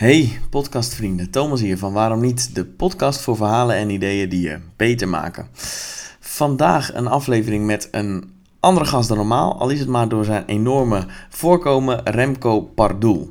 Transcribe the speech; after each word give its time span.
Hey 0.00 0.40
podcastvrienden, 0.50 1.30
Thomas 1.30 1.60
hier 1.60 1.78
van 1.78 1.92
Waarom 1.92 2.20
Niet, 2.20 2.54
de 2.54 2.64
podcast 2.64 3.20
voor 3.20 3.36
verhalen 3.36 3.76
en 3.76 3.90
ideeën 3.90 4.28
die 4.28 4.40
je 4.40 4.58
beter 4.76 5.08
maken. 5.08 5.48
Vandaag 6.20 6.94
een 6.94 7.06
aflevering 7.06 7.66
met 7.66 7.88
een 7.90 8.32
andere 8.60 8.86
gast 8.86 9.08
dan 9.08 9.16
normaal, 9.16 9.58
al 9.58 9.70
is 9.70 9.78
het 9.78 9.88
maar 9.88 10.08
door 10.08 10.24
zijn 10.24 10.44
enorme 10.46 11.06
voorkomen, 11.28 12.00
Remco 12.04 12.60
Pardoel. 12.60 13.30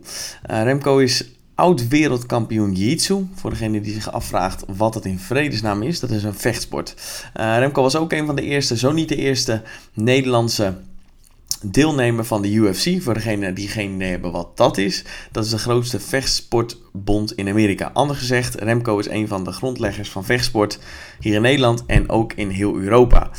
Uh, 0.51 0.63
Remco 0.63 0.97
is 0.97 1.31
oud 1.55 1.87
wereldkampioen 1.87 2.73
Jiu-Jitsu. 2.73 3.27
Voor 3.35 3.49
degene 3.49 3.81
die 3.81 3.93
zich 3.93 4.11
afvraagt 4.11 4.63
wat 4.77 4.93
het 4.93 5.05
in 5.05 5.19
vredesnaam 5.19 5.81
is, 5.81 5.99
dat 5.99 6.09
is 6.09 6.23
een 6.23 6.33
vechtsport. 6.33 6.95
Uh, 7.39 7.57
Remco 7.57 7.81
was 7.81 7.95
ook 7.95 8.11
een 8.11 8.25
van 8.25 8.35
de 8.35 8.41
eerste, 8.43 8.77
zo 8.77 8.91
niet 8.91 9.09
de 9.09 9.15
eerste 9.15 9.61
Nederlandse 9.93 10.77
deelnemer 11.63 12.25
van 12.25 12.41
de 12.41 12.51
UFC. 12.51 13.01
Voor 13.01 13.13
degenen 13.13 13.53
die 13.53 13.67
geen 13.67 13.93
idee 13.93 14.09
hebben 14.09 14.31
wat 14.31 14.57
dat 14.57 14.77
is. 14.77 15.03
Dat 15.31 15.45
is 15.45 15.49
de 15.49 15.57
grootste 15.57 15.99
vechtsportbond 15.99 17.33
in 17.33 17.49
Amerika. 17.49 17.89
Anders 17.93 18.19
gezegd, 18.19 18.55
Remco 18.55 18.99
is 18.99 19.07
een 19.07 19.27
van 19.27 19.43
de 19.43 19.51
grondleggers 19.51 20.09
van 20.09 20.25
vechtsport 20.25 20.79
hier 21.19 21.33
in 21.33 21.41
Nederland 21.41 21.83
en 21.85 22.09
ook 22.09 22.33
in 22.33 22.49
heel 22.49 22.75
Europa. 22.75 23.29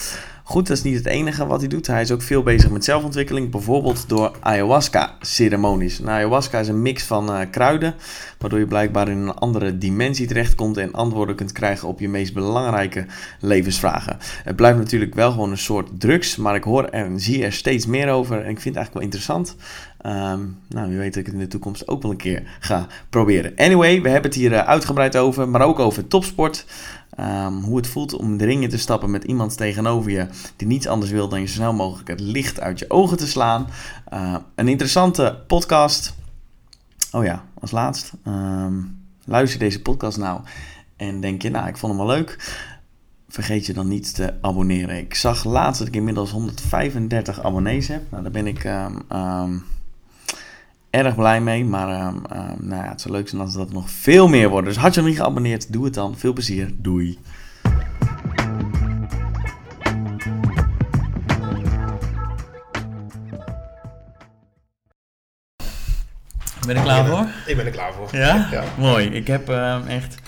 Goed, 0.50 0.66
dat 0.66 0.77
is 0.77 0.82
niet 0.82 0.96
het 0.96 1.06
enige 1.06 1.46
wat 1.46 1.60
hij 1.60 1.68
doet. 1.68 1.86
Hij 1.86 2.00
is 2.00 2.10
ook 2.10 2.22
veel 2.22 2.42
bezig 2.42 2.70
met 2.70 2.84
zelfontwikkeling, 2.84 3.50
bijvoorbeeld 3.50 4.09
door 4.09 4.36
ayahuasca-ceremonies. 4.40 5.98
Nou, 5.98 6.10
ayahuasca 6.10 6.59
is 6.59 6.68
een 6.68 6.82
mix 6.82 7.02
van 7.02 7.30
uh, 7.30 7.40
kruiden, 7.51 7.95
waardoor 8.38 8.59
je 8.59 8.66
blijkbaar 8.66 9.09
in 9.09 9.18
een 9.18 9.34
andere 9.34 9.78
dimensie 9.78 10.26
terechtkomt 10.26 10.76
en 10.76 10.93
antwoorden 10.93 11.34
kunt 11.34 11.52
krijgen 11.52 11.88
op 11.88 12.01
je 12.01 12.09
meest 12.09 12.34
belangrijke 12.34 13.06
levensvragen. 13.40 14.18
Het 14.45 14.56
blijft 14.56 14.78
natuurlijk 14.78 15.15
wel 15.15 15.30
gewoon 15.30 15.51
een 15.51 15.59
soort 15.59 16.01
drugs, 16.01 16.37
maar 16.37 16.54
ik 16.54 16.65
hoor 16.65 16.84
en 16.84 17.21
zie 17.21 17.45
er 17.45 17.52
steeds 17.52 17.87
meer 17.87 18.09
over 18.10 18.37
en 18.37 18.51
ik 18.51 18.60
vind 18.60 18.74
het 18.74 18.76
eigenlijk 18.76 18.95
wel 18.95 19.02
interessant. 19.02 19.56
Um, 20.06 20.59
nou, 20.68 20.88
wie 20.88 20.98
weet 20.98 21.16
ik 21.16 21.26
het 21.26 21.34
in 21.34 21.40
de 21.40 21.46
toekomst 21.46 21.88
ook 21.88 22.02
wel 22.02 22.10
een 22.10 22.16
keer 22.16 22.43
ga 22.60 22.87
proberen. 23.10 23.52
Anyway, 23.56 24.02
we 24.02 24.09
hebben 24.09 24.30
het 24.30 24.40
hier 24.40 24.52
uh, 24.52 24.59
uitgebreid 24.59 25.16
over, 25.16 25.48
maar 25.48 25.60
ook 25.60 25.78
over 25.78 26.06
topsport. 26.06 26.65
Um, 27.18 27.62
hoe 27.62 27.76
het 27.76 27.86
voelt 27.86 28.12
om 28.12 28.36
de 28.36 28.44
ringen 28.44 28.68
te 28.68 28.78
stappen 28.78 29.10
met 29.10 29.24
iemand 29.24 29.56
tegenover 29.56 30.10
je 30.10 30.26
die 30.56 30.66
niets 30.66 30.86
anders 30.86 31.10
wil 31.10 31.28
dan 31.28 31.40
je 31.40 31.46
zo 31.46 31.54
snel 31.54 31.72
mogelijk 31.72 32.08
het 32.08 32.20
licht 32.20 32.60
uit 32.60 32.78
je 32.78 32.90
ogen 32.90 33.16
te 33.16 33.26
slaan. 33.26 33.66
Uh, 34.12 34.36
een 34.54 34.68
interessante 34.68 35.42
podcast. 35.46 36.14
Oh 37.12 37.24
ja, 37.24 37.44
als 37.60 37.70
laatst. 37.70 38.12
Um, 38.26 39.04
luister 39.24 39.58
deze 39.58 39.82
podcast 39.82 40.18
nou 40.18 40.40
en 40.96 41.20
denk 41.20 41.42
je, 41.42 41.50
nou, 41.50 41.68
ik 41.68 41.76
vond 41.76 41.96
hem 41.96 42.06
wel 42.06 42.16
leuk. 42.16 42.58
Vergeet 43.28 43.66
je 43.66 43.72
dan 43.72 43.88
niet 43.88 44.14
te 44.14 44.34
abonneren. 44.40 44.96
Ik 44.96 45.14
zag 45.14 45.44
laatst 45.44 45.78
dat 45.78 45.88
ik 45.88 45.96
inmiddels 45.96 46.30
135 46.30 47.42
abonnees 47.42 47.88
heb. 47.88 48.10
Nou, 48.10 48.22
daar 48.22 48.32
ben 48.32 48.46
ik 48.46 48.64
erg 50.91 51.15
blij 51.15 51.41
mee. 51.41 51.65
Maar 51.65 51.88
uh, 51.88 52.09
uh, 52.33 52.38
nou 52.59 52.83
ja, 52.83 52.88
het 52.88 53.01
zou 53.01 53.15
leuk 53.15 53.29
zijn 53.29 53.41
als 53.41 53.55
dat 53.55 53.73
nog 53.73 53.91
veel 53.91 54.29
meer 54.29 54.49
wordt. 54.49 54.66
Dus 54.66 54.77
had 54.77 54.95
je 54.95 55.01
nog 55.01 55.09
niet 55.09 55.19
geabonneerd, 55.19 55.73
doe 55.73 55.85
het 55.85 55.95
dan. 55.95 56.19
Veel 56.19 56.33
plezier. 56.33 56.71
Doei. 56.77 57.19
Ben 66.66 66.77
je 66.77 66.83
klaar 66.83 67.06
voor? 67.06 67.27
Ik 67.47 67.56
ben 67.56 67.66
er 67.66 67.72
klaar 67.72 67.93
voor. 67.93 68.09
Ja? 68.12 68.49
ja. 68.50 68.65
Mooi. 68.78 69.06
Ik 69.06 69.27
heb 69.27 69.50
uh, 69.50 69.89
echt 69.89 70.19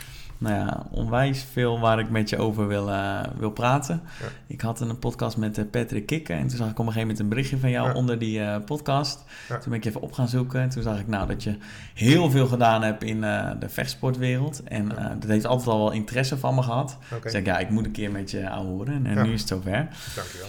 nou 0.42 0.54
ja, 0.54 0.86
onwijs 0.90 1.46
veel 1.52 1.80
waar 1.80 1.98
ik 1.98 2.10
met 2.10 2.28
je 2.28 2.38
over 2.38 2.68
wil, 2.68 2.88
uh, 2.88 3.20
wil 3.38 3.50
praten. 3.50 4.02
Ja. 4.20 4.26
Ik 4.46 4.60
had 4.60 4.80
een 4.80 4.98
podcast 4.98 5.36
met 5.36 5.58
uh, 5.58 5.64
Patrick 5.70 6.06
Kikken 6.06 6.36
en 6.36 6.46
toen 6.46 6.56
zag 6.56 6.70
ik 6.70 6.78
op 6.78 6.78
een 6.78 6.92
gegeven 6.92 7.00
moment 7.00 7.18
een 7.18 7.28
berichtje 7.28 7.58
van 7.58 7.70
jou 7.70 7.88
ja. 7.88 7.94
onder 7.94 8.18
die 8.18 8.38
uh, 8.38 8.56
podcast. 8.64 9.24
Ja. 9.48 9.58
Toen 9.58 9.70
ben 9.70 9.78
ik 9.78 9.84
even 9.84 10.00
op 10.00 10.12
gaan 10.12 10.28
zoeken 10.28 10.60
en 10.60 10.68
toen 10.68 10.82
zag 10.82 10.98
ik 10.98 11.06
nou 11.06 11.26
dat 11.26 11.42
je 11.42 11.56
heel 11.94 12.30
veel 12.30 12.46
gedaan 12.46 12.82
hebt 12.82 13.02
in 13.02 13.20
de 13.20 13.68
vechtsportwereld. 13.68 14.62
En 14.62 14.88
dat 15.18 15.30
heeft 15.30 15.46
altijd 15.46 15.68
al 15.68 15.78
wel 15.78 15.92
interesse 15.92 16.38
van 16.38 16.54
me 16.54 16.62
gehad. 16.62 16.98
Okay. 17.06 17.20
Dus 17.20 17.34
ik 17.34 17.46
ja, 17.46 17.58
ik 17.58 17.70
moet 17.70 17.84
een 17.84 17.92
keer 17.92 18.10
met 18.10 18.30
je 18.30 18.48
horen 18.48 19.06
en 19.06 19.22
nu 19.22 19.32
is 19.32 19.40
het 19.40 19.48
zover. 19.48 19.88
Dankjewel. 20.14 20.48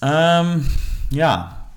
Um, 0.00 0.64
ja, 1.08 1.67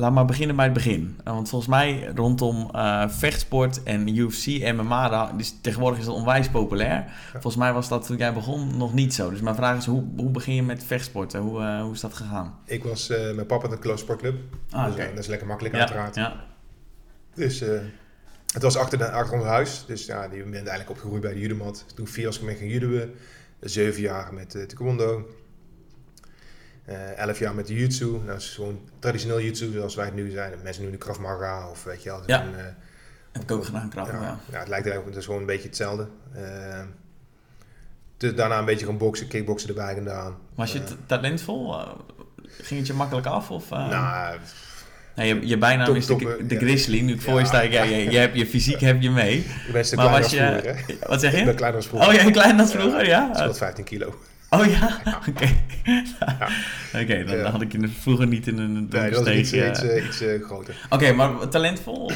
laat 0.00 0.12
maar 0.12 0.24
beginnen 0.24 0.56
bij 0.56 0.64
het 0.64 0.74
begin. 0.74 1.18
Want 1.24 1.48
volgens 1.48 1.70
mij 1.70 2.10
rondom 2.14 2.70
uh, 2.74 3.08
vechtsport 3.08 3.82
en 3.82 4.16
UFC, 4.16 4.46
MMA, 4.46 5.32
dus 5.32 5.54
tegenwoordig 5.60 5.98
is 5.98 6.04
dat 6.04 6.14
onwijs 6.14 6.48
populair. 6.48 6.94
Ja. 6.94 7.06
Volgens 7.30 7.56
mij 7.56 7.72
was 7.72 7.88
dat 7.88 8.06
toen 8.06 8.16
jij 8.16 8.32
begon 8.32 8.76
nog 8.76 8.94
niet 8.94 9.14
zo. 9.14 9.30
Dus 9.30 9.40
mijn 9.40 9.54
vraag 9.54 9.76
is, 9.76 9.86
hoe, 9.86 10.04
hoe 10.16 10.30
begin 10.30 10.54
je 10.54 10.62
met 10.62 10.84
vechtsporten? 10.84 11.40
Hoe, 11.40 11.60
uh, 11.60 11.82
hoe 11.82 11.92
is 11.92 12.00
dat 12.00 12.14
gegaan? 12.14 12.58
Ik 12.64 12.84
was 12.84 13.10
uh, 13.10 13.34
met 13.34 13.46
papa 13.46 13.64
in 13.64 13.70
de 13.70 13.78
Close 13.78 14.02
Sportclub. 14.02 14.36
Ah, 14.70 14.84
dus, 14.84 14.94
okay. 14.94 15.08
dat 15.08 15.18
is 15.18 15.26
lekker 15.26 15.46
makkelijk 15.46 15.74
ja, 15.74 15.80
uiteraard. 15.80 16.14
Ja. 16.14 16.44
Dus 17.34 17.60
het 18.52 18.62
was 18.62 18.76
achter, 18.76 18.98
de, 18.98 19.10
achter 19.10 19.38
ons 19.38 19.46
huis. 19.46 19.84
Dus 19.86 20.06
ja, 20.06 20.28
die 20.28 20.42
bent 20.42 20.54
eigenlijk 20.54 20.90
opgegroeid 20.90 21.22
bij 21.22 21.32
de 21.32 21.40
judomat. 21.40 21.84
Toen 21.94 22.06
vier 22.06 22.26
als 22.26 22.36
ik 22.36 22.42
mee 22.42 22.56
ging 22.56 22.72
judoën. 22.72 23.10
Zeven 23.60 24.00
jaar 24.00 24.34
met 24.34 24.50
taekwondo. 24.50 25.28
Uh, 26.88 27.18
elf 27.18 27.38
jaar 27.38 27.54
met 27.54 27.66
de 27.66 27.74
jiu-jitsu. 27.74 28.20
Dat 28.26 28.36
is 28.36 28.48
gewoon 28.54 28.80
traditioneel 28.98 29.40
jiu-jitsu 29.40 29.72
zoals 29.72 29.94
wij 29.94 30.04
het 30.04 30.14
nu 30.14 30.30
zijn. 30.30 30.50
Mensen 30.62 30.82
noemen 30.82 30.90
nu 30.90 30.96
Krav 31.06 31.18
Maga 31.18 31.70
of 31.70 31.84
weet 31.84 32.02
je 32.02 32.08
wel. 32.08 32.22
Ja, 32.26 32.42
een, 32.42 32.52
uh, 32.52 32.58
heb 33.32 33.42
ik 33.42 33.50
ook 33.50 33.64
gedaan, 33.64 33.88
Krav 33.88 34.06
ja, 34.06 34.12
Maga. 34.12 34.38
Ja, 34.50 34.58
het 34.58 34.68
lijkt 34.68 34.86
eigenlijk 34.86 35.06
het 35.06 35.16
is 35.16 35.24
gewoon 35.24 35.40
een 35.40 35.46
beetje 35.46 35.68
hetzelfde. 35.68 36.08
Uh, 36.36 36.80
dus 38.16 38.34
daarna 38.34 38.58
een 38.58 38.64
beetje 38.64 38.86
gaan 38.86 38.98
boksen, 38.98 39.28
kickboksen 39.28 39.68
erbij 39.68 39.94
gedaan. 39.94 40.36
Was 40.54 40.72
je 40.72 40.82
talentvol? 41.06 41.74
ging 42.62 42.78
het 42.78 42.86
je 42.86 42.94
makkelijk 42.94 43.26
af? 43.26 43.50
Of, 43.50 43.70
nou... 43.70 44.38
Nee, 45.16 45.34
je, 45.34 45.46
je 45.46 45.58
bijnaam 45.58 45.86
top, 45.86 45.96
is 45.96 46.06
de, 46.06 46.16
top, 46.16 46.48
de 46.48 46.54
ja. 46.54 46.60
Grizzly. 46.60 47.00
Nu 47.00 47.12
ik 47.12 47.20
voor 47.20 47.40
je 47.40 47.46
sta, 47.46 47.60
ja, 47.60 47.82
je, 47.82 48.10
je, 48.10 48.18
hebt 48.18 48.36
je 48.36 48.46
fysiek 48.46 48.80
heb 48.80 49.02
je 49.02 49.10
mee. 49.10 49.38
Ik 49.38 49.72
ben 49.72 49.84
maar 49.96 50.10
was 50.10 50.30
je, 50.30 50.46
als 50.46 50.60
vroeger, 50.60 50.84
hè? 50.86 51.08
Wat 51.08 51.20
zeg 51.20 51.32
je? 51.32 51.38
Ik 51.38 51.44
ben 51.44 51.54
kleiner 51.54 51.78
als 51.78 51.88
vroeger. 51.88 52.08
Oh, 52.08 52.14
jij 52.14 52.30
kleiner 52.30 52.56
dan 52.56 52.68
vroeger, 52.68 53.06
ja? 53.06 53.30
ja. 53.34 53.54
15 53.54 53.84
kilo. 53.84 54.14
Oh 54.50 54.66
ja? 54.66 55.00
Oké. 55.18 55.30
Okay. 55.30 55.60
Ja. 55.84 56.48
Oké, 57.00 57.02
okay, 57.02 57.24
dan 57.24 57.52
had 57.52 57.60
ik 57.60 57.76
vroeger 58.00 58.26
niet 58.26 58.46
in 58.46 58.58
een 58.58 58.88
Nee, 58.90 59.10
dat 59.10 59.24
was 59.24 59.34
iets, 59.34 59.52
iets, 59.52 59.82
uh, 59.82 60.06
iets 60.06 60.22
uh, 60.22 60.44
groter. 60.44 60.80
Oké, 60.84 60.94
okay, 60.94 61.14
maar 61.14 61.48
talentvol? 61.48 62.10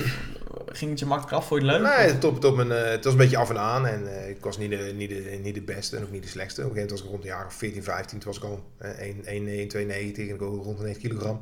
Ging 0.66 0.90
het 0.90 1.00
je 1.00 1.06
makkelijk 1.06 1.36
af? 1.36 1.46
Vond 1.46 1.62
je 1.62 1.68
het 1.68 1.80
leuk? 1.80 1.96
Nee, 1.96 2.18
top, 2.18 2.40
top, 2.40 2.56
mijn, 2.56 2.68
uh, 2.68 2.90
het 2.90 3.04
was 3.04 3.12
een 3.12 3.18
beetje 3.18 3.36
af 3.36 3.50
en 3.50 3.58
aan. 3.58 3.86
En 3.86 4.28
ik 4.28 4.44
was 4.44 4.58
niet 4.58 4.70
de, 4.70 4.92
niet, 4.96 5.08
de, 5.08 5.40
niet 5.42 5.54
de 5.54 5.62
beste 5.62 5.96
en 5.96 6.02
ook 6.02 6.10
niet 6.10 6.22
de 6.22 6.28
slechtste. 6.28 6.64
Op 6.64 6.70
een 6.70 6.74
gegeven 6.74 6.94
moment 6.94 7.00
was 7.00 7.00
ik 7.00 7.10
rond 7.10 7.22
de 7.22 7.28
jaren 7.28 7.52
14, 7.52 7.82
15. 7.82 8.18
Toen 8.18 8.32
was 8.32 8.42
ik 8.42 8.44
al 8.44 8.64
1,92 8.82 8.88
en 9.24 10.28
ik 10.28 10.40
rond 10.40 10.78
de 10.78 10.84
9 10.84 11.00
kilogram. 11.00 11.40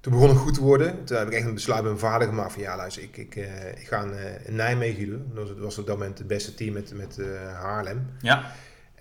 Toen 0.00 0.12
begon 0.12 0.28
het 0.28 0.38
goed 0.38 0.54
te 0.54 0.60
worden. 0.60 1.04
Toen 1.04 1.16
heb 1.16 1.26
ik 1.26 1.32
echt 1.32 1.46
een 1.46 1.54
besluit 1.54 1.82
met 1.82 1.90
mijn 1.92 2.12
vader 2.12 2.28
gemaakt 2.28 2.52
van 2.52 2.62
ja, 2.62 2.76
luister, 2.76 3.02
ik, 3.02 3.16
ik, 3.16 3.34
ik 3.80 3.86
ga 3.86 4.04
in, 4.44 4.54
Nijmegen 4.54 5.06
doen. 5.06 5.30
Dat 5.34 5.48
was, 5.48 5.58
was 5.58 5.78
op 5.78 5.86
dat 5.86 5.98
moment 5.98 6.18
het 6.18 6.26
beste 6.26 6.54
team 6.54 6.72
met, 6.72 6.92
met 6.94 7.18
Haarlem. 7.52 8.06
Ja. 8.20 8.52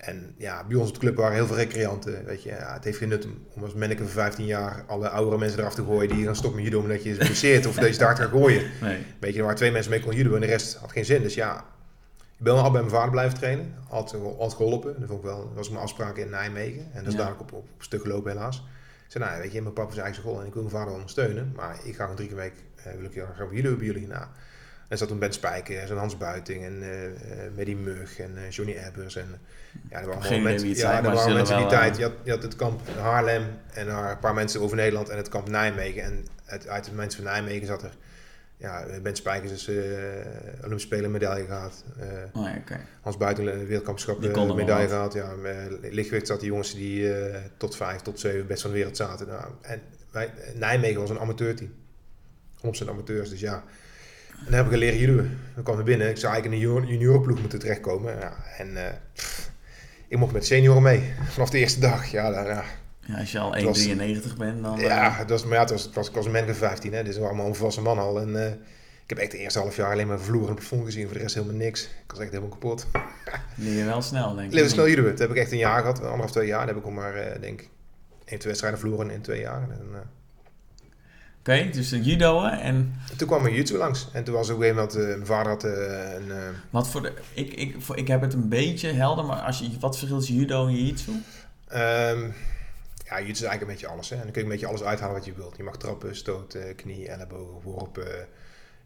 En 0.01 0.35
ja, 0.38 0.63
bij 0.67 0.78
ons 0.78 0.88
op 0.88 0.94
de 0.94 1.00
club 1.00 1.16
waren 1.16 1.35
heel 1.35 1.47
veel 1.47 1.56
recreanten. 1.56 2.25
Weet 2.25 2.44
je, 2.44 2.50
ja, 2.50 2.73
het 2.73 2.84
heeft 2.84 2.97
geen 2.97 3.09
nut 3.09 3.28
om 3.53 3.63
als 3.63 3.73
manneke 3.73 4.01
van 4.01 4.12
15 4.12 4.45
jaar 4.45 4.84
alle 4.88 5.09
oudere 5.09 5.38
mensen 5.38 5.59
eraf 5.59 5.73
te 5.73 5.84
gooien 5.84 6.16
die 6.16 6.25
gaan 6.25 6.35
stoppen 6.35 6.62
met 6.62 6.69
judo 6.69 6.81
omdat 6.81 7.03
je 7.03 7.09
is 7.09 7.17
geblesseerd 7.17 7.66
of 7.66 7.75
deze 7.75 8.00
daar 8.00 8.16
gaat 8.16 8.29
gooien. 8.29 8.61
Nee. 8.81 9.06
Weet 9.19 9.31
je, 9.31 9.38
er 9.38 9.44
waren 9.44 9.57
twee 9.57 9.72
mensen 9.72 9.91
mee 9.91 10.00
kon 10.00 10.16
judo 10.16 10.35
en 10.35 10.41
de 10.41 10.47
rest 10.47 10.75
had 10.75 10.91
geen 10.91 11.06
zin. 11.06 11.22
Dus 11.22 11.34
ja, 11.34 11.66
ik 12.38 12.44
ben 12.44 12.53
al 12.53 12.72
bij 12.72 12.81
mijn 12.81 12.94
vader 12.94 13.11
blijven 13.11 13.38
trainen. 13.38 13.73
Altijd, 13.90 14.23
altijd 14.23 14.53
geholpen. 14.53 15.00
Dat, 15.00 15.07
vond 15.07 15.19
ik 15.19 15.25
wel, 15.25 15.38
dat 15.38 15.56
was 15.56 15.69
mijn 15.69 15.81
afspraak 15.81 16.17
in 16.17 16.29
Nijmegen. 16.29 16.88
En 16.94 17.03
dat 17.03 17.13
is 17.13 17.19
ja. 17.19 17.25
daar 17.25 17.31
op, 17.31 17.40
op, 17.40 17.53
op 17.53 17.84
stuk 17.84 18.01
gelopen 18.01 18.31
helaas. 18.31 18.57
Ik 19.06 19.11
zei, 19.17 19.23
nou 19.23 19.41
weet 19.41 19.51
je, 19.51 19.61
mijn 19.61 19.73
papa 19.73 19.91
is 19.91 19.97
eigen 19.97 20.22
school 20.22 20.40
en 20.40 20.47
ik 20.47 20.53
wil 20.53 20.64
mijn 20.64 20.76
vader 20.76 20.93
ondersteunen. 20.93 21.52
Maar 21.55 21.79
ik 21.84 21.96
ga 21.96 22.02
gewoon 22.02 22.16
drie 22.16 22.28
keer 22.28 22.37
week, 22.37 22.53
uh, 22.78 22.93
wil 22.93 23.05
ik 23.05 23.26
gaan 23.35 23.55
judo 23.55 23.76
bij 23.76 23.85
jullie. 23.85 24.08
Nou, 24.08 24.26
en 24.91 24.97
zat 24.97 25.08
toen 25.08 25.20
Ben 25.20 25.34
Spijker 25.34 25.91
en 25.91 25.97
Hans 25.97 26.17
Buiting 26.17 26.66
en 26.66 26.82
uh, 26.82 27.03
uh, 27.03 27.11
Medi 27.55 27.76
Mug 27.76 28.20
en 28.20 28.32
uh, 28.35 28.49
Johnny 28.49 28.76
Ebbers. 28.76 29.16
En, 29.16 29.28
ja, 29.90 29.99
er 29.99 30.08
waren 30.08 30.23
Geen 30.23 30.43
mensen, 30.43 30.67
ja, 30.67 30.76
zijn, 30.76 31.05
er 31.05 31.11
waren 31.11 31.34
mensen 31.34 31.58
die 31.58 31.66
wel, 31.66 31.73
tijd. 31.73 31.97
Je 31.97 32.03
had, 32.03 32.14
je 32.23 32.32
had 32.32 32.43
het 32.43 32.55
kamp 32.55 32.82
Haarlem 32.97 33.43
en 33.73 33.88
een 33.88 34.20
paar 34.20 34.34
mensen 34.34 34.61
over 34.61 34.76
Nederland 34.76 35.09
en 35.09 35.17
het 35.17 35.29
kamp 35.29 35.49
Nijmegen. 35.49 36.03
En 36.03 36.26
uit, 36.46 36.67
uit 36.67 36.85
de 36.85 36.91
mensen 36.91 37.23
van 37.23 37.32
Nijmegen 37.32 37.67
zat 37.67 37.84
er 37.84 37.91
ja, 38.58 38.85
Ben 39.02 39.16
Spijkers 39.16 39.52
is 39.52 39.67
uh, 39.67 39.84
Olympische 40.58 40.88
Spelen 40.88 41.11
medaille 41.11 41.46
gehad. 41.46 41.84
Uh, 41.99 42.05
oh, 42.34 42.49
ja, 42.49 42.58
okay. 42.58 42.79
Hans 43.02 43.17
Buiten 43.17 43.46
wereldkampioenschap 43.46 44.23
uh, 44.23 44.55
medaille 44.55 44.88
gehad. 44.88 45.14
Ja, 45.14 45.34
lichtgewicht 45.82 46.28
zat 46.28 46.40
die 46.40 46.49
jongens 46.49 46.73
die 46.73 47.02
uh, 47.02 47.35
tot 47.58 47.76
vijf, 47.76 48.02
tot 48.02 48.20
zeven 48.20 48.47
best 48.47 48.61
van 48.61 48.72
de 48.72 48.78
wereld 48.78 48.97
zaten. 48.97 49.28
Nou, 49.28 49.52
en 49.61 49.82
wij, 50.11 50.34
Nijmegen 50.55 50.99
was 50.99 51.09
een 51.09 51.20
amateurteam. 51.20 51.73
100% 52.85 52.90
amateurs, 52.90 53.29
dus 53.29 53.40
ja. 53.40 53.64
En 54.46 54.52
dan 54.52 54.53
heb 54.53 54.72
ik 54.72 54.78
leren 54.78 54.99
judo. 54.99 55.23
Dan 55.55 55.64
kwam 55.64 55.78
er 55.78 55.84
binnen. 55.84 56.09
Ik 56.09 56.17
zou 56.17 56.34
eigenlijk 56.34 56.64
in 56.64 56.70
een 56.70 56.76
juniorenploeg 56.76 57.40
moeten 57.40 57.59
terechtkomen. 57.59 58.20
Ja, 58.20 58.34
en 58.58 58.72
uh, 58.72 58.82
pff, 59.14 59.52
ik 60.08 60.17
mocht 60.17 60.34
met 60.34 60.46
senioren 60.46 60.82
mee. 60.82 61.14
Vanaf 61.34 61.49
de 61.49 61.58
eerste 61.58 61.79
dag. 61.79 62.11
Ja, 62.11 62.29
ja. 62.29 62.64
ja 62.99 63.17
als 63.17 63.32
je 63.32 63.40
al 63.40 63.55
1,93 63.58 64.38
bent, 64.38 64.64
dan... 64.64 64.79
Ja, 64.79 65.17
dat 65.17 65.29
was, 65.29 65.43
maar 65.43 65.53
ja, 65.53 65.59
het 65.59 65.70
was, 65.70 65.84
het 65.84 65.96
was, 65.96 66.08
ik 66.08 66.16
was 66.16 66.26
een 66.26 66.32
man 66.32 66.46
van 66.46 66.55
15. 66.55 66.93
Hè, 66.93 67.03
dus 67.03 67.14
we 67.14 67.20
waren 67.20 67.34
allemaal 67.34 67.47
een 67.47 67.55
volwassen 67.55 67.84
man 67.84 67.99
al. 67.99 68.20
En 68.20 68.29
uh, 68.29 68.46
ik 69.03 69.09
heb 69.09 69.17
echt 69.17 69.32
de 69.32 69.38
eerste 69.38 69.59
half 69.59 69.76
jaar 69.76 69.91
alleen 69.91 70.08
maar 70.08 70.20
vloer 70.20 70.49
en 70.49 70.55
plafond 70.55 70.85
gezien. 70.85 71.05
Voor 71.05 71.14
de 71.14 71.20
rest 71.20 71.35
helemaal 71.35 71.55
niks. 71.55 71.84
Ik 71.84 72.11
was 72.11 72.20
echt 72.20 72.29
helemaal 72.29 72.52
kapot. 72.52 72.88
Leer 73.55 73.78
je 73.78 73.84
wel 73.84 74.02
snel, 74.02 74.35
denk 74.35 74.47
ik. 74.47 74.53
Leer 74.53 74.70
snel 74.70 74.88
judo. 74.88 75.03
Dat 75.03 75.20
heb 75.20 75.29
ik 75.29 75.35
echt 75.35 75.52
een 75.52 75.58
jaar 75.58 75.79
gehad. 75.79 76.02
Anderhalf, 76.02 76.32
twee 76.32 76.47
jaar. 76.47 76.66
Dan 76.66 76.67
heb 76.67 76.78
ik 76.78 76.85
ook 76.85 76.96
maar, 76.96 77.16
uh, 77.16 77.41
denk 77.41 77.61
ik, 77.61 77.70
één, 78.26 78.40
twee 78.40 78.40
wedstrijden 78.43 78.79
vloeren 78.79 79.09
in 79.09 79.22
twee 79.22 79.40
jaar. 79.40 79.70
En, 79.70 79.88
uh, 79.91 79.97
Oké, 81.41 81.70
dus 81.70 81.90
judo 81.90 82.43
en... 82.43 82.93
Toen 83.17 83.28
kwam 83.28 83.46
er 83.46 83.53
jiu 83.53 83.78
langs. 83.78 84.08
En 84.14 84.23
toen 84.23 84.34
was 84.34 84.49
op 84.49 84.55
een 84.55 84.61
gegeven 84.61 84.84
moment, 84.84 84.97
uh, 84.97 85.05
mijn 85.05 85.26
vader 85.26 85.52
had 85.52 85.64
uh, 85.66 86.14
een... 86.14 86.28
Uh, 86.28 86.35
wat 86.70 86.90
voor 86.90 87.02
de... 87.02 87.14
Ik, 87.34 87.53
ik, 87.53 87.76
voor, 87.79 87.97
ik 87.97 88.08
heb 88.08 88.22
het 88.22 88.34
een 88.34 88.49
beetje 88.49 88.91
helder, 88.91 89.26
maar 89.26 89.41
als 89.41 89.59
je, 89.59 89.70
wat 89.79 89.97
verschilt 89.97 90.28
judo 90.28 90.67
en 90.67 90.73
jiu-jitsu? 90.73 91.11
Um, 91.11 92.34
ja, 93.05 93.20
jiu 93.20 93.29
is 93.29 93.41
eigenlijk 93.41 93.61
een 93.61 93.67
beetje 93.67 93.88
alles. 93.88 94.09
Hè? 94.09 94.16
En 94.16 94.22
dan 94.22 94.32
kun 94.32 94.41
je 94.41 94.47
een 94.47 94.53
beetje 94.53 94.67
alles 94.67 94.84
uithalen 94.84 95.14
wat 95.14 95.26
je 95.26 95.34
wilt. 95.34 95.58
Je 95.58 95.64
mag 95.64 95.78
trappen, 95.78 96.16
stoten, 96.16 96.76
knie, 96.76 97.08
ellebogen, 97.08 97.61
worpen, 97.61 98.28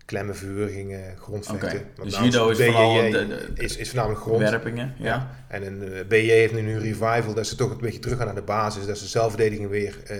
klemmen, 0.05 0.35
verhurgingen, 0.35 1.17
grondvechten. 1.17 1.69
Okay. 1.69 2.05
Dus 2.05 2.17
judo 2.17 2.49
is 2.49 2.57
vooral 2.57 2.93
de, 2.93 3.27
de, 3.27 3.63
is, 3.63 3.77
is 3.77 3.87
voornamelijk 3.87 4.21
grond. 4.21 4.39
Werpingen, 4.39 4.95
ja. 4.97 5.05
ja. 5.05 5.35
En 5.47 5.65
een 5.65 5.93
uh, 5.93 6.05
BJ 6.07 6.29
heeft 6.29 6.53
nu 6.53 6.73
een 6.73 6.79
revival, 6.79 7.33
dat 7.33 7.47
ze 7.47 7.55
toch 7.55 7.71
een 7.71 7.77
beetje 7.77 7.99
terug 7.99 8.17
gaan 8.17 8.25
naar 8.25 8.35
de 8.35 8.41
basis. 8.41 8.85
Dat 8.85 8.97
ze 8.97 9.07
zelfverdediging 9.07 9.69
weer 9.69 9.97
uh, 10.11 10.17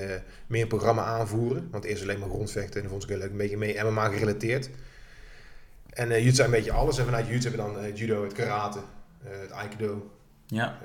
meer 0.48 0.68
programma 0.68 1.04
aanvoeren. 1.04 1.68
Want 1.72 1.84
eerst 1.84 2.04
alleen 2.04 2.20
maar 2.20 2.30
grondvechten 2.30 2.76
en 2.76 2.82
dat 2.82 2.92
vond 2.92 3.04
ik 3.04 3.10
heel 3.10 3.18
leuk. 3.18 3.32
Een 3.32 3.38
beetje 3.38 3.58
mee 3.58 3.84
MMA 3.84 4.10
gerelateerd. 4.10 4.70
En 5.90 6.10
uh, 6.10 6.24
jiu 6.24 6.44
een 6.44 6.52
beetje 6.52 6.72
alles. 6.72 6.98
En 6.98 7.06
vanuit 7.06 7.28
jiu 7.28 7.40
hebben 7.40 7.66
we 7.66 7.74
dan 7.74 7.86
uh, 7.86 7.96
judo, 7.96 8.24
het 8.24 8.34
karate, 8.34 8.80
het 9.24 9.52
aikido, 9.52 10.12
ja. 10.46 10.78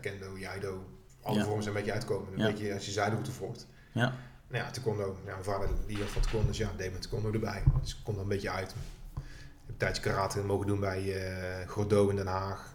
kendo, 0.00 0.38
jaido, 0.38 0.84
alle 1.22 1.38
ja. 1.38 1.44
vormen 1.44 1.62
zijn 1.62 1.76
een 1.76 1.80
beetje 1.82 1.98
uitkomen. 1.98 2.32
Een 2.32 2.38
ja. 2.38 2.46
beetje 2.46 2.74
als 2.74 2.84
je 2.84 2.92
zijderoute 2.92 3.32
volgt. 3.32 3.66
Ja. 3.92 4.12
Nou 4.52 4.64
ja, 4.64 4.70
taekwondo. 4.70 5.16
Ja, 5.24 5.32
mijn 5.32 5.44
vader 5.44 5.68
die 5.86 5.98
had 5.98 6.08
van 6.08 6.22
taekwondo, 6.22 6.48
dus 6.48 6.58
ja, 6.58 6.70
deed 6.76 6.92
met 6.92 7.02
taekwondo 7.02 7.32
erbij. 7.32 7.62
Dus 7.80 7.90
ik 7.90 7.96
kom 8.04 8.14
er 8.14 8.20
een 8.20 8.28
beetje 8.28 8.50
uit. 8.50 8.70
Ik 8.70 9.18
heb 9.18 9.68
een 9.68 9.76
tijdje 9.76 10.02
karate 10.02 10.40
mogen 10.40 10.66
doen 10.66 10.80
bij 10.80 11.02
uh, 11.02 11.68
Gordo 11.68 12.08
in 12.08 12.16
Den 12.16 12.26
Haag. 12.26 12.74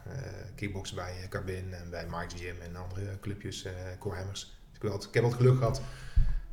Uh, 0.61 0.95
bij 0.95 1.13
uh, 1.21 1.27
Carbin 1.29 1.73
en 1.73 1.89
bij 1.89 2.05
Mike's 2.05 2.41
Gym 2.41 2.55
en 2.61 2.75
andere 2.75 3.19
clubjes, 3.21 3.65
uh, 3.65 3.71
Corehammers. 3.99 4.57
Dus 4.69 4.81
ik, 4.81 4.89
had, 4.89 5.03
ik 5.03 5.13
heb 5.13 5.23
wat 5.23 5.33
geluk 5.33 5.57
gehad. 5.57 5.81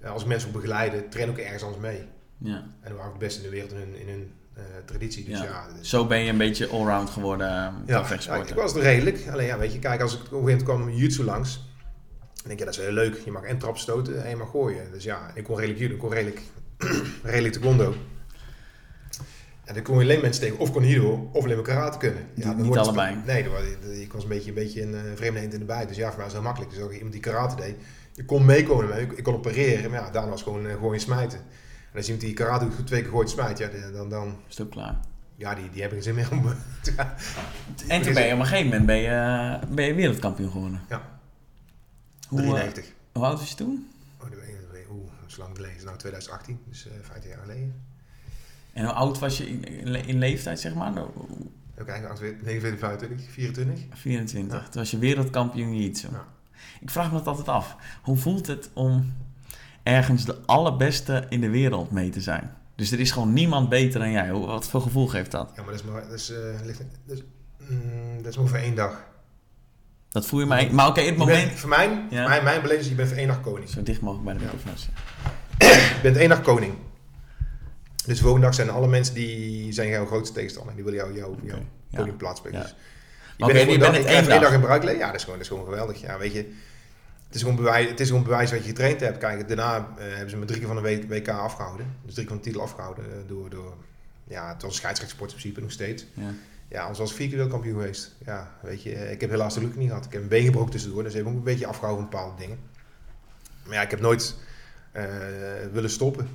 als 0.04 0.24
mensen 0.24 0.48
ook 0.48 0.54
begeleiden, 0.54 1.08
train 1.08 1.30
ook 1.30 1.38
ergens 1.38 1.62
anders 1.62 1.82
mee. 1.82 2.04
Ja. 2.38 2.56
En 2.56 2.88
dan 2.88 2.96
waren 2.96 3.12
de 3.12 3.18
beste 3.18 3.38
in 3.38 3.44
de 3.44 3.50
wereld 3.50 3.72
in 3.72 3.78
hun, 3.78 3.94
in 3.94 4.08
hun 4.08 4.32
traditie. 4.84 5.24
Dus 5.24 5.38
ja. 5.38 5.44
ja 5.44 5.66
dus 5.78 5.88
Zo 5.88 6.06
ben 6.06 6.18
je 6.18 6.30
een 6.30 6.38
beetje 6.38 6.68
allround 6.68 7.10
geworden. 7.10 7.46
ja, 7.86 8.06
ja, 8.18 8.34
ik 8.34 8.54
was 8.54 8.74
er 8.74 8.82
redelijk. 8.82 9.28
Alleen 9.32 9.46
ja, 9.46 9.58
weet 9.58 9.72
je, 9.72 9.78
kijk, 9.78 10.00
als 10.00 10.14
ik 10.14 10.20
op 10.20 10.24
een 10.24 10.48
gegeven 10.48 10.64
moment 10.66 10.84
kwam 10.86 10.90
jiu 10.90 11.24
langs 11.24 11.60
en 12.44 12.50
denk, 12.50 12.58
ja, 12.58 12.64
dat 12.64 12.74
is 12.74 12.80
heel 12.80 12.92
leuk. 12.92 13.20
Je 13.24 13.30
mag 13.30 13.42
en 13.42 13.58
trap 13.58 13.78
stoten 13.78 14.24
en 14.24 14.30
je 14.30 14.36
mag 14.36 14.50
gooien. 14.50 14.92
Dus 14.92 15.04
ja, 15.04 15.30
ik 15.34 15.44
kon 15.44 15.56
redelijk 15.56 15.80
judo, 15.80 15.94
ik 15.94 16.00
kon 16.00 16.10
redelijk, 16.10 16.42
redelijk 17.22 17.54
taekwondo. 17.54 17.94
En 19.64 19.74
dan 19.74 19.82
kon 19.82 19.94
je 19.94 20.02
alleen 20.02 20.20
mensen 20.20 20.42
tegen 20.42 20.58
of 20.58 20.72
kon 20.72 20.86
judo 20.86 21.30
of 21.32 21.44
alleen 21.44 21.56
maar 21.56 21.64
karate 21.64 21.98
kunnen. 21.98 22.26
Ja, 22.34 22.54
dan 22.54 22.62
niet 22.62 22.76
allebei. 22.76 23.16
Nee, 23.26 23.44
ik 24.00 24.12
was 24.12 24.22
een 24.22 24.28
beetje, 24.28 24.48
een 24.48 24.54
beetje 24.54 24.82
een 24.82 24.94
uh, 24.94 25.00
vreemde 25.14 25.40
eend 25.40 25.52
in 25.52 25.58
de 25.58 25.64
bij. 25.64 25.86
Dus 25.86 25.96
ja, 25.96 26.08
voor 26.08 26.16
mij 26.16 26.24
was 26.24 26.34
het 26.34 26.42
heel 26.42 26.42
makkelijk. 26.42 26.72
Dus 26.72 26.80
ook 26.80 26.92
iemand 26.92 27.12
die 27.12 27.20
karate 27.20 27.56
deed. 27.56 27.74
Je 28.12 28.24
kon 28.24 28.44
meekomen 28.44 29.00
ik, 29.00 29.12
ik 29.12 29.24
kon 29.24 29.34
opereren. 29.34 29.90
Maar 29.90 30.00
ja, 30.00 30.10
daarna 30.10 30.30
was 30.30 30.42
gewoon 30.42 30.66
uh, 30.66 30.74
gooien 30.74 31.00
smijten. 31.00 31.38
En 31.90 31.96
als 31.96 32.04
iemand 32.04 32.24
die 32.24 32.34
karate 32.34 32.66
twee 32.84 33.02
keer 33.02 33.10
gooit 33.10 33.30
smijt, 33.30 33.58
ja, 33.58 33.68
dan... 33.92 34.08
dan 34.08 34.36
is 34.48 34.56
het 34.56 34.66
ook 34.66 34.72
klaar. 34.72 35.00
Ja, 35.36 35.54
die, 35.54 35.70
die 35.70 35.82
heb 35.82 35.92
ik 35.92 36.02
geen 36.02 36.02
zin 36.02 36.14
meer 36.14 36.28
om... 36.30 36.46
en 37.88 38.02
toen 38.02 38.14
ben 38.14 38.26
je 38.26 38.32
op 38.32 38.38
een 38.38 38.46
gegeven 38.46 38.64
moment 38.64 38.86
ben 38.86 38.96
je, 38.96 39.58
ben 39.70 39.84
je 39.84 39.94
wereldkampioen 39.94 40.50
geworden. 40.50 40.80
Ja. 40.88 41.13
Hoe, 42.28 42.38
93. 42.38 42.92
hoe 43.12 43.24
oud 43.24 43.38
was 43.38 43.48
je 43.48 43.54
toen? 43.54 43.88
Oh, 44.18 44.30
dat 44.30 44.38
Oeh, 44.90 45.10
dat 45.20 45.30
is 45.30 45.36
lang 45.36 45.56
geleden. 45.56 45.84
Nou, 45.84 45.98
2018, 45.98 46.60
dus 46.68 46.86
uh, 46.86 46.92
15 47.02 47.30
jaar 47.30 47.40
geleden. 47.40 47.82
En 48.72 48.84
hoe 48.84 48.92
oud 48.92 49.18
was 49.18 49.38
je 49.38 49.46
in, 49.46 49.94
in 50.06 50.18
leeftijd, 50.18 50.60
zeg 50.60 50.74
maar? 50.74 50.92
Nou, 50.92 51.08
Even 51.72 51.86
kijken, 51.86 52.08
29, 52.42 52.78
25, 52.78 53.30
24. 53.30 53.84
24. 53.98 54.58
Ja. 54.58 54.64
Toen 54.64 54.80
was 54.80 54.90
je 54.90 54.98
wereldkampioen 54.98 55.76
jiu 55.76 55.92
Ja. 55.94 56.26
Ik 56.80 56.90
vraag 56.90 57.10
me 57.10 57.18
dat 57.18 57.26
altijd 57.26 57.48
af. 57.48 57.76
Hoe 58.02 58.16
voelt 58.16 58.46
het 58.46 58.70
om 58.72 59.12
ergens 59.82 60.24
de 60.24 60.36
allerbeste 60.46 61.26
in 61.28 61.40
de 61.40 61.50
wereld 61.50 61.90
mee 61.90 62.10
te 62.10 62.20
zijn? 62.20 62.50
Dus 62.74 62.90
er 62.90 63.00
is 63.00 63.10
gewoon 63.10 63.32
niemand 63.32 63.68
beter 63.68 64.00
dan 64.00 64.10
jij. 64.10 64.32
Wat 64.32 64.68
voor 64.68 64.80
gevoel 64.80 65.06
geeft 65.06 65.30
dat? 65.30 65.52
Ja, 65.56 65.62
maar 65.62 65.70
dat 65.70 65.80
is 65.80 65.90
maar, 65.90 66.02
dat 66.02 66.12
is, 66.12 66.30
uh, 66.30 66.36
dat 67.06 67.16
is, 67.16 67.22
mm, 67.68 68.16
dat 68.22 68.26
is 68.26 68.36
maar 68.36 68.46
voor 68.46 68.58
één 68.58 68.74
dag. 68.74 69.04
Dat 70.14 70.26
voel 70.26 70.40
je 70.40 70.46
mij. 70.46 70.70
Maar 70.70 70.88
oké, 70.88 70.98
okay, 70.98 71.10
het 71.10 71.18
moment. 71.18 71.52
voor 71.52 71.68
mij, 71.68 72.04
ja. 72.10 72.28
mijn, 72.28 72.44
mijn 72.44 72.62
beleving 72.62 72.84
is: 72.84 72.88
je 72.88 72.94
bent 72.94 73.08
voor 73.08 73.18
één 73.18 73.26
dag 73.26 73.40
koning. 73.40 73.68
Zo 73.68 73.82
dicht 73.82 74.00
mogelijk 74.00 74.24
bij 74.24 74.34
de 74.34 74.40
microfoon. 74.40 74.72
Ja. 75.58 75.66
je 75.68 75.98
bent 76.02 76.16
één 76.16 76.28
dag 76.28 76.42
koning. 76.42 76.74
Dus 78.06 78.16
de 78.16 78.22
volgende 78.22 78.46
dag 78.46 78.54
zijn 78.54 78.70
alle 78.70 78.86
mensen 78.86 79.14
die 79.14 79.72
zijn 79.72 79.88
jouw 79.88 80.06
grootste 80.06 80.34
tegenstander. 80.34 80.74
Die 80.74 80.84
willen 80.84 80.98
jou, 80.98 81.14
jou, 81.16 81.36
jou 81.42 81.58
okay. 81.58 81.66
koning 81.96 82.16
plaatsspelen. 82.16 82.60
Dus 82.60 82.74
je 83.36 83.52
bent, 83.52 83.70
je 83.70 83.78
bent 83.78 84.04
één 84.04 84.28
dag. 84.28 84.40
dag 84.40 84.52
in 84.52 84.60
bruik 84.60 84.82
Ja, 84.82 85.06
dat 85.06 85.14
is, 85.14 85.22
gewoon, 85.22 85.38
dat 85.38 85.46
is 85.46 85.48
gewoon 85.48 85.64
geweldig. 85.64 86.00
Ja, 86.00 86.18
weet 86.18 86.32
je. 86.32 86.52
Het 87.26 87.34
is, 87.34 87.40
gewoon 87.40 87.56
bewijs, 87.56 87.88
het 87.88 88.00
is 88.00 88.08
gewoon 88.08 88.22
bewijs 88.22 88.50
wat 88.50 88.60
je 88.60 88.68
getraind 88.68 89.00
hebt. 89.00 89.18
Kijk, 89.18 89.48
daarna 89.48 89.78
uh, 89.78 90.04
hebben 90.04 90.30
ze 90.30 90.36
me 90.36 90.44
drie 90.44 90.58
keer 90.58 90.68
van 90.68 90.82
de 90.82 91.06
WK 91.08 91.28
afgehouden. 91.28 91.86
Dus 92.04 92.14
drie 92.14 92.26
keer 92.26 92.34
van 92.34 92.44
de 92.44 92.50
titel 92.50 92.62
afgehouden. 92.62 93.04
Uh, 93.04 93.28
door, 93.28 93.50
door, 93.50 93.74
ja, 94.24 94.48
het 94.48 94.62
was 94.62 94.70
een 94.70 94.76
scheidsrechtssport 94.76 95.30
in 95.30 95.36
principe 95.36 95.60
nog 95.60 95.70
steeds. 95.70 96.06
Ja. 96.14 96.34
Ja, 96.74 96.80
anders 96.80 96.98
was 96.98 97.10
ik 97.10 97.16
vier 97.16 97.26
keer 97.26 97.36
wereldkampioen 97.36 97.80
geweest. 97.80 98.14
Ja, 98.24 98.50
weet 98.60 98.82
je, 98.82 99.10
ik 99.10 99.20
heb 99.20 99.30
helaas 99.30 99.54
de 99.54 99.60
geluk 99.60 99.76
niet 99.76 99.88
gehad. 99.88 100.04
Ik 100.04 100.12
heb 100.12 100.22
een 100.22 100.28
been 100.28 100.44
gebroken 100.44 100.70
tussendoor, 100.70 101.02
dus 101.02 101.14
heb 101.14 101.26
ook 101.26 101.34
een 101.34 101.42
beetje 101.42 101.66
afgehouden 101.66 102.02
van 102.02 102.10
bepaalde 102.10 102.40
dingen. 102.40 102.58
Maar 103.66 103.74
ja, 103.74 103.82
ik 103.82 103.90
heb 103.90 104.00
nooit 104.00 104.36
uh, 104.96 105.02
willen 105.72 105.90
stoppen. 105.90 106.28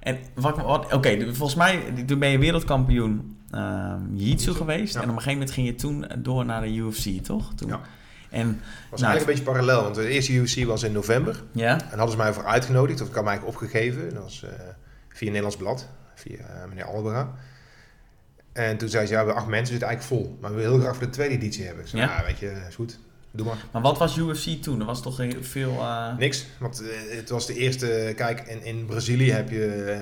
En 0.00 0.18
wat, 0.34 0.56
wat 0.56 0.92
oké, 0.92 1.34
volgens 1.34 1.54
mij 1.54 2.04
toen 2.06 2.18
ben 2.18 2.28
je 2.28 2.38
wereldkampioen 2.38 3.38
uh, 3.54 3.94
jiu-jitsu 4.12 4.52
geweest. 4.52 4.94
Ja. 4.94 5.02
En 5.02 5.08
op 5.08 5.16
een 5.16 5.22
gegeven 5.22 5.38
moment 5.38 5.50
ging 5.50 5.66
je 5.66 5.74
toen 5.74 6.06
door 6.18 6.44
naar 6.44 6.60
de 6.60 6.74
UFC, 6.74 7.24
toch? 7.24 7.54
Toen. 7.54 7.68
Ja. 7.68 7.80
En, 8.30 8.60
was 8.90 9.00
nou, 9.00 9.12
eigenlijk 9.12 9.20
een 9.20 9.26
beetje 9.26 9.42
parallel, 9.42 9.82
want 9.82 9.94
de 9.94 10.08
eerste 10.08 10.32
UFC 10.32 10.64
was 10.64 10.82
in 10.82 10.92
november. 10.92 11.42
Ja. 11.52 11.80
En 11.80 11.88
hadden 11.88 12.10
ze 12.10 12.16
mij 12.16 12.32
voor 12.32 12.44
uitgenodigd, 12.44 13.00
of 13.00 13.08
ik 13.08 13.14
had 13.14 13.24
mij 13.24 13.32
eigenlijk 13.32 13.62
opgegeven. 13.62 14.14
Dat 14.14 14.22
was 14.22 14.42
uh, 14.44 14.50
via 15.08 15.26
Nederlands 15.26 15.56
Blad, 15.56 15.88
via 16.14 16.38
uh, 16.38 16.68
meneer 16.68 16.84
Albera. 16.84 17.34
En 18.56 18.76
toen 18.76 18.88
zei 18.88 19.06
ze, 19.06 19.12
ja, 19.12 19.18
we 19.18 19.24
hebben 19.24 19.42
acht 19.42 19.46
mensen, 19.46 19.66
zitten 19.66 19.88
eigenlijk 19.88 20.22
vol. 20.22 20.38
Maar 20.40 20.50
we 20.50 20.56
willen 20.56 20.72
heel 20.72 20.80
graag 20.80 20.96
voor 20.96 21.06
de 21.06 21.12
tweede 21.12 21.34
editie 21.34 21.64
hebben. 21.64 21.84
Ik 21.84 21.90
zei, 21.90 22.02
ja. 22.02 22.24
weet 22.24 22.38
je, 22.38 22.64
is 22.68 22.74
goed. 22.74 22.98
Doe 23.30 23.46
maar. 23.46 23.64
Maar 23.72 23.82
wat 23.82 23.98
was 23.98 24.16
UFC 24.16 24.62
toen? 24.62 24.80
Er 24.80 24.86
was 24.86 25.02
toch 25.02 25.20
veel... 25.40 25.70
Uh... 25.70 26.16
Niks, 26.16 26.46
want 26.58 26.82
uh, 26.82 26.88
het 27.16 27.28
was 27.28 27.46
de 27.46 27.54
eerste... 27.54 28.12
Kijk, 28.16 28.40
in, 28.40 28.64
in 28.64 28.86
Brazilië 28.86 29.30
heb 29.30 29.50
je 29.50 29.96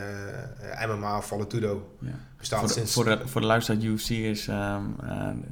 uh, 0.81 0.87
MMA, 0.87 1.21
Valetudo. 1.21 1.97
Ja. 2.01 2.11
Bestaat 2.39 2.59
voor, 2.59 2.69
de, 2.69 2.75
sinds... 2.75 2.93
voor, 2.93 3.05
de, 3.05 3.21
voor 3.25 3.41
de 3.41 3.47
luisteraar, 3.47 3.83
UFC 3.83 4.09
is 4.09 4.47
um, 4.47 4.97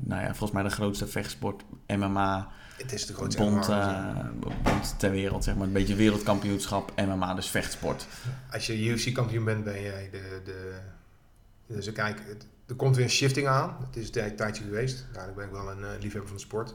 nou 0.00 0.22
ja, 0.22 0.26
volgens 0.26 0.50
mij 0.50 0.62
de 0.62 0.70
grootste 0.70 1.06
vechtsport. 1.06 1.62
MMA... 1.86 2.48
Het 2.76 2.92
is 2.92 3.06
de 3.06 3.14
grootste 3.14 3.42
bond, 3.42 3.66
bond 4.62 4.94
ter 4.98 5.10
wereld, 5.10 5.44
zeg 5.44 5.54
maar. 5.54 5.66
Een 5.66 5.72
beetje 5.72 5.94
wereldkampioenschap, 5.94 6.92
MMA, 7.06 7.34
dus 7.34 7.48
vechtsport. 7.48 8.06
Als 8.52 8.66
je 8.66 8.84
UFC-kampioen 8.84 9.44
bent, 9.44 9.64
ben 9.64 9.82
jij 9.82 10.08
de... 10.10 10.40
de 10.44 10.78
dus 11.66 11.92
kijk, 11.92 12.20
het, 12.26 12.46
er 12.72 12.78
komt 12.78 12.96
weer 12.96 13.04
een 13.04 13.10
shifting 13.10 13.46
aan. 13.46 13.76
Het 13.86 13.96
is 13.96 14.14
een 14.14 14.36
tijdje 14.36 14.64
geweest. 14.64 15.06
Daarom 15.12 15.34
ben 15.34 15.44
ik 15.44 15.50
wel 15.50 15.70
een 15.70 15.80
uh, 15.80 15.88
liefhebber 16.00 16.26
van 16.26 16.36
de 16.36 16.42
sport. 16.42 16.74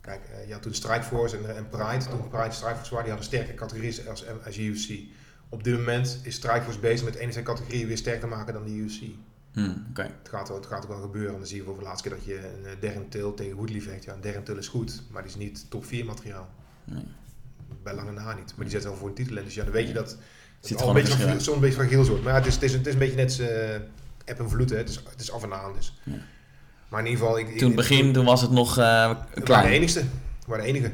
Kijk, 0.00 0.20
uh, 0.30 0.46
je 0.46 0.52
had 0.52 0.62
toen 0.62 0.74
Strikeforce 0.74 1.36
en, 1.36 1.56
en 1.56 1.68
Pride. 1.68 2.04
Toen 2.08 2.28
Pride 2.28 2.44
en 2.44 2.52
Strikeforce 2.52 2.94
waren, 2.94 3.04
die 3.04 3.12
hadden 3.12 3.24
sterke 3.24 3.54
categorieën 3.54 4.08
als, 4.08 4.24
als 4.44 4.58
UFC. 4.58 4.90
Op 5.48 5.64
dit 5.64 5.76
moment 5.76 6.20
is 6.22 6.34
Strikeforce 6.34 6.78
bezig 6.78 7.04
met 7.04 7.20
een 7.20 7.32
zijn 7.32 7.44
categorieën 7.44 7.86
weer 7.86 7.96
sterker 7.96 8.28
maken 8.28 8.54
dan 8.54 8.64
de 8.64 8.70
UFC. 8.70 9.00
Hmm, 9.52 9.86
okay. 9.90 10.06
het, 10.06 10.28
gaat, 10.28 10.48
het 10.48 10.66
gaat 10.66 10.82
ook 10.82 10.90
wel 10.90 11.00
gebeuren. 11.00 11.32
Dan 11.32 11.46
zie 11.46 11.56
je 11.56 11.62
voor 11.62 11.78
de 11.78 11.84
laatste 11.84 12.08
keer 12.08 12.18
dat 12.18 12.26
je 12.26 12.36
een 12.36 12.64
uh, 12.64 12.70
Darren 12.80 13.08
Till 13.08 13.34
tegen 13.34 13.56
Woodley 13.56 13.80
vecht. 13.80 14.04
Ja, 14.04 14.12
een 14.12 14.20
Darren 14.20 14.42
Till 14.42 14.56
is 14.56 14.68
goed, 14.68 15.02
maar 15.10 15.22
die 15.22 15.30
is 15.30 15.36
niet 15.36 15.70
top 15.70 15.84
4 15.84 16.04
materiaal. 16.04 16.50
Nee. 16.84 17.04
Bij 17.82 17.94
lange 17.94 18.12
na 18.12 18.34
niet. 18.34 18.52
Maar 18.56 18.64
die 18.64 18.74
zet 18.74 18.84
wel 18.84 18.96
voor 18.96 19.08
een 19.08 19.14
titel 19.14 19.36
in. 19.36 19.44
Dus 19.44 19.54
ja, 19.54 19.64
dan 19.64 19.72
weet 19.72 19.86
je 19.86 19.94
dat 19.94 20.16
het 20.60 20.82
al 20.82 20.88
een 20.88 20.94
beetje, 20.94 21.40
zo'n 21.40 21.60
beetje 21.60 21.76
fragiel 21.76 22.04
wordt. 22.04 22.22
Maar 22.22 22.32
ja, 22.32 22.38
het, 22.38 22.46
is, 22.46 22.54
het, 22.54 22.62
is, 22.62 22.72
het 22.72 22.86
is 22.86 22.92
een 22.92 22.98
beetje 22.98 23.16
net 23.16 23.40
eb 24.24 24.38
en 24.38 24.50
vloed. 24.50 24.70
Hè. 24.70 24.76
Het, 24.76 24.88
is, 24.88 25.02
het 25.10 25.20
is 25.20 25.32
af 25.32 25.42
en 25.42 25.54
aan. 25.54 25.72
Dus. 25.72 26.00
Ja. 26.02 26.12
Maar 26.88 27.00
in 27.00 27.06
ieder 27.06 27.24
geval... 27.24 27.38
Ik, 27.38 27.58
toen 27.58 27.74
begin, 27.74 28.12
toen 28.12 28.24
was 28.24 28.40
het 28.40 28.50
nog 28.50 28.78
uh, 28.78 29.16
klein. 29.44 29.66
de 29.66 29.74
enigste. 29.74 30.00
We 30.00 30.06
waren 30.46 30.64
de 30.64 30.70
enige. 30.70 30.92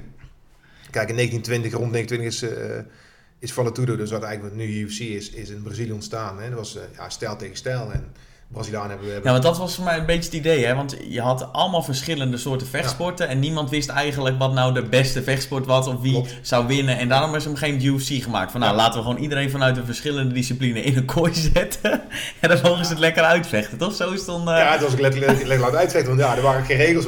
Kijk, 0.90 1.08
in 1.08 1.14
1920, 1.14 1.72
rond 1.72 1.92
1920 1.92 2.26
is, 2.26 2.42
uh, 2.42 2.92
is 3.38 3.52
Valetudo, 3.52 3.96
dus 3.96 4.10
wat 4.10 4.22
eigenlijk 4.22 4.54
wat 4.54 4.64
nu 4.64 4.80
UFC 4.80 5.00
is, 5.00 5.30
is 5.30 5.48
in 5.48 5.62
Brazilië 5.62 5.92
ontstaan. 5.92 6.40
Hè. 6.40 6.48
Dat 6.48 6.58
was 6.58 6.76
uh, 6.76 6.82
ja, 6.96 7.08
stijl 7.08 7.36
tegen 7.36 7.56
stijl. 7.56 7.92
En 7.92 8.12
Brazilianen 8.52 8.90
hebben, 8.90 9.06
hebben... 9.06 9.24
Ja, 9.24 9.30
want 9.32 9.42
dat 9.42 9.58
was 9.58 9.74
voor 9.74 9.84
mij 9.84 9.98
een 9.98 10.06
beetje 10.06 10.24
het 10.24 10.32
idee, 10.32 10.64
hè? 10.64 10.74
Want 10.74 10.96
je 11.08 11.20
had 11.20 11.52
allemaal 11.52 11.82
verschillende 11.82 12.36
soorten 12.36 12.66
vechtsporten 12.66 13.28
en 13.28 13.38
niemand 13.38 13.70
wist 13.70 13.88
eigenlijk 13.88 14.38
wat 14.38 14.52
nou 14.52 14.74
de 14.74 14.82
beste 14.82 15.22
vechtsport 15.22 15.66
was 15.66 15.86
of 15.86 16.00
wie 16.00 16.24
zou 16.42 16.66
winnen. 16.66 16.98
En 16.98 17.08
daarom 17.08 17.34
is 17.34 17.44
er 17.44 17.56
geen 17.56 17.84
UFC 17.84 18.22
gemaakt. 18.22 18.50
Van 18.50 18.60
nou, 18.60 18.76
laten 18.76 18.98
we 18.98 19.06
gewoon 19.06 19.22
iedereen 19.22 19.50
vanuit 19.50 19.76
een 19.76 19.84
verschillende 19.84 20.34
discipline 20.34 20.82
in 20.82 20.96
een 20.96 21.04
kooi 21.04 21.34
zetten 21.34 22.02
en 22.40 22.48
dan 22.48 22.58
mogen 22.62 22.84
ze 22.84 22.90
het 22.90 23.00
lekker 23.00 23.22
uitvechten, 23.22 23.78
toch? 23.78 23.94
Zo 23.94 24.10
is 24.10 24.18
het 24.18 24.26
dan... 24.26 24.40
Uh... 24.40 24.56
Ja, 24.56 24.72
het 24.72 24.80
was 24.80 24.92
ook 24.92 25.00
letterlijk 25.00 25.38
lekker 25.38 25.60
laten 25.60 25.78
uitvechten, 25.78 26.16
want 26.16 26.28
ja, 26.28 26.36
er 26.36 26.42
waren 26.42 26.64
geen 26.64 26.76
regels 26.76 27.06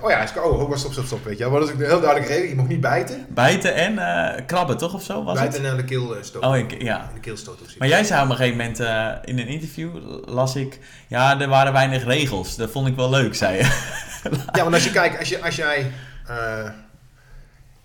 Oh 0.00 0.10
ja, 0.10 0.26
oh, 0.36 0.60
oh, 0.60 0.76
stop, 0.76 0.92
stop, 0.92 1.04
stop, 1.04 1.24
weet 1.24 1.38
je 1.38 1.46
Maar 1.46 1.60
dat 1.60 1.68
is 1.68 1.74
een 1.74 1.80
heel 1.80 2.00
duidelijke 2.00 2.34
regel, 2.34 2.48
je 2.48 2.54
mag 2.54 2.66
niet 2.66 2.80
bijten. 2.80 3.26
Bijten 3.28 3.74
en 3.74 3.92
uh, 3.92 4.46
krabben, 4.46 4.76
toch? 4.76 4.94
Of 4.94 5.02
zo 5.02 5.24
was 5.24 5.38
bijten 5.38 5.62
het? 5.62 5.70
en 5.70 5.76
de 5.76 5.84
keel 5.84 6.16
stoten. 6.20 6.48
Oh, 6.48 6.56
ik, 6.56 6.82
ja. 6.82 6.98
In 7.08 7.14
de 7.14 7.20
keel 7.20 7.36
stoten. 7.36 7.66
Maar 7.78 7.88
jij 7.88 8.04
zei 8.04 8.22
op 8.22 8.30
een 8.30 8.36
gegeven 8.36 8.58
moment 8.58 8.80
uh, 8.80 9.12
in 9.24 9.38
een 9.38 9.46
interview 9.46 9.90
las 10.24 10.56
ik, 10.56 10.78
ja, 11.08 11.40
er 11.40 11.48
waren 11.48 11.72
weinig 11.72 12.04
regels. 12.04 12.56
Dat 12.56 12.70
vond 12.70 12.88
ik 12.88 12.96
wel 12.96 13.10
leuk, 13.10 13.34
zei 13.34 13.56
je. 13.56 13.62
ja, 14.56 14.62
want 14.62 14.74
als 14.74 14.84
je 14.84 14.90
kijkt, 14.90 15.18
als, 15.18 15.28
je, 15.28 15.42
als 15.42 15.56
jij... 15.56 15.92
Uh, 16.30 16.36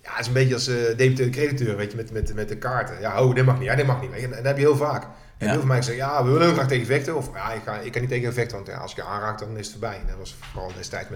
Ja, 0.02 0.12
het 0.12 0.20
is 0.20 0.28
een 0.28 0.34
beetje 0.34 0.54
als 0.54 0.66
debiteur 0.98 1.30
crediteur, 1.30 1.76
weet 1.76 1.92
je, 1.92 1.98
met, 1.98 2.12
met, 2.12 2.34
met 2.34 2.50
de 2.50 2.58
kaarten. 2.58 3.00
Ja, 3.00 3.22
oh, 3.24 3.36
dit 3.36 3.46
mag 3.46 3.58
niet, 3.58 3.68
ja, 3.68 3.76
dit 3.76 3.86
mag 3.86 4.02
niet. 4.02 4.12
En 4.12 4.30
dat 4.30 4.44
heb 4.44 4.58
je 4.58 4.64
heel 4.64 4.76
vaak. 4.76 5.04
En 5.04 5.46
Ja. 5.46 5.52
heel 5.52 5.60
veel 5.60 5.68
mensen 5.68 5.94
zeggen, 5.94 6.12
ja, 6.12 6.24
we 6.24 6.30
willen 6.30 6.46
heel 6.46 6.56
graag 6.56 6.68
tegen 6.68 6.86
vechten. 6.86 7.16
Of 7.16 7.30
ja, 7.34 7.52
ik, 7.52 7.62
ga, 7.66 7.80
ik 7.80 7.92
kan 7.92 8.02
niet 8.02 8.10
tegen 8.10 8.34
vechten, 8.34 8.56
want 8.56 8.68
ja, 8.68 8.78
als 8.78 8.92
ik 8.92 8.98
je 8.98 9.04
aanraak, 9.04 9.40
dan 9.40 9.58
is 9.58 9.66
het 9.66 9.72
voorbij. 9.72 10.00
En 10.00 10.08
dat 10.08 10.18
was 10.18 10.36
vooral 10.52 10.72
destijds 10.78 11.10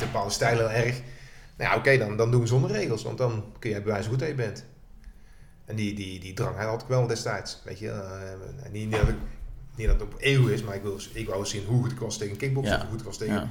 een 0.00 0.06
bepaalde 0.06 0.30
stijl 0.32 0.58
heel 0.58 0.70
erg. 0.70 1.00
Nou 1.56 1.70
ja, 1.70 1.76
oké, 1.76 1.98
dan, 1.98 2.16
dan 2.16 2.30
doen 2.30 2.40
we 2.40 2.46
zonder 2.46 2.70
regels, 2.70 3.02
want 3.02 3.18
dan 3.18 3.44
kun 3.58 3.70
je 3.70 3.80
bewijzen 3.82 4.10
hoe 4.10 4.18
goed 4.18 4.28
je 4.28 4.34
bent. 4.34 4.64
En 5.64 5.76
die, 5.76 5.94
die, 5.94 6.20
die 6.20 6.32
drang 6.32 6.56
had 6.56 6.82
ik 6.82 6.88
wel 6.88 7.06
destijds, 7.06 7.62
weet 7.64 7.78
je. 7.78 7.88
eh, 7.90 8.70
niet, 8.72 8.88
niet, 8.88 8.90
dat 8.98 9.08
ik, 9.08 9.14
niet 9.76 9.86
dat 9.86 10.00
het 10.00 10.08
op 10.08 10.14
eeuw 10.18 10.46
is, 10.48 10.62
maar 10.62 10.74
ik, 10.74 10.82
wil, 10.82 10.98
ik 11.12 11.28
wou 11.28 11.46
zien 11.46 11.64
hoe 11.64 11.82
goed 11.82 11.92
ik 11.92 11.98
was 11.98 12.18
tegen 12.18 12.36
kickboksen, 12.36 12.74
Ja. 12.76 12.80
hoe 12.80 12.90
goed 12.90 13.00
ik 13.00 13.06
was 13.06 13.16
tegen 13.16 13.34
Ja. 13.34 13.48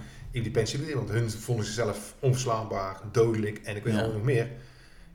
Want 0.95 1.09
hun 1.09 1.31
vonden 1.31 1.65
zichzelf 1.65 2.15
onverslaanbaar, 2.19 2.99
dodelijk 3.11 3.57
en 3.63 3.75
ik 3.75 3.83
weet 3.83 3.93
Ja. 3.93 4.05
nog 4.05 4.23
meer. 4.23 4.47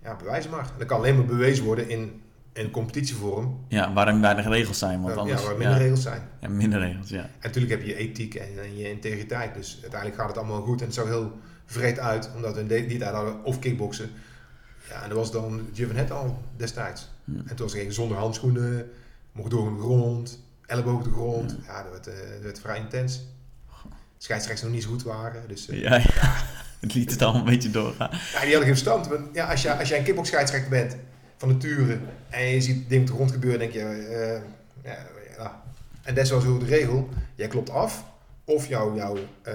Ja, 0.03 0.17
bewijs 0.17 0.49
maar. 0.49 0.65
En 0.65 0.79
dat 0.79 0.87
kan 0.87 0.99
alleen 0.99 1.17
maar 1.17 1.25
bewezen 1.25 1.65
worden 1.65 1.89
in 1.89 2.23
een 2.55 2.71
competitievorm. 2.71 3.65
Ja, 3.69 3.93
waarin 3.93 4.21
weinig 4.21 4.47
regels 4.47 4.79
zijn. 4.79 5.03
Want 5.03 5.17
anders, 5.17 5.41
ja, 5.41 5.47
waar 5.47 5.57
minder 5.57 5.77
ja. 5.77 5.83
regels 5.83 6.03
zijn. 6.03 6.23
Ja, 6.41 6.49
minder 6.49 6.81
regels, 6.81 7.09
ja. 7.09 7.23
En 7.23 7.31
natuurlijk 7.43 7.73
heb 7.73 7.83
je 7.83 7.97
ethiek 7.97 8.35
en, 8.35 8.63
en 8.63 8.77
je 8.77 8.91
integriteit. 8.91 9.55
Dus 9.55 9.79
uiteindelijk 9.83 10.21
gaat 10.21 10.29
het 10.29 10.39
allemaal 10.39 10.63
goed. 10.63 10.81
En 10.81 10.87
het 10.87 10.95
zag 10.95 11.05
heel 11.05 11.39
vreed 11.67 11.99
uit, 11.99 12.31
omdat 12.35 12.55
we 12.55 12.67
die 12.67 12.99
tijd 12.99 13.15
hadden 13.15 13.45
of 13.45 13.59
kickboksen. 13.59 14.11
Ja, 14.89 15.03
en 15.03 15.09
dat 15.09 15.19
was 15.19 15.33
dan 15.33 15.69
Jurgen 15.73 15.97
Het 15.97 16.11
al 16.11 16.43
destijds. 16.57 17.09
Hm. 17.25 17.39
En 17.47 17.57
toen 17.57 17.67
was 17.67 17.75
ik 17.75 17.93
zonder 17.93 18.17
handschoenen, 18.17 18.91
mocht 19.33 19.51
door 19.51 19.75
de 19.75 19.81
grond, 19.81 20.41
elleboog 20.67 20.97
op 20.97 21.05
de 21.05 21.11
grond. 21.11 21.59
Ja, 21.67 21.83
dat, 21.83 21.93
werd, 21.93 22.07
eh, 22.07 22.31
dat 22.33 22.43
werd 22.43 22.61
vrij 22.61 22.79
intens. 22.79 23.23
Scheidsrechters 24.19 24.63
nog 24.67 24.73
niet 24.73 24.83
zo 24.83 24.89
goed 24.91 25.03
waren. 25.03 25.49
Dus, 25.49 25.69
eh, 25.69 25.81
Ja, 25.81 25.97
ja. 25.97 26.03
Het 26.81 26.95
liet 26.95 27.11
het 27.11 27.23
allemaal 27.23 27.41
een 27.41 27.51
beetje 27.51 27.71
doorgaan. 27.71 28.11
Ja, 28.11 28.19
die 28.19 28.39
hadden 28.39 28.59
geen 28.59 28.67
verstand. 28.67 29.09
Ja, 29.33 29.51
als, 29.51 29.63
je, 29.63 29.77
als 29.79 29.89
jij 29.89 29.99
een 29.99 30.05
kickboxscheidsrechter 30.05 30.71
bent 30.71 30.97
van 31.45 31.53
nature 31.53 31.99
en 32.31 32.47
je 32.47 32.61
ziet 32.61 32.89
dingen 32.89 33.03
op 33.03 33.09
de 33.09 33.15
grond 33.15 33.33
gebeuren, 33.33 33.59
denk 33.59 33.73
je, 33.73 33.81
eh, 33.81 34.43
ja, 34.91 34.99
ja. 35.37 35.63
En 36.03 36.15
dat 36.15 36.25
is 36.25 36.31
wel 36.31 36.59
de 36.59 36.65
regel. 36.65 37.09
Jij 37.35 37.49
klopt 37.49 37.71
af 37.71 38.05
of 38.45 38.67
jouw, 38.67 39.19
eh, 39.43 39.55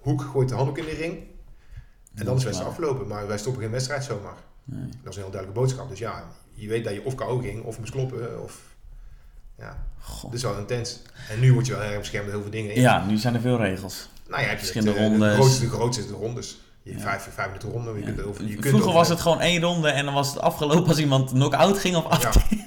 hoek 0.00 0.22
gooit 0.22 0.48
de 0.48 0.54
handdoek 0.54 0.78
in 0.78 0.84
de 0.84 0.90
ring. 0.90 1.18
En 2.14 2.24
dan 2.24 2.34
is 2.34 2.40
de 2.40 2.46
wedstrijd 2.46 2.70
afgelopen. 2.70 3.06
Maar 3.06 3.26
wij 3.26 3.38
stoppen 3.38 3.62
geen 3.62 3.70
wedstrijd 3.70 4.04
zomaar. 4.04 4.36
Nee. 4.64 4.80
Dat 4.80 5.10
is 5.10 5.16
een 5.16 5.22
heel 5.22 5.30
duidelijke 5.30 5.60
boodschap. 5.60 5.88
Dus 5.88 5.98
ja, 5.98 6.24
je 6.52 6.68
weet 6.68 6.84
dat 6.84 6.92
je 6.94 7.04
of 7.04 7.14
KO 7.14 7.38
ging 7.38 7.64
of 7.64 7.78
moest 7.78 7.90
kloppen. 7.90 8.42
Of, 8.42 8.60
ja, 9.58 9.86
Goh. 10.00 10.22
dat 10.22 10.34
is 10.34 10.42
wel 10.42 10.58
intens. 10.58 11.02
En 11.30 11.40
nu 11.40 11.52
word 11.52 11.66
je 11.66 11.72
wel 11.72 11.82
erg 11.82 11.98
beschermd 11.98 12.24
met 12.24 12.34
heel 12.34 12.42
veel 12.42 12.52
dingen. 12.52 12.80
Ja, 12.80 13.06
nu 13.06 13.16
zijn 13.16 13.34
er 13.34 13.40
veel 13.40 13.56
regels. 13.56 14.08
Nou 14.28 14.42
ja, 14.42 14.48
heb 14.48 14.58
je 14.58 14.66
Verschillende 14.66 15.00
het, 15.00 15.12
eh, 15.12 15.18
rondes. 15.18 15.28
De 15.28 15.36
grootste, 15.36 15.60
de 15.60 15.68
grootste 15.68 16.12
rondes. 16.12 16.60
Je 16.92 16.98
vijf, 16.98 17.28
vijf 17.32 17.46
minuten 17.46 17.70
ronde. 17.70 17.94
Je 17.98 18.02
kunt 18.02 18.22
over, 18.22 18.44
je 18.44 18.54
kunt 18.54 18.66
Vroeger 18.66 18.92
was 18.92 19.08
het 19.08 19.20
gewoon 19.20 19.40
één 19.40 19.60
ronde 19.60 19.88
en 19.88 20.04
dan 20.04 20.14
was 20.14 20.28
het 20.28 20.40
afgelopen 20.40 20.88
als 20.88 20.98
iemand 20.98 21.30
knock-out 21.30 21.78
ging 21.78 21.96
of 21.96 22.04
af. 22.04 22.22
Ja. 22.22 22.58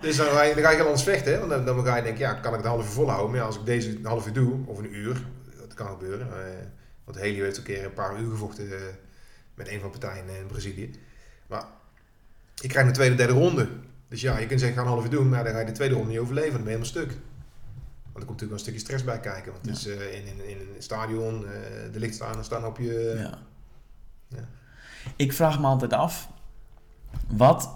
Dus 0.00 0.16
dan 0.16 0.26
ga, 0.26 0.42
je, 0.42 0.54
dan 0.54 0.62
ga 0.62 0.70
je 0.70 0.76
heel 0.76 0.84
anders 0.84 1.02
vechten. 1.02 1.32
Hè? 1.32 1.38
Want 1.38 1.50
dan, 1.50 1.64
dan 1.64 1.84
ga 1.84 1.96
je 1.96 2.02
denken, 2.02 2.20
ja, 2.20 2.32
kan 2.32 2.52
ik 2.52 2.58
het 2.58 2.66
half 2.66 2.84
uur 2.84 2.90
volhouden? 2.90 3.30
Maar 3.30 3.38
ja, 3.38 3.46
als 3.46 3.56
ik 3.56 3.64
deze 3.64 3.96
een 3.96 4.06
half 4.06 4.26
uur 4.26 4.32
doe, 4.32 4.54
of 4.66 4.78
een 4.78 4.94
uur, 4.94 5.22
dat 5.58 5.74
kan 5.74 5.86
gebeuren. 5.86 6.26
Eh, 6.26 6.66
want 7.04 7.18
Helio 7.18 7.44
heeft 7.44 7.56
een 7.56 7.62
keer 7.62 7.84
een 7.84 7.92
paar 7.92 8.20
uur 8.20 8.30
gevochten 8.30 8.72
eh, 8.72 8.78
met 9.54 9.68
een 9.68 9.80
van 9.80 9.90
de 9.92 9.98
partijen 9.98 10.24
in 10.40 10.46
Brazilië. 10.46 10.90
Maar 11.46 11.64
je 12.54 12.68
krijgt 12.68 12.88
een 12.88 12.94
tweede, 12.94 13.14
derde 13.14 13.32
ronde. 13.32 13.68
Dus 14.08 14.20
ja, 14.20 14.38
je 14.38 14.46
kunt 14.46 14.60
zeggen, 14.60 14.68
ik 14.68 14.84
ga 14.84 14.90
een 14.90 14.96
half 14.96 15.04
uur 15.04 15.10
doen, 15.10 15.28
maar 15.28 15.44
dan 15.44 15.52
ga 15.52 15.58
je 15.58 15.66
de 15.66 15.72
tweede 15.72 15.94
ronde 15.94 16.10
niet 16.10 16.18
overleven. 16.18 16.52
Dan 16.52 16.64
ben 16.64 16.72
je 16.72 16.78
helemaal 16.78 17.02
stuk. 17.02 17.18
Want 18.12 18.24
er 18.24 18.30
komt 18.30 18.40
natuurlijk 18.40 18.48
wel 18.50 18.52
een 18.52 18.58
stukje 18.58 18.80
stress 18.80 19.04
bij 19.04 19.20
kijken. 19.20 19.52
Want 19.52 19.66
het 19.66 19.76
is 19.76 19.86
eh, 19.86 20.18
in, 20.18 20.26
in, 20.26 20.48
in 20.48 20.58
een 20.76 20.82
stadion, 20.82 21.46
eh, 21.46 21.92
de 21.92 21.98
licht 21.98 22.14
staan, 22.40 22.64
op 22.64 22.78
je... 22.78 23.14
Ja. 23.18 23.38
Ja. 24.28 24.48
Ik 25.16 25.32
vraag 25.32 25.60
me 25.60 25.66
altijd 25.66 25.92
af, 25.92 26.28
wat 27.28 27.70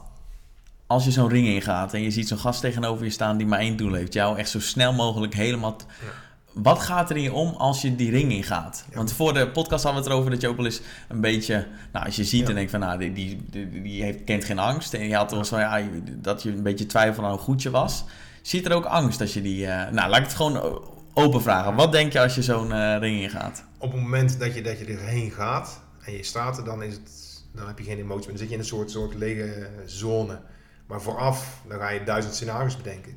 als 0.86 1.04
je 1.04 1.10
zo'n 1.10 1.28
ring 1.28 1.46
ingaat 1.46 1.94
en 1.94 2.02
je 2.02 2.10
ziet 2.10 2.28
zo'n 2.28 2.38
gast 2.38 2.60
tegenover 2.60 3.04
je 3.04 3.10
staan 3.10 3.36
die 3.36 3.46
maar 3.46 3.58
één 3.58 3.76
doel 3.76 3.92
heeft, 3.92 4.12
jou 4.12 4.38
echt 4.38 4.50
zo 4.50 4.60
snel 4.60 4.92
mogelijk 4.92 5.34
helemaal... 5.34 5.76
Ja. 5.86 6.24
Wat 6.62 6.78
gaat 6.78 7.10
er 7.10 7.16
in 7.16 7.22
je 7.22 7.32
om 7.32 7.54
als 7.54 7.82
je 7.82 7.96
die 7.96 8.10
ring 8.10 8.32
ingaat? 8.32 8.84
Ja. 8.90 8.96
Want 8.96 9.12
voor 9.12 9.34
de 9.34 9.50
podcast 9.50 9.84
hadden 9.84 10.02
we 10.02 10.08
het 10.08 10.16
erover 10.16 10.30
dat 10.30 10.40
je 10.40 10.48
ook 10.48 10.56
wel 10.56 10.64
eens 10.64 10.80
een 11.08 11.20
beetje, 11.20 11.66
nou 11.92 12.04
als 12.06 12.16
je 12.16 12.24
ziet 12.24 12.40
Ja. 12.40 12.48
en 12.48 12.54
denkt 12.54 12.70
van 12.70 12.80
nou 12.80 12.98
die, 12.98 13.12
die, 13.12 13.42
die, 13.50 13.82
die 13.82 14.02
heeft, 14.02 14.24
kent 14.24 14.44
geen 14.44 14.58
angst 14.58 14.94
en 14.94 15.08
je 15.08 15.14
had 15.14 15.30
wel 15.30 15.44
van 15.44 15.60
ja, 15.60 15.82
dat 16.04 16.42
je 16.42 16.50
een 16.50 16.62
beetje 16.62 16.86
twijfelt 16.86 17.24
aan 17.26 17.32
hoe 17.32 17.40
goed 17.40 17.62
je 17.62 17.70
was. 17.70 18.04
Zit 18.46 18.66
er 18.66 18.72
ook 18.72 18.84
angst 18.84 19.20
als 19.20 19.34
je 19.34 19.42
die, 19.42 19.66
eh, 19.66 19.90
nou 19.92 20.08
laat 20.10 20.18
ik 20.18 20.24
het 20.24 20.34
gewoon 20.34 20.82
open 21.14 21.42
vragen. 21.42 21.74
Wat 21.74 21.92
denk 21.92 22.12
je 22.12 22.20
als 22.20 22.34
je 22.34 22.42
zo'n 22.42 22.72
eh, 22.72 22.96
ring 22.98 23.20
ingaat? 23.20 23.64
op 23.78 23.92
het 23.92 24.00
moment 24.00 24.38
dat 24.38 24.54
je, 24.54 24.62
dat 24.62 24.78
je 24.78 24.84
erheen 24.84 25.30
gaat 25.30 25.80
en 26.04 26.12
je 26.12 26.22
staat 26.22 26.58
er, 26.58 26.64
dan, 26.64 26.82
is 26.82 26.94
het, 26.94 27.10
dan 27.54 27.66
heb 27.66 27.78
je 27.78 27.84
geen 27.84 27.98
emotie 27.98 28.18
meer. 28.20 28.28
Dan 28.28 28.38
zit 28.38 28.48
je 28.48 28.54
in 28.54 28.60
een 28.60 28.66
soort, 28.66 28.90
soort 28.90 29.14
lege 29.14 29.68
zone. 29.86 30.40
Maar 30.86 31.00
vooraf, 31.02 31.62
dan 31.68 31.78
ga 31.78 31.88
je 31.90 32.04
duizend 32.04 32.34
scenario's 32.34 32.76
bedenken. 32.76 33.16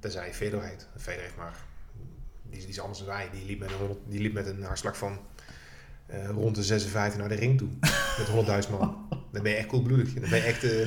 Tenzij 0.00 0.26
je 0.26 0.32
Fedor 0.34 0.62
heet. 0.62 0.86
Heeft 1.06 1.36
maar, 1.36 1.52
die, 2.42 2.56
is- 2.58 2.64
die 2.64 2.72
is 2.72 2.80
anders 2.80 2.98
dan 2.98 3.08
wij. 3.08 3.28
Die 3.32 3.46
liep 3.46 3.58
met 3.58 3.70
een, 3.70 3.76
100 3.76 3.98
die 4.08 4.20
liep 4.20 4.32
met 4.32 4.46
een 4.46 4.62
hartslag 4.62 4.96
van 4.96 5.18
eh, 6.06 6.28
rond 6.28 6.54
de 6.54 6.62
56 6.62 7.18
naar 7.20 7.28
de 7.28 7.34
ring 7.34 7.58
toe. 7.58 7.68
Met 8.18 8.64
100.000 8.64 8.70
man. 8.70 9.06
Dan 9.32 9.42
ben 9.42 9.50
je 9.52 9.56
echt 9.58 9.66
koelbloedig. 9.66 10.12
Dan 10.14 10.30
ben 10.30 10.38
je 10.38 10.44
echt... 10.44 10.64
eh, 10.64 10.86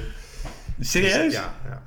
Serieus? 0.79 1.33
Ja, 1.33 1.53
ja. 1.65 1.81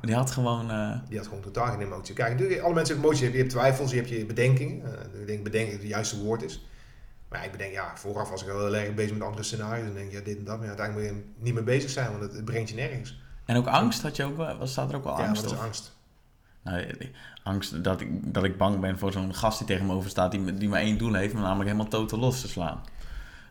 Die 0.00 0.14
had 0.14 0.30
gewoon... 0.30 0.70
eh, 0.70 0.92
Die 1.08 1.18
had 1.18 1.26
gewoon 1.26 1.42
totaal 1.42 1.66
geen 1.66 1.80
emotie. 1.80 2.14
Kijk, 2.14 2.32
natuurlijk, 2.32 2.60
alle 2.60 2.74
mensen 2.74 2.94
hebben 2.94 3.10
emoties. 3.10 3.28
Je 3.32 3.36
hebt, 3.38 3.50
je 3.52 3.58
twijfels, 3.58 3.90
je 3.90 3.96
hebt 3.96 4.08
je 4.08 4.26
bedenkingen. 4.26 4.84
Eh, 5.14 5.20
ik 5.20 5.26
denk 5.26 5.44
bedenken 5.44 5.70
dat 5.72 5.80
het 5.80 5.90
juiste 5.90 6.22
woord 6.22 6.42
is. 6.42 6.66
Maar 7.28 7.44
ik 7.44 7.52
bedenk, 7.52 7.72
ja, 7.72 7.92
vooraf 7.96 8.30
was 8.30 8.40
ik 8.40 8.46
wel 8.46 8.64
heel 8.64 8.74
erg 8.76 8.94
bezig 8.94 9.12
met 9.12 9.22
andere 9.26 9.42
scenario's. 9.42 9.86
Dan 9.86 9.94
denk 9.94 10.06
ik, 10.06 10.12
ja, 10.12 10.20
dit 10.24 10.38
en 10.38 10.44
dat. 10.44 10.58
Maar 10.58 10.68
uiteindelijk 10.68 11.12
moet 11.12 11.22
je 11.24 11.42
niet 11.44 11.54
mee 11.54 11.62
bezig 11.62 11.90
zijn, 11.90 12.10
want 12.10 12.22
het, 12.22 12.32
het 12.32 12.44
brengt 12.44 12.68
je 12.68 12.74
nergens. 12.74 13.20
En 13.44 13.56
ook 13.56 13.66
angst? 13.66 14.02
Had 14.02 14.16
je 14.16 14.24
ook, 14.24 14.36
wel- 14.36 14.56
was, 14.58 14.70
staat 14.70 14.90
er 14.90 14.96
ook 14.96 15.04
wel 15.04 15.18
ja, 15.18 15.26
angst 15.26 15.42
wat 15.42 15.52
is 15.52 15.58
angst? 15.58 15.94
Nou, 16.62 16.78
eh, 16.80 17.06
angst 17.42 17.84
dat 17.84 18.00
ik, 18.00 18.34
dat 18.34 18.44
ik 18.44 18.56
bang 18.58 18.80
ben 18.80 18.98
voor 18.98 19.12
zo'n 19.12 19.34
gast 19.34 19.58
die 19.58 19.66
tegen 19.66 19.86
me 19.86 19.92
over 19.92 20.10
staat, 20.10 20.30
die, 20.30 20.54
die 20.54 20.68
maar 20.68 20.80
één 20.80 20.98
doel 20.98 21.14
heeft, 21.14 21.34
me 21.34 21.40
namelijk 21.40 21.70
helemaal 21.70 21.90
totaal 21.90 22.18
los 22.18 22.40
te 22.40 22.48
slaan. 22.48 22.80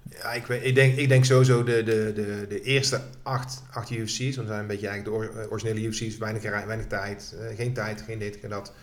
Ja, 0.09 0.33
ik, 0.33 0.45
weet- 0.45 0.63
ik, 0.65 0.75
denk, 0.75 0.95
ik 0.97 1.07
denk 1.07 1.25
sowieso 1.25 1.63
de, 1.63 1.83
de, 1.83 2.11
de, 2.15 2.45
de 2.49 2.61
eerste 2.61 3.01
acht, 3.23 3.63
acht 3.71 3.89
UFC's, 3.89 4.35
want 4.35 4.47
zijn 4.47 4.59
een 4.59 4.67
beetje 4.67 4.87
eigenlijk 4.87 5.33
de 5.33 5.39
eh, 5.41 5.51
originele 5.51 5.87
UFC's, 5.87 6.17
weinig, 6.17 6.41
weinig 6.41 6.87
tijd, 6.87 7.35
eh, 7.39 7.55
geen 7.55 7.73
tijd, 7.73 8.01
geen 8.01 8.19
dit, 8.19 8.35
geen 8.41 8.49
dat. 8.49 8.73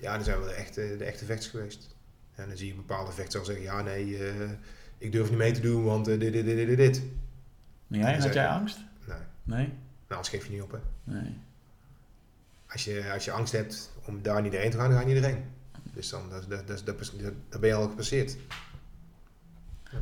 Ja, 0.00 0.14
dan 0.14 0.24
zijn 0.24 0.38
wel 0.38 0.48
de 0.48 0.54
echte, 0.54 0.94
de 0.98 1.04
echte 1.04 1.24
vechts 1.24 1.46
geweest. 1.48 1.94
En 2.34 2.48
dan 2.48 2.56
zie 2.56 2.66
je 2.66 2.74
bepaalde 2.74 3.12
vechters 3.12 3.36
al 3.36 3.44
zeggen, 3.44 3.64
ja 3.64 3.82
nee, 3.82 4.16
eh, 4.28 4.34
ik 4.98 5.12
durf 5.12 5.28
niet 5.28 5.38
mee 5.38 5.52
te 5.52 5.60
doen, 5.60 5.84
want 5.84 6.08
eh, 6.08 6.20
dit, 6.20 6.32
dit, 6.32 6.44
dit, 6.44 6.66
dit, 6.66 6.76
dit. 6.76 6.96
En 7.90 7.98
jij, 7.98 8.12
had 8.18 8.34
jij 8.34 8.46
angst? 8.48 8.78
Nee, 9.06 9.16
Nee? 9.42 9.66
nou, 9.66 9.76
anders 10.08 10.28
geef 10.28 10.46
je 10.46 10.52
niet 10.52 10.62
op, 10.62 10.70
hè. 10.72 10.78
Nee. 11.04 11.36
Als 12.66 12.84
je, 12.84 13.10
als 13.12 13.24
je 13.24 13.30
angst 13.30 13.52
hebt 13.52 13.90
om 14.04 14.22
daar 14.22 14.42
niet 14.42 14.52
heen 14.52 14.70
te 14.70 14.76
gaan, 14.76 14.90
dan 14.90 14.98
ga 15.00 15.06
je 15.08 15.14
niet 15.14 15.22
erheen. 15.24 15.44
Dus 15.94 16.08
dan, 16.08 16.30
dat, 16.30 16.44
dat, 16.48 16.66
dat, 16.66 16.86
dat, 16.86 16.98
dat, 16.98 17.32
dat 17.48 17.60
ben 17.60 17.68
je 17.68 17.74
al 17.74 17.88
gepasseerd. 17.88 18.36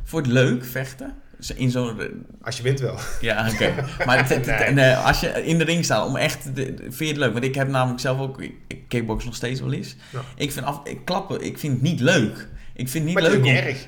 Voor 0.03 0.21
het 0.21 0.29
leuk 0.31 0.65
vechten? 0.65 1.13
In 1.55 1.71
zo'n... 1.71 1.99
Als 2.41 2.57
je 2.57 2.63
wint 2.63 2.79
wel. 2.79 2.97
Ja, 3.21 3.49
oké. 3.53 3.73
Maar 4.05 4.73
Nee. 4.73 4.93
als 4.95 5.19
je 5.19 5.27
in 5.45 5.57
de 5.57 5.63
ring 5.63 5.83
staat, 5.85 6.07
om 6.07 6.15
echt... 6.15 6.55
De, 6.55 6.75
vind 6.77 6.97
je 6.97 7.05
het 7.05 7.17
leuk? 7.17 7.33
Want 7.33 7.45
ik 7.45 7.55
heb 7.55 7.67
namelijk 7.67 7.99
zelf 8.01 8.19
ook... 8.19 8.41
Ik, 8.41 8.53
kickbox 8.87 9.25
nog 9.25 9.35
steeds 9.35 9.59
wel 9.59 9.73
eens. 9.73 9.95
Ja. 10.11 10.19
Ik 10.35 10.51
vind 10.51 10.65
af... 10.65 10.81
Ik 10.83 11.05
klappen... 11.05 11.41
Ik 11.41 11.57
vind 11.59 11.73
het 11.73 11.81
niet 11.81 11.99
leuk. 11.99 12.47
Ik 12.73 12.89
vind 12.89 12.93
het 12.93 13.03
niet 13.03 13.13
maar 13.13 13.23
leuk 13.31 13.43
om... 13.45 13.49
erg. 13.55 13.87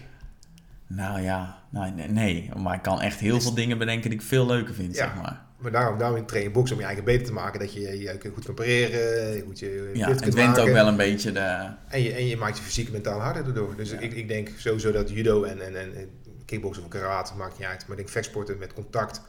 Nou 0.87 1.21
ja, 1.21 1.57
nou, 1.69 1.91
nee, 1.91 2.07
nee. 2.07 2.49
Maar 2.57 2.75
ik 2.75 2.81
kan 2.81 3.01
echt 3.01 3.19
heel 3.19 3.41
veel 3.41 3.53
dingen 3.53 3.77
bedenken 3.77 4.09
die 4.09 4.19
ik 4.19 4.25
veel 4.25 4.45
leuker 4.45 4.73
vind, 4.73 4.95
Ja. 4.95 5.05
zeg 5.05 5.15
maar. 5.21 5.44
Maar 5.65 5.73
daarom, 5.73 5.97
daarom 5.97 6.25
train 6.25 6.43
je 6.43 6.51
boksen 6.51 6.75
om 6.75 6.81
je 6.81 6.87
eigen 6.87 7.05
beter 7.05 7.25
te 7.25 7.33
maken. 7.33 7.59
Dat 7.59 7.73
je 7.73 7.79
je 7.79 8.19
goed 8.33 8.45
kan 8.45 8.53
pareren, 8.53 9.35
je 9.35 9.41
goed 9.45 9.59
je 9.59 9.91
Ja, 9.93 10.09
het 10.09 10.21
kunt 10.21 10.33
went 10.33 10.59
ook 10.59 10.69
wel 10.69 10.87
een 10.87 10.97
beetje 10.97 11.31
de... 11.31 11.69
En 11.87 12.01
je, 12.01 12.13
en 12.13 12.25
je 12.27 12.37
maakt 12.37 12.57
je 12.57 12.63
fysiek 12.63 12.85
en 12.85 12.91
mentaal 12.91 13.19
harder 13.19 13.45
erdoor. 13.45 13.75
Dus 13.75 13.89
Ja. 13.91 13.99
ik, 13.99 14.13
ik 14.13 14.27
denk 14.27 14.49
sowieso 14.57 14.91
dat 14.91 15.09
judo 15.09 15.43
en, 15.43 15.61
en, 15.61 15.75
en 15.79 15.95
en 15.95 16.09
kickboksen 16.45 16.83
of 16.83 16.89
karate, 16.89 17.35
maakt 17.35 17.57
niet 17.57 17.67
uit. 17.67 17.81
Maar 17.81 17.89
ik 17.89 17.97
denk 17.97 18.09
vechtsporten 18.09 18.57
met 18.57 18.73
contact, 18.73 19.21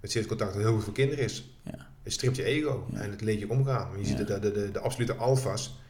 met 0.00 0.10
serieus 0.10 0.28
contact, 0.28 0.54
heel 0.54 0.72
goed 0.72 0.84
voor 0.84 0.92
kinderen 0.92 1.24
is. 1.24 1.58
Ja. 1.64 1.86
Het 2.02 2.12
stript 2.12 2.36
je 2.36 2.44
ego 2.44 2.86
Ja. 2.92 3.00
en 3.00 3.10
het 3.10 3.20
leert 3.20 3.40
je 3.40 3.50
omgaan. 3.50 3.88
Maar 3.90 3.98
je 3.98 4.06
ziet 4.06 4.26
dat 4.26 4.42
de, 4.42 4.52
de, 4.52 4.70
de 4.70 4.78
absolute 4.80 5.14
alfa's, 5.14 5.80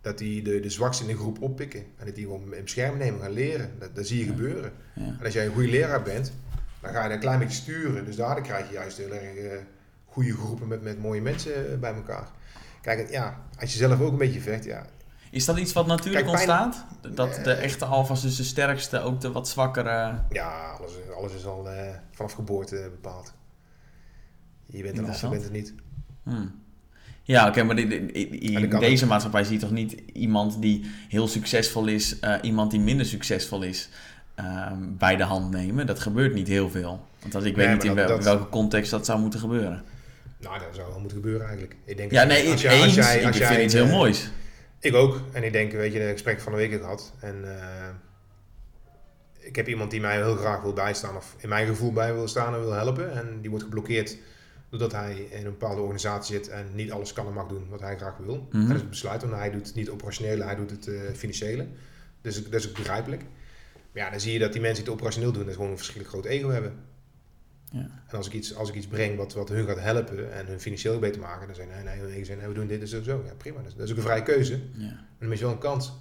dat 0.00 0.18
die 0.18 0.42
de, 0.42 0.60
de 0.60 0.70
zwakste 0.70 1.02
in 1.02 1.08
de 1.08 1.16
groep 1.16 1.42
oppikken. 1.42 1.80
En 1.96 2.06
dat 2.06 2.14
die 2.14 2.24
gewoon 2.24 2.54
in 2.54 2.62
bescherming 2.62 3.02
nemen, 3.02 3.20
gaan 3.20 3.32
leren. 3.32 3.70
Dat, 3.78 3.94
dat 3.96 4.06
zie 4.06 4.18
je 4.18 4.24
gebeuren. 4.24 4.72
En 4.94 5.18
als 5.24 5.32
jij 5.34 5.46
een 5.46 5.52
goede 5.52 5.68
leraar 5.70 6.02
bent, 6.02 6.32
dan 6.84 6.92
ga 6.92 7.02
je 7.02 7.04
dat 7.08 7.12
een 7.12 7.18
klein 7.22 7.38
beetje 7.38 7.56
sturen. 7.56 8.04
Dus 8.04 8.16
daardoor 8.16 8.44
krijg 8.44 8.68
je 8.68 8.74
juist 8.74 8.96
heel 8.96 9.10
erg 9.12 9.36
eh, 9.36 9.58
goede 10.04 10.32
groepen 10.32 10.68
met, 10.68 10.82
met 10.82 10.98
mooie 11.02 11.20
mensen 11.20 11.72
eh, 11.72 11.78
bij 11.78 11.94
elkaar. 11.94 12.28
Kijk, 12.80 13.10
ja, 13.10 13.40
als 13.60 13.72
je 13.72 13.78
zelf 13.78 14.00
ook 14.00 14.12
een 14.12 14.18
beetje 14.18 14.40
vecht, 14.40 14.64
ja, 14.64 14.86
Is 15.30 15.44
dat 15.44 15.58
iets 15.58 15.72
wat 15.72 15.86
natuurlijk 15.86 16.24
Kijk, 16.24 16.36
ontstaat? 16.36 16.84
Dat 17.14 17.34
de 17.34 17.52
Eh. 17.52 17.64
echte 17.64 17.84
alfa's, 17.84 18.22
dus 18.22 18.36
de 18.36 18.44
sterkste, 18.44 19.00
ook 19.00 19.20
de 19.20 19.32
wat 19.32 19.48
zwakkere... 19.48 20.18
Ja, 20.30 20.70
alles, 20.78 20.92
alles 21.16 21.34
is 21.34 21.46
al 21.46 21.68
vanaf 22.10 22.32
geboorte 22.32 22.88
bepaald. 22.90 23.32
Je 24.66 24.82
bent 24.82 24.98
een 24.98 25.08
af, 25.08 25.20
je 25.20 25.28
bent 25.28 25.42
het 25.42 25.52
niet. 25.52 25.74
Hmm. 26.22 26.62
Ja, 27.22 27.48
oké, 27.48 27.62
maar 27.62 27.78
in, 27.78 28.68
deze 28.78 29.06
maatschappij 29.06 29.44
zie 29.44 29.54
je 29.54 29.60
toch 29.60 29.70
niet 29.70 29.92
iemand 30.12 30.62
die 30.62 30.90
heel 31.08 31.28
succesvol 31.28 31.86
is, 31.86 32.16
iemand 32.42 32.70
die 32.70 32.80
minder 32.80 33.06
succesvol 33.06 33.62
is. 33.62 33.88
Ehm, 34.34 34.76
bij 34.98 35.16
de 35.16 35.22
hand 35.22 35.50
nemen. 35.50 35.86
Dat 35.86 36.00
gebeurt 36.00 36.34
niet 36.34 36.48
heel 36.48 36.70
veel. 36.70 37.06
Want 37.32 37.44
ik 37.44 37.56
Nee, 37.56 37.66
weet 37.66 37.74
niet 37.74 37.84
in 37.84 37.96
dat- 37.96 38.06
wel- 38.08 38.16
dat- 38.16 38.24
welke 38.24 38.48
context 38.48 38.90
dat 38.90 39.06
zou 39.06 39.20
moeten 39.20 39.40
gebeuren. 39.40 39.82
Nou, 40.40 40.58
dat 40.58 40.68
zou 40.74 40.88
wel 40.88 40.98
moeten 40.98 41.16
gebeuren 41.16 41.42
eigenlijk. 41.46 41.76
Ik 41.84 41.96
denk 41.96 42.10
Ja, 42.10 42.18
dat 42.20 42.28
nee, 42.28 42.42
als 42.42 42.50
eens. 42.50 42.62
jij- 42.62 42.82
als 42.82 42.94
jij- 42.94 43.16
ik 43.16 43.22
vind 43.22 43.36
jij, 43.36 43.64
iets 43.64 43.74
heel 43.74 43.84
eh, 43.84 43.90
moois. 43.90 44.30
Ik 44.80 44.94
ook. 44.94 45.20
En 45.32 45.42
ik 45.44 45.52
denk, 45.52 45.72
weet 45.72 45.92
je, 45.92 46.04
een 46.04 46.12
gesprek 46.12 46.40
van 46.40 46.52
de 46.52 46.58
week 46.58 46.72
gehad. 46.72 47.12
En 47.20 47.58
eh, 47.58 47.88
ik 49.38 49.56
heb 49.56 49.68
iemand 49.68 49.90
die 49.90 50.00
mij 50.00 50.16
heel 50.16 50.36
graag 50.36 50.62
wil 50.62 50.72
bijstaan. 50.72 51.16
Of 51.16 51.34
in 51.38 51.48
mijn 51.48 51.66
gevoel 51.66 51.92
bij 51.92 52.14
wil 52.14 52.28
staan 52.28 52.54
en 52.54 52.60
wil 52.60 52.72
helpen. 52.72 53.12
En 53.12 53.38
die 53.40 53.50
wordt 53.50 53.64
geblokkeerd 53.64 54.16
doordat 54.70 54.92
hij 54.92 55.14
in 55.30 55.36
een 55.36 55.42
bepaalde 55.58 55.80
organisatie 55.80 56.34
zit. 56.36 56.48
En 56.48 56.66
niet 56.74 56.92
alles 56.92 57.12
kan 57.12 57.26
en 57.26 57.32
mag 57.32 57.46
doen 57.46 57.66
wat 57.70 57.80
hij 57.80 57.96
graag 57.96 58.16
wil. 58.16 58.46
Mhm. 58.50 58.60
Dat 58.66 58.74
is 58.74 58.80
het 58.80 58.90
besluit. 58.90 59.22
Want 59.22 59.34
hij 59.34 59.50
doet 59.50 59.74
niet 59.74 59.84
het 59.86 59.94
operationele, 59.94 60.44
hij 60.44 60.54
doet 60.56 60.70
het 60.70 60.86
eh, 60.86 60.94
financiële. 61.14 61.66
Dus 62.20 62.44
dat 62.44 62.60
is 62.60 62.68
ook 62.68 62.74
begrijpelijk. 62.76 63.22
Ja, 63.94 64.10
dan 64.10 64.20
zie 64.20 64.32
je 64.32 64.38
dat 64.38 64.52
die 64.52 64.60
mensen 64.60 64.84
die 64.84 64.92
het 64.92 65.00
operationeel 65.00 65.32
doen, 65.32 65.44
dat 65.44 65.54
gewoon 65.54 65.70
een 65.70 65.76
verschrikkelijk 65.76 66.12
groot 66.12 66.32
ego 66.32 66.48
hebben. 66.48 66.72
Ja. 67.70 67.90
En 68.06 68.16
als 68.16 68.26
ik 68.26 68.32
iets, 68.32 68.54
als 68.54 68.68
ik 68.68 68.74
iets 68.74 68.86
breng 68.86 69.16
wat, 69.16 69.32
wat 69.32 69.48
hun 69.48 69.66
gaat 69.66 69.80
helpen 69.80 70.32
en 70.32 70.46
hun 70.46 70.60
financieel 70.60 70.98
beter 70.98 71.20
maken, 71.20 71.46
dan 71.46 71.56
zijn 71.56 71.68
nee, 71.68 71.82
nee, 71.82 72.00
nee, 72.00 72.16
zeggen, 72.16 72.38
nee, 72.38 72.48
we 72.48 72.54
doen 72.54 72.66
dit 72.66 72.80
en 72.80 72.88
zo, 72.88 73.02
zo. 73.02 73.22
Ja, 73.26 73.32
prima. 73.36 73.56
Dat 73.56 73.66
is, 73.66 73.74
dat 73.74 73.84
is 73.84 73.90
ook 73.90 73.96
een 73.96 74.02
vrije 74.02 74.22
keuze. 74.22 74.58
Ja. 74.72 74.86
Maar 74.86 75.18
dan 75.18 75.32
is 75.32 75.40
wel 75.40 75.50
een 75.50 75.58
kans. 75.58 75.92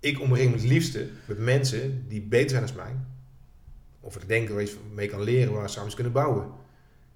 Ik 0.00 0.20
omring 0.20 0.50
me 0.50 0.56
het 0.56 0.66
liefste 0.66 1.08
met 1.26 1.38
mensen 1.38 2.08
die 2.08 2.22
beter 2.22 2.50
zijn 2.50 2.66
dan 2.66 2.76
mij. 2.76 2.94
Of 4.00 4.16
ik 4.16 4.28
denk 4.28 4.48
waar 4.48 4.60
je 4.60 4.66
iets 4.66 4.76
mee 4.94 5.08
kan 5.08 5.22
leren, 5.22 5.52
waar 5.52 5.62
we 5.62 5.68
samen 5.68 5.94
kunnen 5.94 6.12
bouwen. 6.12 6.46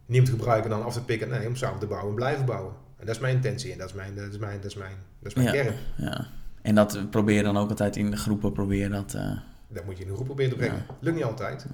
Te 0.07 0.25
gebruiken 0.27 0.71
en 0.71 0.77
dan 0.77 0.87
af 0.87 0.95
te 0.95 1.05
pikken. 1.05 1.29
Nee, 1.29 1.49
om 1.49 1.57
samen 1.57 1.81
te 1.81 1.87
bouwen 1.87 2.09
en 2.09 2.15
blijven 2.15 2.45
bouwen. 2.45 2.75
En 2.99 3.07
dat 3.07 3.15
is 3.15 3.21
mijn 3.21 3.35
intentie 3.35 3.73
en 3.73 3.79
dat 3.79 3.89
is 3.89 3.95
mijn, 3.95 4.15
dat 4.15 4.33
is 4.33 4.39
mijn, 4.39 4.61
dat 4.61 4.71
is 4.71 4.77
mijn, 4.77 4.97
dat 5.19 5.29
is 5.29 5.35
mijn 5.35 5.53
kern. 5.53 5.75
Ja. 5.97 6.27
En 6.63 6.75
dat 6.75 7.11
probeer 7.11 7.37
je 7.37 7.43
dan 7.43 7.57
ook 7.57 7.69
altijd 7.69 7.97
in 7.97 8.11
de 8.11 8.17
groepen 8.17 8.53
proberen 8.53 8.91
dat... 8.91 9.15
eh, 9.15 9.39
Dat 9.73 9.85
moet 9.85 9.97
je 9.97 10.03
in 10.03 10.09
een 10.09 10.15
groep 10.15 10.27
proberen 10.27 10.51
te 10.51 10.57
brengen. 10.57 10.87
Lukt 11.01 11.17
niet 11.17 11.25
altijd. 11.25 11.67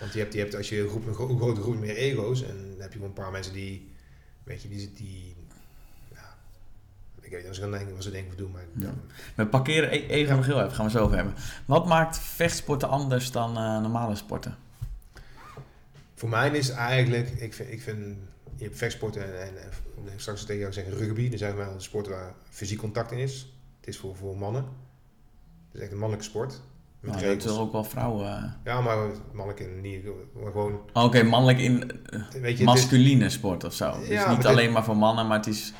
Want 0.00 0.12
je 0.12 0.18
hebt, 0.18 0.32
je 0.32 0.38
hebt 0.38 0.54
als 0.56 0.68
je 0.68 0.80
een, 0.80 0.88
groep, 0.88 1.06
een, 1.06 1.14
gro- 1.14 1.28
een 1.28 1.38
grote 1.38 1.60
groep 1.60 1.78
meer 1.78 1.96
ego's. 1.96 2.42
En 2.42 2.56
dan 2.70 2.80
heb 2.80 2.88
je 2.92 2.98
gewoon 2.98 3.08
een 3.08 3.22
paar 3.22 3.30
mensen 3.30 3.52
die, 3.52 3.92
weet 4.44 4.62
je, 4.62 4.68
die, 4.68 4.92
die 4.92 5.36
ja, 6.12 6.36
ik 7.20 7.30
weet 7.30 7.38
niet 7.38 7.46
wat 7.46 7.54
ze 7.54 7.70
denken, 7.70 7.94
wat 7.94 8.02
ze 8.02 8.10
denken 8.10 8.30
of 8.30 8.36
doen. 8.36 8.50
Maar 8.50 8.62
ja. 8.76 8.94
We 9.34 9.46
parkeren 9.46 9.92
e- 9.92 10.34
nog 10.34 10.46
heel 10.46 10.60
even, 10.60 10.72
gaan 10.72 10.84
we 10.84 10.90
zo 10.90 11.04
over 11.04 11.16
hebben. 11.16 11.34
Wat 11.64 11.86
maakt 11.86 12.18
vechtsporten 12.18 12.88
anders 12.88 13.30
dan 13.30 13.56
eh, 13.56 13.80
normale 13.80 14.16
sporten? 14.16 14.56
Voor 16.14 16.28
mij 16.28 16.50
is 16.50 16.68
eigenlijk, 16.70 17.28
ik 17.28 17.54
vind, 17.54 17.70
ik 17.72 17.82
vind 17.82 18.16
je 18.56 18.64
hebt 18.64 18.78
vechtsporten 18.78 19.40
en, 19.40 19.46
en, 19.62 19.70
en 20.12 20.20
straks 20.20 20.44
tegen 20.44 20.60
jou 20.60 20.72
zeggen 20.72 20.96
rugby. 20.96 21.28
Dat 21.30 21.38
zijn 21.38 21.56
wel 21.56 21.72
een 21.72 21.80
sport 21.80 22.08
waar 22.08 22.34
fysiek 22.50 22.78
contact 22.78 23.12
in 23.12 23.18
is. 23.18 23.52
Het 23.80 23.88
is 23.88 23.98
voor, 23.98 24.16
voor 24.16 24.36
mannen. 24.38 24.62
Het 24.62 25.74
is 25.74 25.80
echt 25.80 25.92
een 25.92 25.98
mannelijke 25.98 26.30
sport. 26.30 26.60
Met 27.00 27.10
Nou, 27.10 27.22
je 27.24 27.30
hebt 27.30 27.42
regels. 27.42 27.60
ook 27.60 27.72
wel 27.72 27.84
vrouwen... 27.84 28.26
eh. 28.36 28.44
Ja, 28.64 28.80
maar 28.80 28.96
mannelijk 29.32 29.60
en 29.60 29.80
niet, 29.80 30.04
maar 30.34 30.52
gewoon, 30.52 30.80
Oké, 30.92 31.22
mannelijk 31.22 31.58
in 31.58 31.90
eh, 32.10 32.20
weet 32.32 32.52
je, 32.52 32.58
is- 32.58 32.64
masculine 32.64 33.30
sport 33.30 33.64
of 33.64 33.74
zo. 33.74 33.98
Dus 33.98 34.08
Ja, 34.08 34.28
niet 34.30 34.38
maar 34.38 34.46
alleen 34.46 34.64
dit- 34.64 34.72
maar 34.72 34.84
voor 34.84 34.96
mannen, 34.96 35.26
maar 35.26 35.36
het 35.36 35.46
is... 35.46 35.72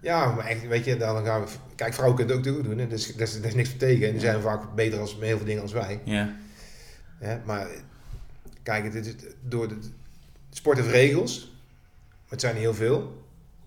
Ja, 0.00 0.32
maar 0.34 0.46
echt, 0.46 0.66
weet 0.66 0.84
je, 0.84 0.96
dan 0.96 1.24
gaan 1.24 1.40
we... 1.40 1.48
Kijk, 1.74 1.94
vrouwen 1.94 2.16
kunnen 2.18 2.36
het 2.36 2.48
ook 2.48 2.64
doen, 2.64 2.78
hè. 2.78 2.86
Dus 2.86 3.14
daar 3.16 3.26
is, 3.26 3.34
daar 3.40 3.44
is 3.48 3.54
niks 3.54 3.68
voor 3.68 3.78
tegen. 3.78 4.06
En 4.06 4.12
die 4.12 4.20
zijn 4.20 4.40
vaak 4.40 4.74
beter 4.74 5.00
als, 5.00 5.16
met 5.16 5.28
heel 5.28 5.36
veel 5.36 5.46
dingen 5.46 5.62
als 5.62 5.72
wij. 5.72 6.00
Ja? 6.04 6.34
Maar 7.44 7.68
kijk, 8.62 8.84
het, 8.94 9.06
is 9.06 9.14
door 9.42 9.68
de 9.68 9.78
sport 10.50 10.76
heeft 10.78 10.90
regels. 10.90 11.52
Maar 12.08 12.30
het 12.30 12.40
zijn 12.40 12.54
niet 12.54 12.62
heel 12.62 12.74
veel. 12.74 13.00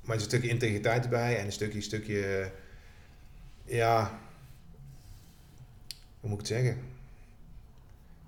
Maar 0.01 0.09
er 0.09 0.15
is 0.15 0.21
een 0.21 0.29
stukje 0.29 0.49
integriteit 0.49 1.03
erbij. 1.03 1.37
En 1.39 1.45
een 1.45 1.51
stukje, 1.51 1.81
stukje... 1.81 2.51
Ja... 3.65 4.19
Hoe 6.23 6.31
moet 6.31 6.41
ik 6.41 6.47
het 6.47 6.55
zeggen? 6.57 6.77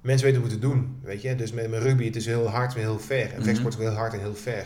Mensen 0.02 0.26
weten 0.26 0.42
hoe 0.42 0.50
te 0.52 0.60
doen, 0.60 1.00
weet 1.04 1.22
je. 1.22 1.36
Dus 1.36 1.52
met, 1.52 1.70
met 1.70 1.82
rugby, 1.82 2.06
het 2.06 2.16
is 2.16 2.26
heel 2.26 2.48
hard 2.48 2.74
en 2.74 2.80
heel 2.80 3.00
ver. 3.00 3.30
En 3.32 3.36
Mhm. 3.36 3.44
vechtsport 3.44 3.74
is 3.74 3.80
heel 3.80 3.94
hard 3.94 4.14
en 4.14 4.20
heel 4.20 4.36
ver. 4.36 4.66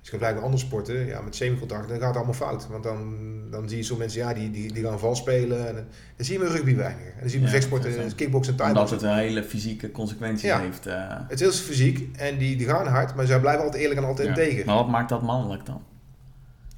Dus 0.00 0.10
je 0.10 0.16
blijkbaar 0.20 0.44
andere 0.44 0.62
sporten, 0.62 1.06
ja, 1.06 1.20
met 1.20 1.36
semi-contact, 1.36 1.88
dan 1.88 1.98
gaat 1.98 2.06
het 2.06 2.16
allemaal 2.16 2.34
fout. 2.34 2.68
Want 2.68 2.82
dan, 2.84 3.16
dan 3.50 3.68
zie 3.68 3.76
je 3.78 3.82
sommige 3.84 4.08
mensen, 4.08 4.28
ja, 4.28 4.34
die, 4.34 4.50
die, 4.50 4.72
die 4.72 4.84
gaan 4.84 4.98
vals 4.98 5.18
spelen. 5.18 5.68
En, 5.68 5.74
dan 6.16 6.24
zie 6.26 6.38
je 6.38 6.44
met 6.44 6.52
rugby 6.52 6.74
weinig. 6.76 7.04
En 7.06 7.20
dan 7.20 7.28
zie 7.28 7.38
je 7.38 7.44
met 7.44 7.52
Ja, 7.52 7.56
vechtsporten, 7.56 7.96
dat 7.96 8.04
is- 8.06 8.14
kickboksen 8.14 8.52
en 8.54 8.60
omdat 8.60 8.74
thaiboxen. 8.88 9.08
het 9.08 9.18
een 9.18 9.22
hele 9.28 9.44
fysieke 9.44 9.90
consequenties 9.90 10.42
Ja. 10.48 10.60
heeft. 10.60 10.86
eh. 10.86 10.94
Het 11.08 11.32
is 11.32 11.40
heel 11.40 11.52
fysiek 11.52 12.16
en 12.16 12.38
die, 12.38 12.56
die 12.56 12.66
gaan 12.66 12.86
hard, 12.86 13.14
maar 13.14 13.26
zij 13.26 13.40
blijven 13.40 13.62
altijd 13.64 13.82
eerlijk 13.82 14.00
en 14.00 14.06
altijd 14.06 14.28
Ja. 14.28 14.34
tegen. 14.34 14.66
Maar 14.66 14.74
wat 14.76 14.88
maakt 14.88 15.08
dat 15.08 15.22
mannelijk 15.22 15.66
dan? 15.66 15.82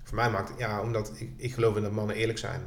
Voor 0.03 0.16
mij 0.16 0.31
maakt 0.31 0.48
het, 0.48 0.59
ja, 0.59 0.81
omdat 0.81 1.12
ik, 1.16 1.29
ik 1.37 1.53
geloof 1.53 1.77
in 1.77 1.83
dat 1.83 1.92
mannen 1.92 2.16
eerlijk 2.16 2.38
zijn. 2.38 2.61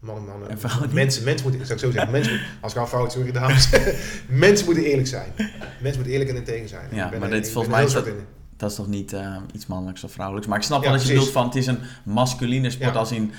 Mannen, 0.00 0.24
mannen. 0.24 0.48
En 0.50 0.58
vrouwen 0.58 0.84
niet? 0.86 0.94
mensen, 0.94 1.24
mensen 1.24 1.46
moeten, 1.48 1.66
zou 1.66 1.78
ik 1.78 1.84
zo 1.84 1.90
zeggen, 1.90 2.10
mensen, 2.12 2.40
als 2.60 2.72
ik 2.72 2.78
al 2.78 2.86
fout, 2.86 3.12
sorry 3.12 3.32
dames. 3.32 3.68
mensen 4.28 4.66
moeten 4.66 4.84
eerlijk 4.84 5.08
zijn. 5.08 5.32
Mensen 5.36 5.80
moeten 5.82 6.06
eerlijk 6.06 6.30
en 6.30 6.36
integer 6.36 6.68
zijn. 6.68 6.88
Ja, 6.92 7.08
ben 7.08 7.20
maar 7.20 7.30
dit 7.30 7.46
ik 7.46 7.52
volgens 7.52 7.74
mij 7.74 7.84
is 7.84 7.94
in. 7.94 8.24
Dat 8.56 8.70
is 8.70 8.76
toch 8.76 8.86
niet 8.86 9.12
eh, 9.12 9.36
iets 9.52 9.66
mannelijks 9.66 10.04
of 10.04 10.12
vrouwelijks? 10.12 10.48
Maar 10.48 10.58
ik 10.58 10.64
snap 10.64 10.82
Ja, 10.82 10.88
wel 10.88 10.98
dat 10.98 11.06
je 11.06 11.12
bedoelt 11.12 11.30
van 11.32 11.44
het 11.44 11.54
is 11.54 11.66
een 11.66 11.78
masculine 12.04 12.70
sport 12.70 12.92
Ja. 12.92 12.98
als 12.98 13.12
in 13.12 13.32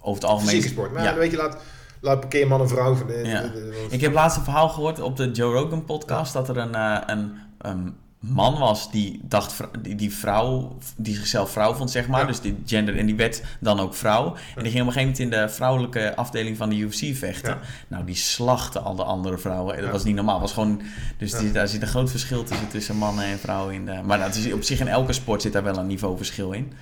over 0.00 0.22
het 0.22 0.30
algemeen. 0.30 0.48
Fysieke 0.54 0.68
sport. 0.74 0.92
Maar 0.92 1.02
ja. 1.04 1.14
weet 1.14 1.30
je, 1.30 1.36
laat, 1.36 1.56
laat 2.00 2.20
parkeer 2.20 2.46
man 2.48 2.60
en 2.60 2.68
vrouw. 2.68 2.94
van 2.94 3.06
de- 3.06 3.22
Ja. 3.24 3.42
de- 3.42 3.50
de- 3.52 3.86
Ik 3.90 4.00
heb 4.00 4.12
laatst 4.12 4.36
een 4.36 4.44
verhaal 4.44 4.68
gehoord 4.68 5.00
op 5.00 5.16
de 5.16 5.30
Joe 5.30 5.52
Rogan 5.54 5.84
podcast 5.84 6.32
dat 6.32 6.48
er 6.48 6.56
een, 6.56 6.74
eh, 6.74 6.98
een, 7.06 7.32
een 7.58 7.96
man 8.28 8.58
was 8.58 8.90
die 8.90 9.20
dacht 9.22 9.60
die, 9.82 9.94
die 9.94 10.12
vrouw 10.14 10.76
die 10.96 11.14
zichzelf 11.14 11.50
vrouw 11.50 11.74
vond 11.74 11.90
zeg 11.90 12.08
maar. 12.08 12.20
Ja. 12.20 12.26
dus 12.26 12.40
die 12.40 12.56
gender 12.66 12.98
en 12.98 13.06
die 13.06 13.14
werd 13.14 13.42
dan 13.60 13.80
ook 13.80 13.94
vrouw. 13.94 14.34
En 14.56 14.62
die 14.62 14.72
ging 14.72 14.82
op 14.82 14.86
een 14.86 14.92
gegeven 14.92 15.00
moment 15.00 15.18
in 15.18 15.30
de 15.30 15.48
vrouwelijke 15.48 16.16
afdeling 16.16 16.56
van 16.56 16.68
de 16.68 16.76
UFC 16.76 17.16
vechten. 17.16 17.50
Ja. 17.50 17.60
nou 17.88 18.04
die 18.04 18.14
slachten 18.14 18.84
al 18.84 18.94
de 18.94 19.04
andere 19.04 19.38
vrouwen. 19.38 19.82
Dat 19.82 19.90
was 19.90 20.04
niet 20.04 20.14
normaal. 20.14 20.40
Was 20.40 20.52
gewoon 20.52 20.80
dus 21.18 21.32
die, 21.32 21.52
daar 21.52 21.68
zit 21.68 21.82
een 21.82 21.88
groot 21.88 22.10
verschil 22.10 22.44
tussen 22.44 22.68
tussen 22.68 22.96
mannen 22.96 23.24
en 23.24 23.38
vrouwen 23.38 23.74
in 23.74 23.86
de, 23.86 24.00
maar 24.04 24.18
dat 24.18 24.34
is 24.34 24.52
op 24.52 24.62
zich 24.62 24.80
in 24.80 24.88
elke 24.88 25.12
sport 25.12 25.42
zit 25.42 25.52
daar 25.52 25.62
wel 25.62 25.76
een 25.76 25.86
niveauverschil 25.86 26.52
in 26.52 26.72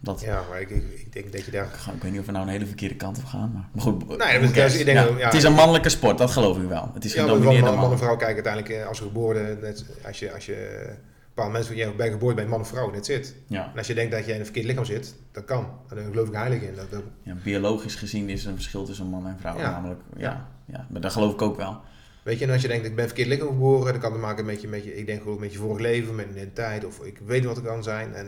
dat 0.00 0.20
Ja, 0.20 0.42
maar 0.48 0.60
ik, 0.60 0.70
ik, 0.70 0.82
ik 0.94 1.12
denk 1.12 1.32
dat 1.32 1.44
je 1.44 1.50
daar... 1.50 1.64
ik 1.94 2.02
weet 2.02 2.10
niet 2.10 2.20
of 2.20 2.26
we 2.26 2.32
nou 2.32 2.44
een 2.44 2.50
hele 2.52 2.66
verkeerde 2.66 2.94
kant 2.96 3.18
op 3.18 3.24
gaan 3.24 3.50
maar, 3.54 3.68
maar 3.72 3.82
goed 3.82 4.08
Nee, 4.08 4.40
dat 4.40 4.56
is- 4.56 4.78
ik 4.78 4.84
denk 4.84 4.98
Ja, 4.98 5.04
dat- 5.04 5.18
ja. 5.18 5.24
het 5.24 5.34
is 5.34 5.42
een 5.42 5.52
mannelijke 5.52 5.88
sport 5.88 6.18
dat 6.18 6.30
geloof 6.30 6.58
ik 6.58 6.68
wel 6.68 6.90
het 6.94 7.04
is 7.04 7.12
Ja, 7.12 7.22
gedomineerd 7.22 7.52
man, 7.52 7.60
door 7.60 7.64
man 7.64 7.74
en 7.74 7.80
mannen 7.80 7.98
vrouw 7.98 8.16
kijken 8.16 8.34
uiteindelijk 8.34 8.74
eh, 8.74 8.86
als 8.88 8.98
ze 8.98 9.02
geboren... 9.04 9.58
Net, 9.60 9.84
als 10.06 10.18
je... 10.18 10.32
Als 10.32 10.46
je 10.46 10.86
een 10.90 11.46
paar 11.46 11.50
mensen, 11.50 11.76
jij 11.76 11.94
bij 11.96 12.10
geboorte 12.10 12.34
bent 12.36 12.48
man 12.48 12.60
of 12.60 12.68
vrouw, 12.68 12.90
net 12.90 13.06
zit. 13.06 13.34
ja 13.46 13.70
En 13.72 13.78
als 13.78 13.86
je 13.86 13.94
denkt 13.94 14.12
dat 14.12 14.24
je 14.26 14.32
in 14.32 14.38
een 14.38 14.44
verkeerd 14.44 14.66
lichaam 14.66 14.84
zit, 14.84 15.14
dat 15.32 15.44
kan. 15.44 15.66
Daar 15.88 16.04
geloof 16.10 16.28
ik 16.28 16.34
heilig 16.34 16.62
in. 16.62 16.74
Dat, 16.74 16.90
dat, 16.90 17.02
Ja, 17.22 17.34
biologisch 17.44 17.94
gezien 17.94 18.28
is 18.28 18.42
er 18.44 18.48
een 18.48 18.54
verschil 18.54 18.84
tussen 18.84 19.06
man 19.06 19.26
en 19.26 19.36
vrouw. 19.40 19.56
Namelijk, 19.58 20.00
ja, 20.16 20.48
ja, 20.64 20.86
maar 20.90 21.00
dat 21.00 21.12
geloof 21.12 21.32
ik 21.32 21.42
ook 21.42 21.56
wel. 21.56 21.80
Weet 22.22 22.38
je, 22.38 22.44
en 22.46 22.52
als 22.52 22.62
je 22.62 22.68
denkt, 22.68 22.86
ik 22.86 22.96
ben 22.96 23.06
verkeerd 23.06 23.28
lichaam 23.28 23.46
geboren, 23.48 23.92
dan 23.92 24.00
kan 24.00 24.12
het 24.12 24.20
maken 24.20 24.44
met 24.44 24.60
je, 24.60 24.68
met 24.68 24.84
je, 24.84 24.96
ik 24.96 25.06
denk 25.06 25.26
ook 25.26 25.40
met 25.40 25.52
je 25.52 25.58
vorig 25.58 25.80
leven, 25.80 26.14
met 26.14 26.24
een 26.24 26.30
identiteit, 26.32 26.84
of 26.84 27.00
ik 27.04 27.18
weet 27.26 27.44
wat 27.44 27.56
het 27.56 27.64
kan 27.64 27.82
zijn. 27.82 28.14
En 28.14 28.26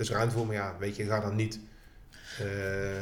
is 0.00 0.10
ruimte 0.10 0.34
voor, 0.34 0.46
maar 0.46 0.54
ja, 0.56 0.74
weet 0.78 0.96
je, 0.96 1.04
ga 1.04 1.20
dan 1.20 1.36
niet. 1.36 1.60
eh, 2.38 2.46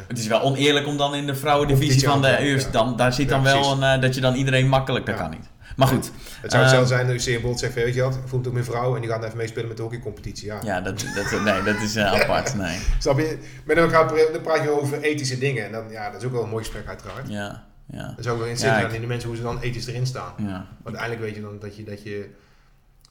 Het 0.08 0.18
is 0.18 0.26
wel 0.26 0.40
oneerlijk 0.42 0.86
om 0.86 0.96
dan 0.96 1.14
in 1.14 1.26
de 1.26 1.34
vrouwendivisie 1.34 2.08
van 2.08 2.22
de 2.22 2.36
eerste, 2.38 2.70
dan, 2.70 2.96
daar 2.96 3.12
zit 3.12 3.28
dan 3.28 3.42
wel 3.42 3.72
een, 3.72 3.82
eh, 3.82 4.00
dat 4.00 4.14
je 4.14 4.20
dan 4.20 4.34
iedereen 4.34 4.68
makkelijk, 4.68 5.06
dat 5.06 5.16
kan 5.16 5.30
niet. 5.30 5.46
Maar 5.76 5.88
goed, 5.88 6.10
het 6.40 6.50
zou 6.50 6.52
Eh, 6.52 6.60
hetzelfde 6.60 6.86
zijn 6.94 7.06
dat 7.06 7.14
Usain 7.16 7.40
Bolt 7.40 7.58
zegt, 7.58 7.74
weet 7.74 7.94
je 7.94 8.02
wat, 8.02 8.14
ik 8.14 8.20
voel 8.26 8.38
het 8.38 8.48
ook 8.48 8.52
mijn 8.54 8.64
vrouw 8.64 8.94
en 8.94 9.00
die 9.00 9.10
gaat 9.10 9.24
even 9.24 9.36
meespelen 9.36 9.68
met 9.68 9.76
de 9.76 9.82
hockeycompetitie. 9.82 10.46
Ja. 10.46 10.58
ja, 10.64 10.80
dat, 10.80 11.04
dat, 11.14 11.40
nee, 11.44 11.62
dat 11.62 11.82
is 11.82 11.96
apart, 11.96 12.54
nee. 12.54 12.78
Snap 12.98 13.18
je? 13.18 13.38
Maar 13.66 13.74
dan, 13.76 13.90
gaat, 13.90 14.08
dan 14.32 14.40
praat 14.42 14.62
je 14.62 14.80
over 14.80 15.00
ethische 15.00 15.38
dingen. 15.38 15.64
En 15.64 15.72
dan, 15.72 15.84
ja, 15.90 16.10
dat 16.10 16.20
is 16.20 16.26
ook 16.26 16.32
wel 16.32 16.42
een 16.42 16.48
mooi 16.48 16.64
gesprek 16.64 16.86
uiteraard. 16.88 17.28
Ja, 17.28 17.64
ja, 17.92 18.06
Dat 18.08 18.18
is 18.18 18.26
ook 18.26 18.36
wel 18.38 18.46
Ja, 18.46 18.52
interessant 18.52 18.86
ik- 18.86 18.92
in 18.92 19.00
de 19.00 19.06
mensen 19.06 19.28
hoe 19.28 19.36
ze 19.36 19.42
dan 19.42 19.60
ethisch 19.60 19.86
erin 19.86 20.06
staan. 20.06 20.32
ja. 20.38 20.66
Want 20.82 20.96
uiteindelijk 20.96 21.20
weet 21.20 21.34
je 21.34 21.40
dan 21.40 21.58
dat 21.60 21.76
je, 21.76 21.84
dat 21.84 22.02
je 22.02 22.30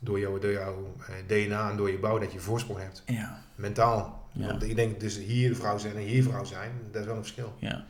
door, 0.07 0.19
jou, 0.19 0.39
door 0.39 0.51
jouw 0.51 0.95
eh, 1.07 1.15
DNA 1.27 1.69
en 1.69 1.77
door 1.77 1.91
je 1.91 1.99
bouw 1.99 2.17
dat 2.19 2.33
je 2.33 2.39
voorsprong 2.39 2.79
hebt. 2.79 3.03
ja. 3.05 3.39
Mentaal. 3.55 4.25
Ja. 4.31 4.47
Want 4.47 4.63
ik 4.63 4.75
denk 4.75 4.99
dus 4.99 5.17
hier 5.17 5.55
vrouw 5.55 5.77
zijn 5.77 5.95
en 5.95 6.01
hier 6.01 6.23
vrouw 6.23 6.43
zijn, 6.43 6.71
dat 6.91 7.01
is 7.01 7.07
wel 7.07 7.15
een 7.15 7.21
verschil. 7.21 7.53
Ja. 7.59 7.83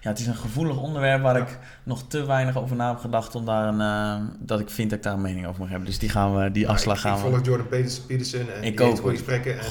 ja, 0.00 0.08
het 0.08 0.18
is 0.18 0.26
een 0.26 0.34
gevoelig 0.34 0.76
onderwerp 0.76 1.22
waar 1.22 1.36
ik 1.36 1.58
nog 1.82 2.08
te 2.08 2.24
weinig 2.26 2.56
over 2.56 2.76
na 2.76 2.88
heb 2.88 2.98
gedacht 2.98 3.34
om 3.34 3.44
daar 3.44 3.68
een, 3.68 3.80
eh, 3.80 4.28
dat 4.38 4.60
ik 4.60 4.70
vind 4.70 4.90
dat 4.90 4.98
ik 4.98 5.04
daar 5.04 5.14
een 5.14 5.20
mening 5.20 5.46
over 5.46 5.60
mag 5.60 5.68
hebben. 5.68 5.86
Dus 5.86 5.98
die 5.98 6.08
gaan 6.08 6.36
we, 6.36 6.50
die 6.50 6.68
afslag 6.68 6.96
ik, 6.96 7.00
gaan 7.02 7.16
ik 7.18 7.24
we. 7.24 7.30
volg 7.30 7.44
Jordan 7.44 7.68
Peters, 7.68 8.00
Peterson 8.00 8.50
en 8.50 8.62
Ik 8.62 8.80
ook, 8.80 8.98
goede 8.98 9.16
gesprekken. 9.16 9.58
En 9.58 9.70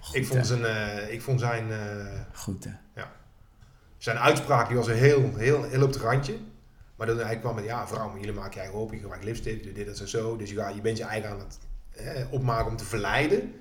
Goed, 0.00 0.16
ik, 0.16 0.26
vond 0.26 0.46
zijn, 0.46 0.64
eh, 0.64 1.12
ik 1.12 1.22
vond 1.22 1.40
zijn, 1.40 1.70
eh, 1.70 1.78
Goed, 2.32 2.64
hè. 2.64 3.02
zijn 3.98 4.18
uitspraak 4.18 4.68
die 4.68 4.76
was 4.76 4.86
heel, 4.86 5.32
heel, 5.36 5.62
heel 5.62 5.82
op 5.82 5.92
het 5.92 6.02
randje. 6.02 6.36
Maar 7.00 7.08
dan, 7.08 7.18
hij 7.26 7.38
kwam 7.38 7.54
met, 7.54 7.64
ja 7.64 7.86
vrouw, 7.86 8.08
maar 8.08 8.18
jullie 8.18 8.34
maken 8.34 8.52
je 8.54 8.60
eigen 8.60 8.78
op, 8.78 8.92
je 8.92 8.98
gebruikt 8.98 9.24
lipstick, 9.24 9.58
je 9.58 9.62
doet 9.66 9.74
dit, 9.74 9.86
dat 9.86 10.00
en 10.00 10.08
zo. 10.08 10.36
Dus 10.36 10.50
je, 10.50 10.56
gaat, 10.56 10.74
je 10.74 10.80
bent 10.80 10.96
je 10.98 11.04
eigen 11.04 11.30
aan 11.30 11.38
het 11.38 11.58
eh, 11.90 12.32
opmaken 12.32 12.66
om 12.70 12.76
te 12.76 12.84
verleiden 12.84 13.54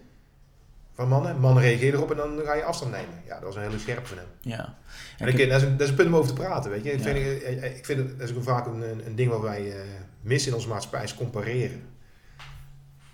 van 0.94 1.08
mannen. 1.08 1.40
Mannen 1.40 1.64
reageren 1.64 1.94
erop 1.94 2.12
en 2.12 2.18
dan 2.18 2.40
ga 2.46 2.54
je 2.54 2.64
afstand 2.64 2.92
nemen. 2.92 3.14
Ja, 3.26 3.34
dat 3.34 3.44
was 3.44 3.56
een 3.56 3.62
hele 3.62 3.80
scherpe 3.80 4.08
van 4.08 4.18
hem. 4.18 4.28
Ja. 4.42 4.78
En 5.18 5.28
Ik 5.28 5.38
ik, 5.38 5.50
dat, 5.50 5.62
is 5.62 5.68
een, 5.68 5.72
dat 5.72 5.82
is 5.82 5.90
een 5.90 5.96
punt 5.96 6.08
om 6.08 6.16
over 6.16 6.28
te 6.36 6.42
praten, 6.42 6.72
weet 6.72 6.84
je. 6.84 6.92
Ik 6.92 6.98
Ja. 6.98 7.04
vind, 7.04 7.44
eh, 7.44 7.76
ik 7.78 7.86
vind 7.86 8.00
het, 8.00 8.20
dat 8.20 8.30
is 8.30 8.36
ook 8.36 8.44
vaak 8.44 8.66
een, 8.66 9.06
een, 9.06 9.16
ding 9.16 9.30
wat 9.32 9.42
wij 9.42 9.72
eh, 9.72 9.82
missen 10.22 10.50
in 10.52 10.56
onze 10.58 10.70
maatschappij, 10.70 11.04
is 11.04 11.16
compareren. 11.16 11.82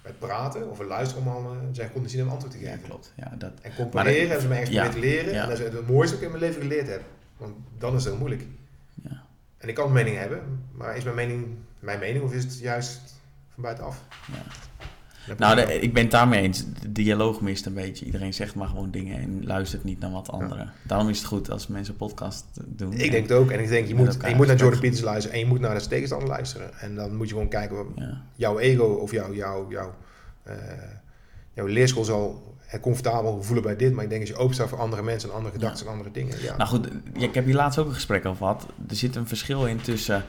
Met 0.04 0.20
praten 0.20 0.70
of 0.70 0.82
luisteren 0.82 1.24
om 1.26 1.30
al 1.34 1.54
uh, 1.54 1.60
zijn 1.72 1.90
goed 1.90 2.12
zien 2.12 2.22
om 2.24 2.30
antwoord 2.30 2.54
te 2.54 2.60
ja, 2.60 2.72
geven. 2.72 2.84
klopt. 2.84 3.14
Ja, 3.16 3.32
dat, 3.38 3.52
En 3.62 3.76
compareren 3.76 4.14
Maar 4.14 4.22
hebben 4.30 4.42
ze 4.42 4.48
mij 4.48 4.62
echt 4.62 4.72
ja, 4.72 4.90
leren. 5.00 5.34
ja. 5.34 5.44
En 5.44 5.50
dat 5.50 5.60
is 5.60 5.66
het 5.66 5.88
mooiste 5.88 6.16
wat 6.16 6.24
ik 6.24 6.32
in 6.32 6.38
mijn 6.40 6.44
leven 6.52 6.62
geleerd 6.62 6.88
heb. 6.88 7.02
Want 7.38 7.56
dan 7.78 7.96
is 7.96 8.04
het 8.04 8.10
heel 8.14 8.18
moeilijk. 8.20 8.44
En 9.66 9.72
ik 9.72 9.78
kan 9.78 9.88
een 9.88 9.94
mening 9.94 10.18
hebben, 10.18 10.42
maar 10.72 10.98
is 10.98 11.04
mijn 11.04 11.16
mening 11.16 11.48
mijn 11.80 12.00
mening 12.00 12.24
of 12.24 12.34
is 12.34 12.44
het 12.44 12.60
juist 12.60 13.02
van 13.54 13.64
buitenaf? 13.64 14.04
Ja. 14.32 15.34
Nou, 15.38 15.56
de- 15.56 15.80
ik 15.82 15.94
ben 15.94 16.02
het 16.04 16.12
daarmee 16.12 16.42
eens. 16.42 16.66
De 16.82 16.92
dialoog 16.92 17.42
mist 17.42 17.66
een 17.66 17.74
beetje. 17.74 18.06
Iedereen 18.06 18.34
zegt 18.34 18.56
maar 18.56 18.68
gewoon 18.68 18.92
dingen 18.92 19.20
en 19.20 19.46
luistert 19.46 19.84
niet 19.84 20.00
naar 20.00 20.12
wat 20.12 20.30
anderen. 20.32 20.74
Daarom 20.84 21.10
is 21.10 21.18
het 21.18 21.28
goed 21.28 21.50
als 21.52 21.68
mensen 21.68 21.94
een 21.94 22.00
podcast 22.00 22.46
doen. 22.66 22.94
Ik 22.94 23.12
denk 23.12 23.30
het 23.30 23.38
ook. 23.38 23.52
En 23.52 23.60
ik 23.60 23.68
denk, 23.68 23.88
je 23.88 23.96
moet, 23.96 24.18
je 24.28 24.36
moet 24.36 24.48
naar 24.48 24.56
Jordan 24.56 24.58
gesprek. 24.58 24.80
Peters 24.80 25.02
luisteren 25.02 25.34
en 25.38 25.40
je 25.44 25.50
moet 25.52 25.60
naar 25.60 25.80
de 25.80 25.88
tegenstander 25.88 26.28
luisteren. 26.28 26.74
En 26.80 26.96
dan 26.96 27.16
moet 27.16 27.28
je 27.28 27.34
gewoon 27.34 27.50
kijken, 27.50 27.76
wat 27.76 27.86
Ja. 27.96 28.22
jouw 28.36 28.60
ego 28.60 28.84
of 28.84 29.12
jouw, 29.12 29.34
jouw, 29.34 29.72
jouw, 29.72 29.96
eh, 30.44 30.56
jouw 31.54 31.66
leerschool 31.66 32.04
zal 32.04 32.55
comfortabel 32.82 33.44
voelen 33.44 33.64
bij 33.64 33.76
dit. 33.76 33.94
Maar 33.94 34.04
ik 34.04 34.10
denk 34.10 34.22
als 34.22 34.30
je 34.30 34.36
open 34.38 34.54
staat 34.56 34.70
voor 34.70 34.80
andere 34.80 35.02
mensen 35.02 35.30
en 35.30 35.36
andere 35.36 35.54
gedachten 35.54 35.86
en 35.86 35.92
andere 35.92 36.12
dingen. 36.12 36.42
Ja. 36.42 36.58
Nou 36.58 36.70
goed, 36.70 36.88
ik 37.14 37.34
heb 37.34 37.46
hier 37.46 37.56
laatst 37.56 37.80
ook 37.80 37.88
een 37.88 37.94
gesprek 37.94 38.26
over 38.26 38.38
gehad. 38.38 38.66
Er 38.90 38.96
zit 38.96 39.16
een 39.16 39.28
verschil 39.28 39.66
in 39.66 39.82
tussen 39.82 40.24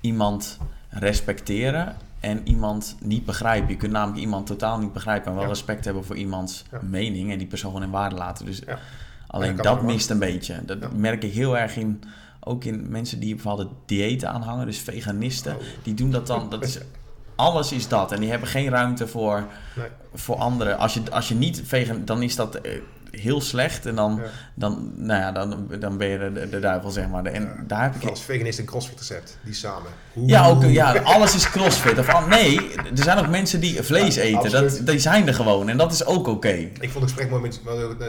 iemand 0.00 0.58
respecteren 0.88 1.96
en 2.20 2.40
iemand 2.48 2.96
niet 3.00 3.24
begrijpen. 3.24 3.68
Je 3.70 3.76
kunt 3.76 3.92
namelijk 3.92 4.20
iemand 4.20 4.46
totaal 4.46 4.78
niet 4.78 4.92
begrijpen 4.92 5.26
en 5.28 5.34
wel 5.34 5.42
Ja. 5.42 5.48
respect 5.48 5.84
hebben 5.84 6.04
voor 6.04 6.16
iemands 6.16 6.64
Ja. 6.70 6.80
mening 6.82 7.32
en 7.32 7.38
die 7.38 7.46
persoon 7.46 7.70
gewoon 7.70 7.86
in 7.86 7.92
waarde 7.92 8.16
laten. 8.16 8.46
Dus 8.46 8.62
Ja. 8.66 8.78
alleen 9.26 9.56
dat 9.56 9.82
mist 9.82 10.10
een 10.10 10.18
beetje. 10.18 10.60
Dat 10.64 10.92
merk 10.92 11.22
ik 11.22 11.32
heel 11.32 11.58
erg 11.58 11.76
in, 11.76 12.00
ook 12.40 12.64
in 12.64 12.90
mensen 12.90 13.20
die 13.20 13.34
bepaalde 13.34 13.68
diëten 13.86 14.30
aanhangen, 14.30 14.66
dus 14.66 14.78
veganisten. 14.78 15.56
Oh. 15.56 15.62
Die 15.82 15.94
doen 15.94 16.10
dat 16.10 16.26
dan, 16.26 16.50
dat 16.50 16.64
is, 16.64 16.78
alles 17.42 17.72
is 17.72 17.88
dat. 17.88 18.12
En 18.12 18.20
die 18.20 18.30
hebben 18.30 18.48
geen 18.48 18.68
ruimte 18.70 19.06
voor, 19.08 19.44
Nee. 19.76 19.86
voor 20.14 20.36
anderen. 20.36 20.78
Als 20.78 20.94
je, 20.94 21.02
als 21.10 21.28
je 21.28 21.34
niet 21.34 21.62
vegan, 21.64 22.04
dan 22.04 22.22
is 22.22 22.36
dat 22.36 22.54
eh, 22.54 22.78
heel 23.10 23.40
slecht. 23.40 23.86
En 23.86 23.94
dan, 23.94 24.20
Ja. 24.22 24.28
dan, 24.54 24.92
nou 24.96 25.20
ja, 25.20 25.32
dan, 25.32 25.68
dan 25.80 25.96
ben 25.96 26.08
je 26.08 26.32
de, 26.32 26.48
de 26.48 26.60
duivel, 26.60 26.90
zeg 26.90 27.08
maar. 27.08 27.24
En 27.24 27.42
Ja. 27.42 27.54
daar 27.66 27.82
heb 27.82 27.94
ik... 27.94 28.08
Als 28.08 28.22
veganist 28.22 28.58
en 28.58 28.64
crossfit 28.64 28.98
recept, 28.98 29.38
die 29.44 29.54
samen. 29.54 29.90
Ja, 30.26 30.46
ook, 30.48 30.62
ja, 30.64 30.92
alles 30.98 31.34
is 31.34 31.50
crossfit. 31.50 31.98
Of, 31.98 32.08
al- 32.14 32.26
nee, 32.26 32.72
er 32.96 33.02
zijn 33.02 33.18
ook 33.18 33.28
mensen 33.28 33.60
die 33.60 33.82
vlees 33.82 34.14
Ja, 34.14 34.22
eten. 34.22 34.50
Dat, 34.50 34.80
die 34.84 34.98
zijn 34.98 35.26
er 35.26 35.34
gewoon. 35.34 35.68
En 35.68 35.76
dat 35.76 35.92
is 35.92 36.04
ook 36.04 36.26
oké. 36.26 36.48
Ik 36.52 36.90
vond 36.90 36.94
het 36.94 37.02
gesprek 37.02 37.30
mooi 37.30 37.42
met, 37.42 37.60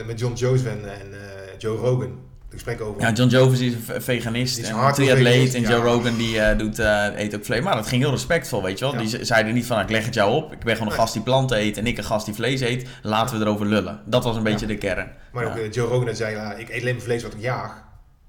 met 0.06 0.19
John 0.19 0.34
Joseph 0.36 0.67
en, 0.67 1.00
en 1.00 1.13
eh, 1.13 1.19
Joe 1.58 1.78
Rogan. 1.78 2.10
Gesprek 2.53 2.81
over... 2.81 3.01
Ja, 3.01 3.11
John 3.11 3.29
Jovis 3.29 3.59
is 3.59 3.73
een 3.73 3.79
ve- 3.81 4.01
veganist 4.01 4.55
Die 4.55 4.63
is 4.63 4.69
en 4.69 4.93
triatleet. 4.93 5.53
En 5.53 5.61
ja. 5.61 5.69
Joe 5.69 5.81
Rogan 5.81 6.17
die 6.17 6.39
eh, 6.39 6.57
doet, 6.57 6.79
eh, 6.79 7.07
eet 7.15 7.35
ook 7.35 7.45
vlees. 7.45 7.61
Maar 7.61 7.75
dat 7.75 7.87
ging 7.87 8.01
heel 8.01 8.11
respectvol, 8.11 8.63
weet 8.63 8.79
je 8.79 8.85
wel. 8.85 8.93
Ja. 8.93 8.99
Die 8.99 9.09
ze- 9.09 9.25
zeiden 9.25 9.53
niet 9.53 9.65
van, 9.65 9.79
ik 9.79 9.89
leg 9.89 10.05
het 10.05 10.13
jou 10.13 10.33
op. 10.33 10.51
Ik 10.51 10.59
ben 10.59 10.73
gewoon 10.73 10.79
een 10.79 10.87
Nee. 10.87 10.97
gast 10.97 11.13
die 11.13 11.21
planten 11.21 11.57
eet 11.57 11.77
en 11.77 11.87
ik 11.87 11.97
een 11.97 12.03
gast 12.03 12.25
die 12.25 12.35
vlees 12.35 12.61
eet. 12.61 12.87
Laten 13.01 13.37
we 13.39 13.45
erover 13.45 13.65
lullen. 13.65 14.01
Dat 14.05 14.23
was 14.23 14.35
een 14.35 14.43
beetje 14.43 14.65
de 14.65 14.77
kern. 14.77 15.11
Maar 15.31 15.45
ook 15.45 15.55
eh, 15.55 15.71
Joe 15.71 15.87
Rogan 15.87 16.15
zei, 16.15 16.55
ik 16.59 16.69
eet 16.69 16.81
alleen 16.81 16.95
maar 16.95 17.03
vlees 17.03 17.23
wat 17.23 17.33
ik 17.33 17.39
jaag. 17.41 17.83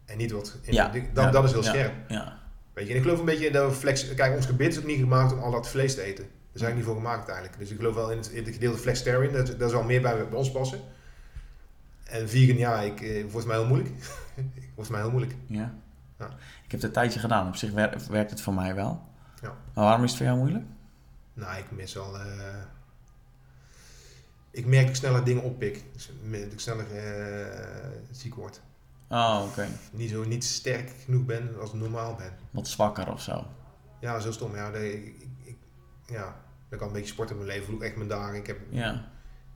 En 0.06 0.16
niet 0.18 0.32
wat... 0.32 0.56
In, 0.62 0.72
Ja. 0.72 0.92
dat, 1.30 1.44
is 1.44 1.52
heel 1.52 1.62
scherp. 1.62 1.92
Ja. 2.08 2.32
Weet 2.74 2.84
je, 2.86 2.90
en 2.90 2.96
ik 2.96 3.02
geloof 3.02 3.18
een 3.18 3.24
beetje 3.24 3.50
dat 3.50 3.68
we 3.70 3.76
flex... 3.76 4.14
Kijk, 4.14 4.36
ons 4.36 4.46
gebit 4.46 4.72
is 4.72 4.78
ook 4.78 4.86
niet 4.86 4.98
gemaakt 4.98 5.32
om 5.32 5.38
al 5.38 5.50
dat 5.50 5.68
vlees 5.68 5.94
te 5.94 6.02
eten. 6.02 6.24
Daar 6.24 6.62
zijn 6.62 6.70
we 6.70 6.76
niet 6.76 6.84
voor 6.86 6.94
gemaakt 6.94 7.16
uiteindelijk. 7.16 7.58
Dus 7.58 7.70
ik 7.70 7.76
geloof 7.76 7.94
wel 7.94 8.10
in 8.10 8.16
het, 8.18 8.30
in 8.32 8.44
het 8.44 8.52
gedeelte 8.54 8.78
flexitarian. 8.78 9.32
Dat, 9.32 9.54
dat 9.58 9.70
zal 9.70 9.82
meer 9.82 10.00
bij, 10.02 10.16
bij 10.28 10.38
ons 10.38 10.50
passen. 10.52 10.78
En 12.04 12.28
vegan, 12.28 12.56
ja, 12.56 12.80
ik, 12.80 13.00
eh, 13.00 13.24
wordt 13.30 13.46
mij 13.46 13.56
heel 13.56 13.66
moeilijk. 13.66 13.90
wordt 14.74 14.90
mij 14.90 15.00
heel 15.00 15.10
moeilijk. 15.10 15.34
Ja. 15.46 15.74
Ja. 16.18 16.26
Ik 16.64 16.70
heb 16.70 16.70
het 16.70 16.82
een 16.82 16.92
tijdje 16.92 17.20
gedaan. 17.20 17.48
Op 17.48 17.56
zich 17.56 17.72
wer- 17.72 18.00
werkt 18.10 18.30
het 18.30 18.40
voor 18.40 18.54
mij 18.54 18.74
wel. 18.74 19.02
Ja. 19.42 19.48
Maar 19.74 19.84
waarom 19.84 20.02
is 20.04 20.08
het 20.08 20.16
voor 20.18 20.26
jou 20.26 20.38
moeilijk? 20.38 20.64
Nou, 21.34 21.58
ik 21.58 21.70
mis 21.70 21.94
wel... 21.94 22.18
eh, 22.18 22.26
ik 24.50 24.66
merk 24.66 24.80
dat 24.80 24.90
ik 24.90 24.96
sneller 24.96 25.24
dingen 25.24 25.42
oppik. 25.42 25.84
Dus 25.92 26.10
dat 26.30 26.52
ik 26.52 26.60
sneller 26.60 26.86
eh, 26.96 27.90
ziek 28.10 28.34
word. 28.34 28.60
Oh, 29.08 29.42
oké. 29.48 29.66
Niet, 29.92 30.10
zo, 30.10 30.24
niet 30.24 30.44
sterk 30.44 30.90
genoeg 31.04 31.24
ben 31.24 31.60
als 31.60 31.72
ik 31.72 31.80
normaal 31.80 32.14
ben. 32.14 32.32
Wat 32.50 32.68
zwakker 32.68 33.12
of 33.12 33.20
zo. 33.22 33.46
Ja, 34.00 34.18
heel 34.18 34.32
stom. 34.32 34.54
Ja, 34.54 34.68
nee, 34.68 35.04
ik, 35.06 35.26
ik, 35.44 35.56
ja, 36.06 36.36
ik 36.70 36.78
kan 36.78 36.86
een 36.86 36.92
beetje 36.92 37.12
sporten 37.12 37.36
in 37.36 37.42
mijn 37.44 37.54
leven. 37.56 37.70
Voel 37.72 37.80
ik 37.82 37.86
echt 37.88 37.96
mijn 37.96 38.08
dagen. 38.08 38.34
Ik 38.34 38.46
heb, 38.46 38.58
Ja. 38.70 39.04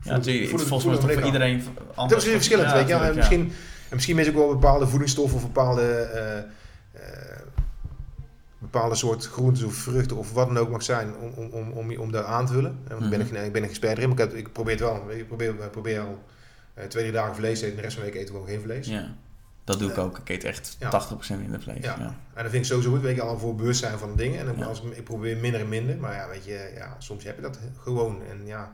Ja, 0.02 0.10
natuurlijk. 0.12 0.52
het- 0.52 0.62
Volgens 0.62 0.84
mij 1.00 1.10
is 1.12 1.14
voor 1.14 1.24
iedereen 1.26 1.64
Dat 1.74 1.96
anders. 1.96 2.24
is 2.24 2.30
verschillend, 2.32 2.72
weet 2.72 2.88
je. 2.88 2.94
En 2.94 3.14
misschien, 3.14 3.40
en 3.88 3.94
misschien 3.94 4.16
mis 4.16 4.26
ik 4.26 4.34
wel 4.34 4.48
bepaalde 4.48 4.86
voedingsstoffen 4.86 5.36
of 5.36 5.42
bepaalde, 5.42 5.82
eh, 5.92 6.42
bepaalde 8.58 8.94
soort 8.94 9.26
groenten 9.26 9.66
of 9.66 9.74
vruchten 9.74 10.16
of 10.16 10.32
wat 10.32 10.46
dan 10.46 10.58
ook 10.58 10.70
mag 10.70 10.82
zijn 10.82 11.16
om, 11.16 11.32
om, 11.36 11.50
om, 11.50 11.70
om, 11.72 11.96
om 11.98 12.12
daar 12.12 12.24
aan 12.24 12.46
te 12.46 12.52
vullen. 12.52 12.70
En 12.84 12.90
Want 12.98 13.02
ik, 13.04 13.10
ben, 13.10 13.20
Mhm. 13.26 13.34
ik 13.44 13.52
ben 13.52 13.62
een 13.62 13.68
expert 13.68 13.96
erin, 13.96 14.08
maar 14.08 14.18
ik, 14.18 14.24
heb- 14.30 14.38
ik 14.38 14.52
probeer 14.52 14.72
het 14.72 14.82
wel. 14.82 15.10
Ik 15.10 15.26
probeer, 15.26 15.48
ik 15.48 15.70
probeer 15.70 16.00
al 16.00 16.22
eh, 16.74 16.84
twee, 16.84 17.02
drie 17.02 17.14
dagen 17.14 17.34
vlees 17.34 17.58
te 17.58 17.64
eten 17.66 17.70
en 17.70 17.76
de 17.76 17.82
rest 17.82 17.94
van 17.96 18.04
de 18.04 18.10
week 18.10 18.20
eten 18.20 18.34
we 18.34 18.40
gewoon 18.40 18.54
geen 18.54 18.64
vlees. 18.64 18.86
Ja. 18.86 19.14
Dat 19.64 19.78
doe 19.78 19.90
ik 19.90 19.98
ook. 19.98 20.18
Ik 20.18 20.28
eet 20.28 20.44
echt 20.44 20.76
Ja. 20.78 20.88
80% 20.88 21.40
in 21.44 21.52
de 21.52 21.60
vlees. 21.60 21.84
Ja. 21.84 21.96
Ja. 21.98 22.04
En 22.34 22.42
dat 22.42 22.50
vind 22.50 22.54
ik 22.54 22.64
sowieso 22.64 22.90
goed, 22.90 23.00
weet 23.00 23.16
je, 23.16 23.22
al 23.22 23.38
voor 23.38 23.54
bewustzijn 23.54 23.98
van 23.98 24.16
dingen. 24.16 24.38
En 24.40 24.46
dan 24.46 24.56
Ja. 24.56 24.64
als 24.64 24.82
ik, 24.82 24.96
ik 24.96 25.04
probeer 25.04 25.36
minder 25.36 25.60
en 25.60 25.68
minder, 25.68 25.96
maar 25.96 26.14
ja, 26.14 26.28
weet 26.28 26.44
je, 26.44 26.72
ja, 26.76 26.96
soms 26.98 27.24
heb 27.24 27.36
je 27.36 27.42
dat 27.42 27.58
gewoon. 27.82 28.18
En 28.30 28.46
ja, 28.46 28.72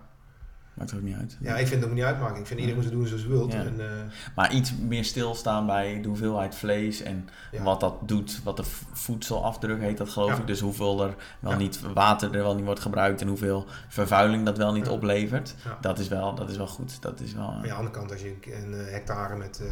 Maakt 0.75 0.95
ook 0.95 1.03
niet 1.03 1.17
uit. 1.17 1.37
ja 1.41 1.57
ik 1.57 1.67
vind 1.67 1.81
het 1.81 1.89
ook 1.89 1.97
niet 1.97 2.05
uitmaken. 2.05 2.41
Ik 2.41 2.47
vind 2.47 2.61
iedereen 2.61 2.75
moet 2.75 2.91
het 2.91 2.99
doen 2.99 3.07
zoals 3.07 3.23
hij 3.23 3.31
wil. 3.31 3.49
Ja. 3.49 3.55
En, 3.55 3.81
eh, 3.81 3.87
Maar 4.35 4.53
iets 4.53 4.75
meer 4.75 5.05
stilstaan 5.05 5.67
bij 5.67 6.01
de 6.03 6.09
hoeveelheid 6.09 6.55
vlees 6.55 7.03
en 7.03 7.29
wat 7.63 7.81
dat 7.81 8.09
doet, 8.09 8.41
wat 8.43 8.57
de 8.57 8.65
voedselafdruk 8.93 9.81
heet 9.81 9.97
dat 9.97 10.09
geloof 10.09 10.39
ik. 10.39 10.47
Dus 10.47 10.61
hoeveel 10.61 11.05
er 11.05 11.15
wel 11.41 11.57
niet 11.57 11.81
water 11.95 12.35
er 12.35 12.43
wel 12.43 12.55
niet 12.55 12.65
wordt 12.65 12.81
gebruikt 12.81 13.21
en 13.21 13.29
hoeveel 13.29 13.67
vervuiling 13.89 14.45
dat 14.45 14.57
wel 14.57 14.73
niet 14.73 14.89
oplevert. 14.89 15.55
Dat, 15.81 15.99
is 15.99 16.09
wel, 16.09 16.35
dat 16.35 16.51
is 16.51 16.57
wel 16.57 16.67
goed. 16.67 17.03
Dat 17.03 17.21
is 17.21 17.33
wel, 17.33 17.53
Maar 17.53 17.53
ja, 17.53 17.61
aan 17.61 17.69
de 17.69 17.75
andere 17.75 17.97
kant, 17.97 18.11
als 18.11 18.21
je 18.21 18.37
een, 18.43 18.73
een, 18.73 18.87
hectare 18.93 19.37
met 19.37 19.63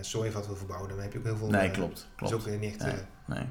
sojavat 0.00 0.46
wil 0.46 0.56
verbouwen, 0.56 0.88
dan 0.88 0.98
heb 0.98 1.12
je 1.12 1.18
ook 1.18 1.24
heel 1.24 1.36
veel... 1.36 1.48
nee, 1.48 1.68
eh, 1.68 1.72
klopt. 1.72 1.94
Dat 1.94 2.06
klopt. 2.16 2.32
is 2.32 2.38
ook 2.38 2.46
weer 2.46 2.58
niet 2.58 2.84
Nee. 3.26 3.44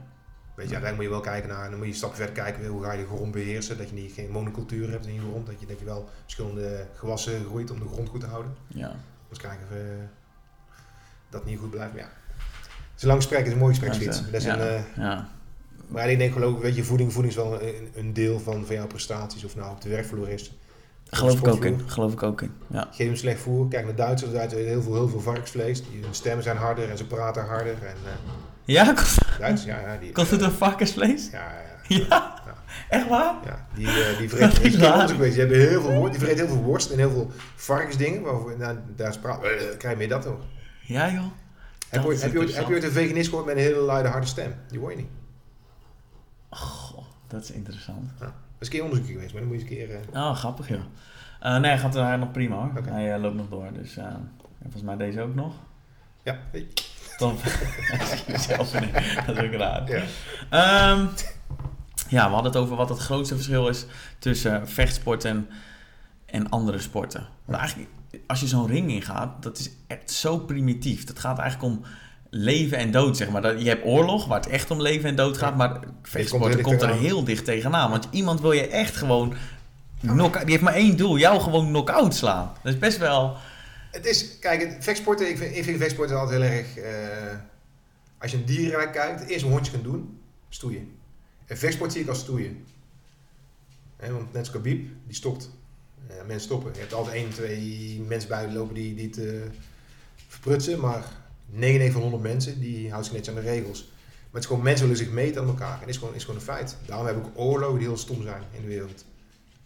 Weet 0.56 0.70
je, 0.70 0.74
uiteindelijk 0.76 0.96
moet 0.96 1.04
je 1.04 1.10
wel 1.10 1.34
kijken 1.34 1.50
naar... 1.50 1.70
Dan 1.70 1.78
moet 1.78 1.86
je 1.86 1.92
een 1.92 1.98
stapje 1.98 2.16
verder 2.16 2.36
kijken, 2.44 2.66
hoe 2.68 2.84
ga 2.84 2.92
je 2.92 3.02
de 3.02 3.08
grond 3.08 3.32
beheersen. 3.32 3.78
Dat 3.78 3.90
je 3.90 3.96
niet, 3.96 4.12
geen 4.14 4.30
monocultuur 4.32 4.90
hebt 4.90 5.06
in 5.06 5.14
je 5.14 5.20
grond. 5.20 5.46
Dat 5.46 5.60
je, 5.60 5.66
dat 5.66 5.80
je 5.80 5.86
wel 5.86 6.10
verschillende 6.22 6.88
gewassen 6.96 7.46
groeit 7.46 7.72
om 7.72 7.80
de 7.80 7.88
grond 7.88 8.10
goed 8.10 8.20
te 8.20 8.26
houden. 8.28 8.54
Ja. 8.68 8.96
Dus 9.30 9.38
kijken 9.38 9.66
of 9.72 9.78
eh, 9.78 9.84
dat 11.30 11.46
niet 11.46 11.60
goed 11.60 11.70
blijft. 11.70 11.94
Maar 11.94 12.02
ja, 12.02 12.10
het 12.68 12.96
is 12.96 13.02
een 13.02 13.08
lang 13.08 13.20
gesprek, 13.22 13.40
het 13.40 13.48
is 13.48 13.54
een 13.54 13.60
mooi 13.60 13.74
gesprek, 13.76 13.94
Ja, 13.94 14.00
zoiets. 14.00 14.18
zo. 14.18 14.24
Dat 14.32 14.34
is 14.42 14.44
Ja. 14.46 14.54
een, 14.60 14.68
eh, 14.68 14.84
ja. 14.98 15.30
maar 15.88 16.10
ik 16.10 16.18
denk 16.18 16.34
geloof 16.34 16.60
weet 16.60 16.76
je, 16.76 16.84
voeding, 16.84 17.14
voeding 17.14 17.34
is 17.36 17.40
wel 17.44 17.62
een, 17.62 17.90
een 17.96 18.14
deel 18.14 18.40
van, 18.40 18.66
van 18.66 18.76
jouw 18.76 18.88
prestaties. 18.88 19.44
Of 19.44 19.56
nou 19.56 19.72
op 19.72 19.82
de 19.82 19.90
werkvloer 19.90 20.30
is. 20.30 20.58
Geloof 21.16 21.40
ik 21.40 21.48
ook 21.48 21.66
in. 21.66 21.82
Geloof 21.86 22.14
ik 22.14 22.24
ook 22.24 22.42
in. 22.42 22.52
Ja. 22.68 22.88
Geef 22.92 23.08
hem 23.08 23.16
slecht 23.16 23.40
voer. 23.42 23.68
Kijk 23.68 23.86
naar 23.86 23.96
Duitsers. 23.96 24.32
Duitsers 24.32 24.62
eten 24.62 24.72
heel 24.74 24.82
veel, 24.82 24.94
heel 24.94 25.08
veel 25.10 25.20
varkensvlees. 25.20 25.84
Die, 25.90 26.02
hun 26.04 26.14
stemmen 26.14 26.44
zijn 26.44 26.58
harder 26.58 26.90
en 26.90 26.98
ze 26.98 27.08
praten 27.08 27.46
harder. 27.46 27.74
En, 27.84 27.96
eh 28.06 28.12
Ja, 28.66 28.94
kost, 28.94 29.20
Duitsers, 29.40 29.72
ja, 29.72 29.80
ja, 29.80 29.98
die, 29.98 30.12
kost 30.12 30.32
het 30.32 30.42
een 30.42 30.52
varkensvlees? 30.52 31.30
ja, 31.32 31.52
ja, 31.88 31.98
Ja. 32.06 32.42
Echt 32.90 33.08
waar? 33.08 33.36
ja, 33.46 33.68
die, 33.74 33.88
eh 33.88 34.18
die 34.18 34.30
vreten, 34.34 34.64
ik 34.66 34.72
die 34.72 35.40
hebben 35.40 35.60
heel 35.60 35.82
veel 35.82 35.94
worst, 35.94 36.12
die 36.12 36.22
vreten 36.22 36.46
heel 36.46 36.56
veel 36.56 36.64
worst 36.64 36.90
en 36.92 36.98
heel 36.98 37.10
veel 37.12 37.32
varkensdingen. 37.56 38.22
Waarvoor, 38.22 38.58
nou, 38.58 38.78
daar 38.96 39.10
is 39.10 39.18
praat, 39.20 39.44
eh, 39.44 39.50
krijg 39.78 39.94
je 39.94 39.96
meer 39.96 40.10
dat 40.10 40.22
toch? 40.22 40.40
Ja 40.82 41.12
joh. 41.12 41.24
Heb 41.90 42.02
je, 42.02 42.08
ooit- 42.08 42.18
is 42.18 42.24
heb, 42.24 42.32
je 42.34 42.40
ooit, 42.40 42.56
heb 42.56 42.68
je 42.68 42.74
ooit 42.74 42.84
een 42.84 42.92
veganist 42.92 43.30
gehoord 43.30 43.46
met 43.48 43.56
een 43.56 43.62
hele 43.62 43.80
luide 43.80 44.10
harde 44.10 44.28
stem? 44.28 44.56
Die 44.68 44.80
hoor 44.80 44.90
je 44.92 44.98
niet. 44.98 45.10
Goh, 46.50 47.06
dat 47.28 47.44
is 47.44 47.52
interessant. 47.52 48.12
Is 48.66 48.68
een 48.68 48.74
keer 48.74 48.84
onderzoek 48.84 49.08
geweest, 49.08 49.32
maar 49.34 49.42
dan 49.42 49.52
moet 49.52 49.62
je 49.62 49.68
eens 49.70 49.80
een 49.82 49.88
keer... 49.88 50.00
eh, 50.14 50.24
Oh, 50.30 50.36
grappig 50.36 50.68
joh. 50.70 50.82
Eh, 51.40 51.58
nee, 51.58 51.78
gaat 51.78 51.94
hij 51.94 52.16
nog 52.18 52.32
prima 52.32 52.56
hoor. 52.56 52.72
Oké. 52.78 52.90
Hij 52.90 53.14
eh, 53.14 53.22
loopt 53.22 53.36
nog 53.36 53.50
door. 53.50 53.68
Dus 53.74 53.98
eh, 53.98 54.06
en 54.06 54.32
volgens 54.62 54.84
mij 54.84 54.96
deze 54.96 55.22
ook 55.22 55.36
nog. 55.36 55.54
ja, 56.24 56.38
je. 56.52 56.68
Top. 57.18 57.40
Zelf 58.48 58.80
niet. 58.80 58.94
Dat 59.26 59.38
is 59.38 59.44
ook 59.44 59.54
raar. 59.54 59.90
ja. 59.90 60.04
Ehm, 60.50 61.06
ja, 62.10 62.28
we 62.28 62.34
hadden 62.34 62.52
het 62.52 62.62
over 62.62 62.76
wat 62.76 62.90
het 62.90 62.98
grootste 63.00 63.36
verschil 63.36 63.68
is 63.68 63.86
tussen 64.20 64.68
vechtsport 64.68 65.26
en, 65.26 65.48
en 66.26 66.50
andere 66.50 66.80
sporten. 66.80 67.28
Want 67.46 67.58
eigenlijk, 67.60 67.90
als 68.28 68.40
je 68.40 68.48
zo'n 68.48 68.68
ring 68.68 68.92
ingaat, 68.92 69.44
dat 69.44 69.58
is 69.58 69.72
echt 69.88 70.12
zo 70.12 70.38
primitief. 70.40 71.04
Dat 71.04 71.20
gaat 71.20 71.40
eigenlijk 71.40 71.74
om 71.74 71.84
leven 72.36 72.78
en 72.78 72.92
dood, 72.92 73.18
zeg 73.18 73.30
maar. 73.30 73.42
Dat- 73.42 73.62
Je 73.62 73.68
hebt 73.68 73.86
oorlog, 73.86 74.26
waar 74.26 74.40
het 74.40 74.50
echt 74.50 74.72
om 74.72 74.82
leven 74.82 75.10
en 75.10 75.16
dood 75.16 75.38
gaat, 75.38 75.50
Ja. 75.50 75.56
maar 75.56 75.80
vechtsport 76.02 76.44
dicht 76.52 76.62
komt 76.64 76.82
er 76.82 76.88
tegenaan. 76.88 77.06
heel 77.06 77.24
dicht 77.24 77.46
tegenaan. 77.46 77.90
Want 77.90 78.08
iemand 78.12 78.42
wil 78.42 78.52
je 78.52 78.68
echt 78.68 78.96
gewoon... 78.96 79.34
knock 80.02 80.40
die 80.40 80.50
heeft 80.52 80.62
maar 80.62 80.74
één 80.74 80.98
doel, 80.98 81.18
jou 81.18 81.42
gewoon 81.42 81.68
knock-out 81.68 82.16
slaan. 82.16 82.52
Dat 82.64 82.74
is 82.74 82.80
best 82.80 82.98
wel... 82.98 83.36
Het 83.92 84.06
is, 84.06 84.40
kijk, 84.40 84.62
het, 84.62 84.84
vechtsporten, 84.84 85.30
ik 85.30 85.38
vind, 85.38 85.56
ik 85.56 85.64
vind 85.64 85.78
vechtsporten 85.78 86.20
altijd 86.20 86.42
heel 86.42 86.52
erg... 86.52 86.78
eh, 86.78 87.38
als 88.18 88.32
je 88.32 88.38
een 88.38 88.46
dierenrijk 88.46 88.92
kijkt, 88.92 89.20
het 89.20 89.30
eerste 89.30 89.48
hondje 89.48 89.72
kan 89.72 89.82
doen, 89.84 90.20
stoeien. 90.50 90.92
En 91.46 91.58
vechtsport 91.58 91.92
zie 91.92 92.02
ik 92.02 92.08
als 92.08 92.20
stoeien. 92.20 92.66
Want 94.00 94.34
net 94.34 94.38
als 94.42 94.50
Khabib, 94.52 94.88
die 95.08 95.16
stopt. 95.16 95.50
Eh, 96.08 96.16
mensen 96.28 96.40
stoppen. 96.46 96.74
Je 96.74 96.80
hebt 96.80 96.94
altijd 96.94 97.16
één, 97.16 97.30
twee 97.30 98.04
mensen 98.08 98.30
buiten 98.30 98.56
lopen 98.58 98.74
die, 98.76 98.96
die 98.96 99.06
het 99.08 99.18
eh, 99.18 99.32
verprutsen, 100.28 100.80
maar 100.80 101.04
99 101.54 101.92
van 101.92 102.02
100 102.02 102.24
mensen, 102.24 102.60
die 102.60 102.86
houden 102.90 103.04
zich 103.04 103.14
netjes 103.14 103.36
aan 103.36 103.42
de 103.44 103.50
regels. 103.50 103.80
Maar 103.82 104.32
het 104.32 104.42
is 104.42 104.46
gewoon, 104.48 104.64
mensen 104.64 104.88
willen 104.88 105.04
zich 105.04 105.12
meten 105.14 105.42
aan 105.42 105.48
elkaar. 105.48 105.74
En 105.74 105.80
dat 105.80 105.90
is 105.90 105.98
gewoon, 105.98 106.16
is 106.16 106.22
gewoon 106.24 106.40
een 106.40 106.46
feit. 106.46 106.78
Daarom 106.86 107.06
hebben 107.06 107.24
we 107.24 107.30
ook 107.30 107.38
oorlogen 107.40 107.78
die 107.80 107.88
heel 107.88 107.98
stom 107.98 108.22
zijn 108.22 108.42
in 108.52 108.62
de 108.62 108.68
wereld. 108.68 109.06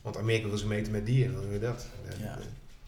Want 0.01 0.17
Amerika 0.17 0.47
wil 0.47 0.57
zich 0.57 0.67
meten 0.67 0.91
met 0.91 1.05
die 1.05 1.25
en 1.25 1.33
dan 1.33 1.49
weer 1.49 1.59
dat. 1.59 1.85
Ja. 2.19 2.37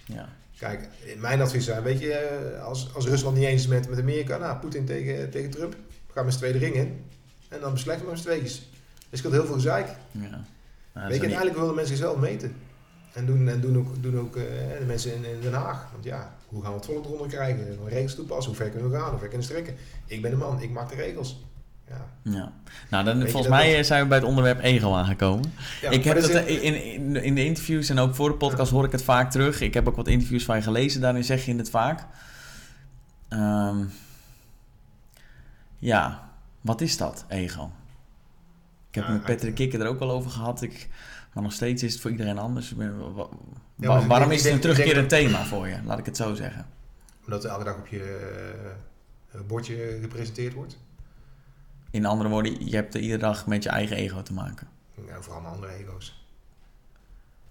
Ja. 0.05 0.29
Kijk, 0.59 0.87
mijn 1.17 1.41
advies 1.41 1.65
zijn, 1.65 1.83
weet 1.83 1.99
je, 1.99 2.59
als, 2.63 2.93
als 2.93 3.05
Rusland 3.05 3.35
niet 3.37 3.45
eens 3.45 3.61
is 3.61 3.67
met, 3.67 3.89
met 3.89 3.99
Amerika, 3.99 4.37
nou, 4.37 4.57
Poetin 4.57 4.85
tegen, 4.85 5.29
tegen 5.29 5.49
Trump, 5.49 5.75
ga 6.13 6.23
met 6.23 6.33
z'n 6.33 6.39
tweede 6.39 6.57
ring 6.57 6.75
in. 6.75 7.05
En 7.49 7.59
dan 7.59 7.71
beslecht 7.71 8.01
maar 8.03 8.11
eens 8.11 8.21
twee. 8.21 8.41
Dus 8.41 8.61
ik 9.09 9.23
had 9.23 9.31
heel 9.31 9.45
veel 9.45 9.53
gezeik. 9.53 9.87
Ja. 10.11 10.19
Nou, 10.21 10.37
Weet 10.93 11.03
je, 11.03 11.03
niet- 11.05 11.19
uiteindelijk 11.21 11.57
willen 11.57 11.75
mensen 11.75 11.95
zichzelf 11.97 12.17
meten. 12.19 12.55
En 13.13 13.25
doen, 13.25 13.47
en 13.47 13.61
doen 13.61 13.77
ook, 13.77 14.03
doen 14.03 14.19
ook 14.19 14.35
eh, 14.35 14.43
de 14.79 14.85
mensen 14.85 15.13
in, 15.15 15.25
in 15.25 15.41
Den 15.41 15.53
Haag. 15.53 15.91
Want 15.91 16.03
ja, 16.03 16.35
hoe 16.49 16.61
gaan 16.61 16.71
we 16.71 16.77
het 16.77 16.85
volk 16.85 17.05
eronder 17.05 17.27
krijgen? 17.27 17.77
Regels 17.87 18.15
toepassen, 18.15 18.47
hoe 18.51 18.55
ver 18.61 18.69
kunnen 18.69 18.91
we 18.91 18.97
gaan, 18.97 19.09
hoe 19.09 19.19
ver 19.19 19.27
kunnen 19.27 19.47
we 19.47 19.53
strekken? 19.53 19.75
Ik 20.05 20.21
ben 20.21 20.31
de 20.31 20.37
man, 20.37 20.61
ik 20.61 20.69
maak 20.71 20.89
de 20.89 20.95
regels. 20.95 21.43
Ja. 21.89 22.05
Ja. 22.21 22.51
Nou, 22.89 23.03
dan, 23.05 23.19
volgens 23.21 23.47
mij 23.47 23.67
dat- 23.69 23.77
eh, 23.79 23.83
zijn 23.83 24.01
we 24.01 24.07
bij 24.07 24.17
het 24.17 24.27
onderwerp 24.27 24.59
ego 24.63 24.93
aangekomen. 24.95 25.53
Ja, 25.81 25.89
ik 25.89 26.03
heb 26.03 26.15
dat 26.15 26.29
is- 26.29 26.35
eh, 26.35 26.63
in, 26.63 26.83
in, 26.93 27.15
in 27.23 27.35
de 27.35 27.45
interviews 27.45 27.89
en 27.89 27.99
ook 27.99 28.15
voor 28.15 28.29
de 28.29 28.35
podcast 28.35 28.71
hoor 28.71 28.85
ik 28.85 28.91
het 28.91 29.03
vaak 29.03 29.31
terug. 29.31 29.61
Ik 29.61 29.73
heb 29.73 29.87
ook 29.87 29.95
wat 29.95 30.07
interviews 30.07 30.45
van 30.45 30.55
je 30.55 30.61
gelezen, 30.61 31.01
daarin 31.01 31.23
zeg 31.23 31.45
je 31.45 31.55
het 31.55 31.69
vaak. 31.69 32.05
Ehm, 33.29 33.77
ja, 35.79 36.29
wat 36.61 36.81
is 36.81 36.97
dat, 36.97 37.25
ego? 37.27 37.71
Ik 38.89 38.95
heb 38.95 39.07
met 39.07 39.23
Patrick 39.23 39.55
Kikker 39.55 39.81
er 39.81 39.87
ook 39.87 39.99
wel 39.99 40.11
over 40.11 40.31
gehad. 40.31 40.61
Ik, 40.61 40.87
maar 41.39 41.47
nog 41.47 41.57
steeds 41.57 41.83
is 41.83 41.93
het 41.93 42.01
voor 42.01 42.11
iedereen 42.11 42.37
anders. 42.37 42.73
Ja, 43.75 44.07
waarom 44.07 44.31
is 44.31 44.41
het 44.41 44.49
een 44.49 44.55
ik 44.55 44.61
terugkerend 44.61 45.09
thema 45.09 45.45
voor 45.45 45.67
je? 45.67 45.83
Laat 45.83 45.99
ik 45.99 46.05
het 46.05 46.17
zo 46.17 46.33
zeggen. 46.33 46.65
Omdat 47.25 47.43
het 47.43 47.51
elke 47.51 47.63
dag 47.63 47.77
op 47.77 47.87
je 47.87 48.03
eh, 49.31 49.39
bordje 49.47 49.97
gepresenteerd 50.01 50.53
wordt. 50.53 50.77
In 51.91 52.05
andere 52.05 52.29
woorden, 52.29 52.65
je 52.69 52.75
hebt 52.75 52.93
er 52.93 53.01
iedere 53.01 53.19
dag 53.19 53.47
met 53.47 53.63
je 53.63 53.69
eigen 53.69 53.97
ego 53.97 54.21
te 54.21 54.33
maken. 54.33 54.67
Ja, 55.07 55.21
vooral 55.21 55.41
met 55.41 55.51
andere 55.51 55.73
ego's. 55.73 56.25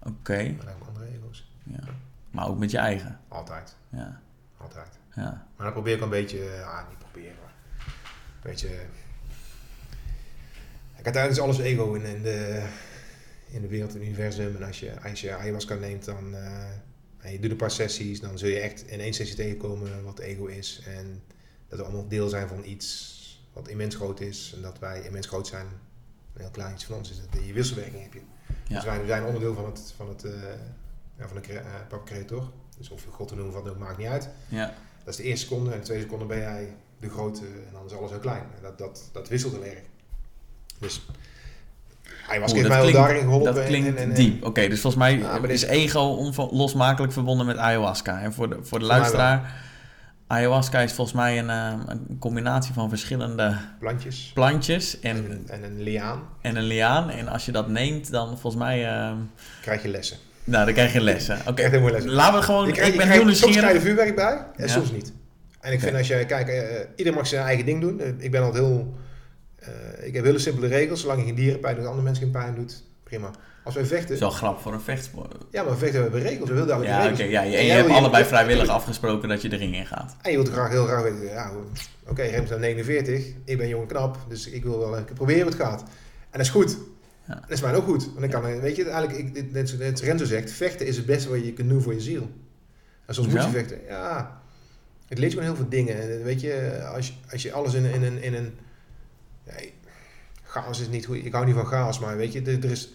Oké, 0.03 0.55
Maar 0.57 0.73
ook 0.73 0.79
met 0.79 0.87
andere 0.87 1.05
ego's. 1.05 1.51
ja. 1.63 1.79
maar 2.31 2.47
ook 2.47 2.57
met 2.57 2.71
je 2.71 2.77
eigen. 2.77 3.19
Altijd. 3.27 3.75
Ja, 3.89 4.21
Altijd. 4.57 4.99
ja. 5.15 5.47
Maar 5.55 5.65
dan 5.65 5.71
probeer 5.73 5.95
ik 5.95 6.01
een 6.01 6.09
beetje, 6.09 6.63
ah, 6.63 6.89
niet 6.89 6.97
proberen, 6.97 7.35
maar 7.43 7.53
een 7.85 8.39
beetje. 8.41 8.67
Kijk, 10.95 11.15
uiteindelijk 11.15 11.31
is 11.31 11.39
alles 11.39 11.57
ego 11.57 11.93
in, 11.93 12.03
in, 12.05 12.21
de, 12.21 12.67
in 13.51 13.61
de 13.61 13.67
wereld, 13.67 13.93
in 13.93 13.99
het 13.99 14.07
universum. 14.09 14.55
En 14.55 14.63
als 14.63 14.79
je, 14.79 15.01
als 15.01 15.21
je 15.21 15.35
ayahuasca 15.35 15.75
neemt, 15.75 16.05
dan. 16.05 16.35
eh, 16.35 16.63
en 17.19 17.31
je 17.31 17.39
doet 17.39 17.51
een 17.51 17.57
paar 17.57 17.71
sessies, 17.71 18.19
dan 18.21 18.37
zul 18.37 18.49
je 18.49 18.59
echt 18.59 18.87
in 18.87 18.99
één 18.99 19.13
sessie 19.13 19.35
tegenkomen 19.35 20.03
wat 20.03 20.19
ego 20.19 20.45
is. 20.45 20.81
En 20.85 21.23
dat 21.67 21.79
we 21.79 21.85
allemaal 21.85 22.07
deel 22.07 22.29
zijn 22.29 22.47
van 22.47 22.63
iets 22.65 23.17
wat 23.53 23.67
immens 23.67 23.95
groot 23.95 24.19
is. 24.19 24.51
En 24.55 24.61
dat 24.61 24.79
wij 24.79 25.01
immens 25.01 25.27
groot 25.27 25.47
zijn. 25.47 25.65
Een 26.33 26.41
heel 26.41 26.49
klein 26.51 26.73
iets 26.73 26.85
van 26.85 26.95
ons 26.95 27.11
is 27.11 27.17
het. 27.17 27.31
Die 27.31 27.53
wisselwerking 27.53 28.03
heb 28.03 28.13
je. 28.13 28.21
Ja. 28.67 28.75
Dus 28.75 28.83
wij 28.83 29.05
zijn 29.05 29.23
onderdeel 29.23 29.53
van 29.53 29.65
het, 29.65 29.93
van 29.95 30.09
het, 30.09 30.23
eh, 30.23 30.31
ja, 31.17 31.27
van 31.27 31.35
de 31.35 31.41
cre- 31.41 31.53
eh, 31.57 31.73
Papa 31.89 32.03
Creator. 32.05 32.51
Dus 32.77 32.89
of 32.89 33.03
je 33.03 33.09
God 33.09 33.27
te 33.27 33.35
noemen 33.35 33.55
of 33.55 33.63
wat 33.63 33.71
ook, 33.73 33.79
maakt 33.79 33.97
niet 33.97 34.07
uit. 34.07 34.29
ja. 34.47 34.73
Dat 35.03 35.13
is 35.13 35.15
de 35.15 35.23
eerste 35.23 35.45
seconde. 35.47 35.71
En 35.71 35.77
de 35.79 35.83
tweede 35.85 36.03
seconde 36.03 36.25
ben 36.25 36.37
jij 36.39 36.75
de 36.99 37.09
grote 37.09 37.45
en 37.45 37.71
dan 37.73 37.85
is 37.85 37.91
alles 37.93 38.09
heel 38.11 38.19
klein. 38.19 38.41
En 38.55 38.61
dat, 38.61 38.77
dat, 38.77 39.09
dat 39.11 39.27
wisselt 39.27 39.53
heel 39.53 39.63
erg. 39.63 39.81
Dus 40.79 41.05
hij 42.29 42.39
was 42.39 42.53
mij 42.53 42.67
wel 42.67 42.91
daarin 42.91 43.21
geholpen. 43.21 43.55
Dat 43.55 43.65
klinkt 43.65 43.87
en, 43.87 43.97
en, 43.97 44.03
en- 44.09 44.13
diep. 44.15 44.45
Oké, 44.45 44.67
dus 44.67 44.81
volgens 44.81 45.03
mij 45.03 45.17
Ja, 45.17 45.39
is 45.47 45.59
dit- 45.61 45.69
ego 45.69 45.99
onlosmakelijk 46.37 47.13
verbonden 47.13 47.45
met 47.45 47.57
ayahuasca. 47.57 48.21
En 48.21 48.33
voor 48.33 48.49
de, 48.49 48.57
voor 48.61 48.79
de 48.79 48.85
luisteraar, 48.85 49.53
ayahuasca 50.27 50.79
is 50.79 50.93
volgens 50.93 51.15
mij 51.15 51.39
een, 51.39 51.49
eh, 51.49 51.73
een 51.87 52.17
combinatie 52.19 52.73
van 52.73 52.89
verschillende 52.89 53.55
Plantjes. 53.79 54.31
plantjes 54.33 54.99
En, 54.99 55.15
en, 55.15 55.31
een- 55.31 55.47
en 55.49 55.63
een 55.63 55.81
liaan. 55.81 56.21
en 56.41 56.55
een 56.55 56.63
liaan. 56.63 57.09
En 57.09 57.27
als 57.27 57.45
je 57.45 57.51
dat 57.51 57.67
neemt, 57.67 58.11
dan 58.11 58.27
volgens 58.27 58.55
mij, 58.63 58.87
eh, 58.87 59.11
Krijg 59.61 59.81
je 59.81 59.87
lessen. 59.89 60.17
nou, 60.43 60.65
dan 60.65 60.73
krijg 60.73 60.93
je 60.93 61.01
lessen. 61.01 61.37
Oké, 61.41 61.53
Krijg 61.53 61.69
helemaal 61.71 61.91
lessen. 61.91 62.11
laten 62.11 62.39
we 62.39 62.45
gewoon, 62.45 62.65
Je 62.67 62.71
krijgt- 62.71 62.91
ik 62.91 62.97
ben 62.97 63.07
heel 63.09 63.21
krijgt- 63.21 63.39
soms 63.39 63.55
krijg 63.57 63.67
je 63.67 63.79
nieuwsgierig. 63.79 64.13
vuurwerk 64.13 64.45
bij 64.55 64.63
en 64.63 64.67
Ja. 64.67 64.73
soms 64.73 64.91
niet. 64.91 65.13
En 65.61 65.71
ik 65.73 65.79
vind 65.79 65.95
als 65.95 66.07
je, 66.07 66.25
kijk, 66.25 66.47
eh, 66.47 66.63
ieder 66.95 67.13
mag 67.13 67.27
zijn 67.27 67.43
eigen 67.45 67.65
ding 67.65 67.81
doen. 67.81 67.99
Eh, 67.99 68.07
ik 68.17 68.31
ben 68.31 68.43
altijd 68.43 68.63
heel, 68.63 68.93
eh, 69.61 70.07
ik 70.07 70.13
heb 70.13 70.23
hele 70.23 70.39
simpele 70.39 70.67
regels. 70.67 71.01
Zolang 71.01 71.19
je 71.19 71.25
geen 71.25 71.35
dierenpijn 71.35 71.75
doet, 71.75 71.85
andere 71.85 72.03
mensen 72.03 72.23
geen 72.23 72.31
pijn 72.31 72.55
doet, 72.55 72.83
prima. 73.03 73.31
Als 73.63 73.75
wij 73.75 73.85
vechten, 73.85 74.07
Dat 74.07 74.15
is 74.15 74.19
wel 74.19 74.29
grap 74.49 74.59
voor 74.59 74.73
een 74.73 74.81
vechtsport. 74.81 75.35
ja, 75.51 75.63
maar 75.63 75.77
vechten 75.77 76.01
hebben 76.01 76.21
we 76.21 76.27
regels. 76.27 76.47
We 76.47 76.53
willen 76.53 76.67
daar 76.67 76.83
Ja, 76.83 77.11
oké, 77.11 77.23
ja, 77.23 77.43
en 77.43 77.49
je, 77.65 77.71
hebt 77.71 77.89
allebei 77.89 78.25
vrijwillig 78.25 78.67
afgesproken 78.67 79.29
dat 79.29 79.41
je 79.41 79.49
de 79.49 79.55
ring 79.55 79.75
in 79.75 79.85
gaat. 79.85 80.15
En 80.21 80.31
je 80.31 80.37
wilt 80.37 80.49
graag 80.49 80.69
heel 80.69 80.85
graag 80.85 81.03
weten, 81.03 81.23
ja, 81.25 81.51
oké, 82.07 82.21
Rem 82.21 82.43
is 82.43 82.49
nou 82.49 82.61
49, 82.61 83.25
ik 83.45 83.57
ben 83.57 83.67
jong 83.67 83.81
en 83.81 83.87
knap, 83.87 84.17
dus 84.29 84.47
ik 84.47 84.63
wil 84.63 84.79
wel 84.79 85.03
keer 85.03 85.13
proberen 85.15 85.41
hoe 85.41 85.51
het 85.51 85.61
gaat. 85.61 85.81
En 85.81 85.87
dat 86.31 86.41
is 86.41 86.49
goed. 86.49 86.77
Ja. 87.27 87.35
Dat 87.35 87.49
is 87.49 87.61
mij 87.61 87.75
ook 87.75 87.83
goed. 87.83 88.05
Want 88.13 88.23
ik 88.25 88.29
kan, 88.31 88.41
weet 88.61 88.75
je, 88.75 88.89
eigenlijk, 88.89 89.19
ik, 89.19 89.33
dit- 89.33 89.51
net, 89.51 89.75
net 89.79 89.99
Renzo 90.01 90.25
zegt, 90.25 90.51
vechten 90.51 90.85
is 90.87 90.97
het 90.97 91.05
beste 91.05 91.29
wat 91.29 91.45
je 91.45 91.53
kunt 91.53 91.69
doen 91.69 91.81
voor 91.81 91.93
je 91.93 92.01
ziel. 92.01 92.29
En 93.05 93.13
soms 93.13 93.27
moet 93.27 93.43
je 93.43 93.49
vechten. 93.49 93.77
Ja, 93.87 94.41
het 95.07 95.17
leert 95.17 95.31
je 95.31 95.37
gewoon 95.37 95.53
heel 95.55 95.61
veel 95.63 95.69
dingen. 95.69 96.01
En 96.01 96.23
Weet 96.23 96.41
je, 96.41 96.81
als 96.93 97.07
je, 97.07 97.13
als 97.31 97.41
je 97.41 97.51
alles 97.51 97.73
in, 97.73 97.85
in, 97.85 98.03
een- 98.03 98.23
in 98.23 98.33
een... 98.33 98.57
Ja, 99.57 99.67
chaos 100.43 100.79
is 100.79 100.87
niet 100.89 101.05
goed. 101.05 101.15
Ik 101.25 101.33
hou 101.33 101.45
niet 101.45 101.55
van 101.55 101.65
chaos, 101.65 101.99
maar 101.99 102.17
weet 102.17 102.33
je, 102.33 102.41
er, 102.41 102.63
er 102.63 102.71
is... 102.71 102.93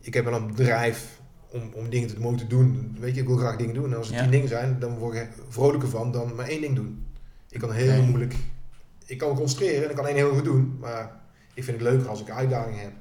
Ik 0.00 0.14
heb 0.14 0.24
wel 0.24 0.34
een 0.34 0.46
bedrijf 0.46 1.20
om, 1.50 1.70
om 1.74 1.88
dingen 1.90 2.08
te 2.08 2.20
mogen 2.20 2.48
doen. 2.48 2.96
Weet 3.00 3.14
je, 3.14 3.20
ik 3.20 3.26
wil 3.26 3.36
graag 3.36 3.56
dingen 3.56 3.74
doen. 3.74 3.84
En 3.92 3.96
als 3.96 4.08
er 4.08 4.14
Ja. 4.14 4.20
tien 4.22 4.30
dingen 4.30 4.48
zijn, 4.48 4.78
dan 4.78 4.98
word 4.98 5.14
ik 5.16 5.28
vrolijker 5.48 5.88
van 5.88 6.12
dan 6.12 6.34
maar 6.34 6.46
één 6.48 6.60
ding 6.60 6.74
doen. 6.74 7.06
Ik 7.50 7.60
kan 7.60 7.72
heel 7.72 8.02
moeilijk... 8.02 8.34
Ik 9.06 9.18
kan 9.18 9.28
me 9.28 9.34
concentreren 9.34 9.84
en 9.84 9.90
ik 9.90 9.96
kan 9.96 10.06
één 10.06 10.16
heel 10.16 10.34
goed 10.34 10.44
doen. 10.44 10.76
Maar 10.80 11.10
ik 11.54 11.64
vind 11.64 11.80
het 11.80 11.88
leuker 11.90 12.08
als 12.08 12.20
ik 12.20 12.28
een 12.28 12.34
uitdaging 12.34 12.80
heb. 12.80 12.92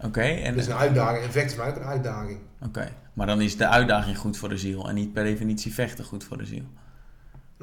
Oké, 0.00 0.20
en 0.22 0.54
Dus 0.54 0.66
een 0.66 0.74
uitdaging, 0.74 1.24
een 1.24 1.32
vecht 1.32 1.52
is 1.52 1.58
ook 1.58 1.76
een 1.76 1.82
uitdaging. 1.82 2.38
Oké, 2.64 2.92
maar 3.12 3.26
dan 3.26 3.40
is 3.40 3.56
de 3.56 3.68
uitdaging 3.68 4.18
goed 4.18 4.36
voor 4.36 4.48
de 4.48 4.56
ziel 4.58 4.88
en 4.88 4.94
niet 4.94 5.12
per 5.12 5.24
definitie 5.24 5.74
vechten 5.74 6.04
goed 6.04 6.24
voor 6.24 6.38
de 6.38 6.44
ziel. 6.44 6.64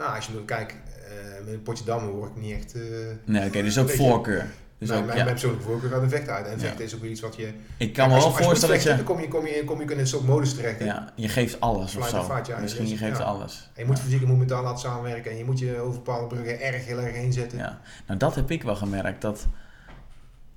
Nou, 0.02 0.16
als 0.16 0.26
je 0.26 0.32
nu 0.34 0.46
kijkt, 0.46 0.74
eh, 0.74 1.46
met 1.46 1.54
een 1.54 1.62
potje 1.62 1.84
dammen 1.84 2.12
word 2.14 2.30
ik 2.36 2.42
niet 2.42 2.54
echt... 2.56 2.74
eh 2.76 2.82
Nee, 3.26 3.48
oké, 3.48 3.62
dus 3.64 3.78
ook 3.80 3.90
voorkeur. 3.90 4.46
Dus 4.78 4.90
mijn, 4.90 5.00
ook, 5.02 5.06
mijn, 5.06 5.18
ja. 5.18 5.24
mijn 5.24 5.36
persoonlijke 5.36 5.68
voorkeur 5.68 5.90
gaat 5.90 6.02
een 6.02 6.10
vechten 6.10 6.34
uit. 6.34 6.46
En 6.46 6.52
Ja. 6.52 6.58
vechten 6.60 6.86
is 6.86 6.96
ook 6.96 7.04
iets 7.04 7.22
wat 7.22 7.36
je... 7.36 7.54
Ik 7.78 7.94
kan 7.94 8.10
me 8.10 8.16
wel 8.16 8.32
voorstellen 8.32 8.76
dat 8.76 8.84
je... 8.84 8.96
Dan 8.96 9.04
kom 9.04 9.20
je, 9.20 9.28
kom, 9.28 9.46
je, 9.46 9.64
kom 9.66 9.82
je 9.82 9.92
in 9.92 10.00
een 10.00 10.08
soort 10.08 10.28
modus 10.28 10.54
terecht. 10.54 10.80
hè. 10.80 10.86
Ja, 10.86 11.12
je 11.16 11.28
geeft 11.30 11.60
alles 11.60 11.96
of 11.96 12.08
zo. 12.10 12.24
fight, 12.24 12.48
ja. 12.48 12.60
Misschien 12.60 12.88
je 12.88 12.98
geeft 12.98 13.20
alles. 13.20 13.70
En 13.74 13.82
je 13.82 13.88
moet 13.88 14.00
fysiek 14.00 14.22
en 14.22 14.38
mentaal 14.38 14.64
laten 14.64 14.80
samenwerken. 14.80 15.32
En 15.32 15.38
je 15.38 15.46
moet 15.46 15.60
je 15.60 15.80
over 15.80 16.02
bepaalde 16.02 16.28
bruggen 16.36 16.62
erg 16.62 16.86
heel 16.86 17.00
erg 17.00 17.16
heen 17.16 17.34
zetten. 17.34 17.58
Ja, 17.58 17.80
nou 18.08 18.20
dat 18.20 18.36
heb 18.36 18.52
ik 18.52 18.64
wel 18.64 18.76
gemerkt. 18.76 19.22
Dat 19.22 19.48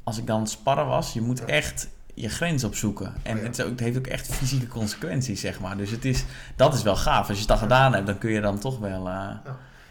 als 0.05 0.19
ik 0.19 0.27
dan 0.27 0.47
sparren 0.47 0.87
was, 0.87 1.13
je 1.13 1.21
moet 1.21 1.45
echt 1.45 1.89
je 2.15 2.29
grens 2.29 2.65
opzoeken. 2.65 3.15
En 3.23 3.37
Oh 3.37 3.43
ja. 3.43 3.49
het, 3.49 3.63
ook- 3.63 3.71
het 3.71 3.81
heeft 3.81 3.99
ook 3.99 4.07
echt 4.07 4.27
fysieke 4.35 4.67
consequenties, 4.67 5.41
zeg 5.41 5.61
maar. 5.61 5.77
Dus 5.77 5.91
het 5.91 6.05
is, 6.05 6.25
dat 6.57 6.75
is 6.75 6.83
wel 6.83 6.97
gaaf. 6.97 7.29
Als 7.29 7.37
je 7.37 7.43
het 7.43 7.53
al 7.53 7.57
gedaan 7.59 7.93
hebt, 7.95 8.07
dan 8.07 8.19
kun 8.19 8.31
je 8.31 8.41
dan 8.41 8.59
toch 8.59 8.79
wel... 8.79 8.99
eh, 9.09 9.29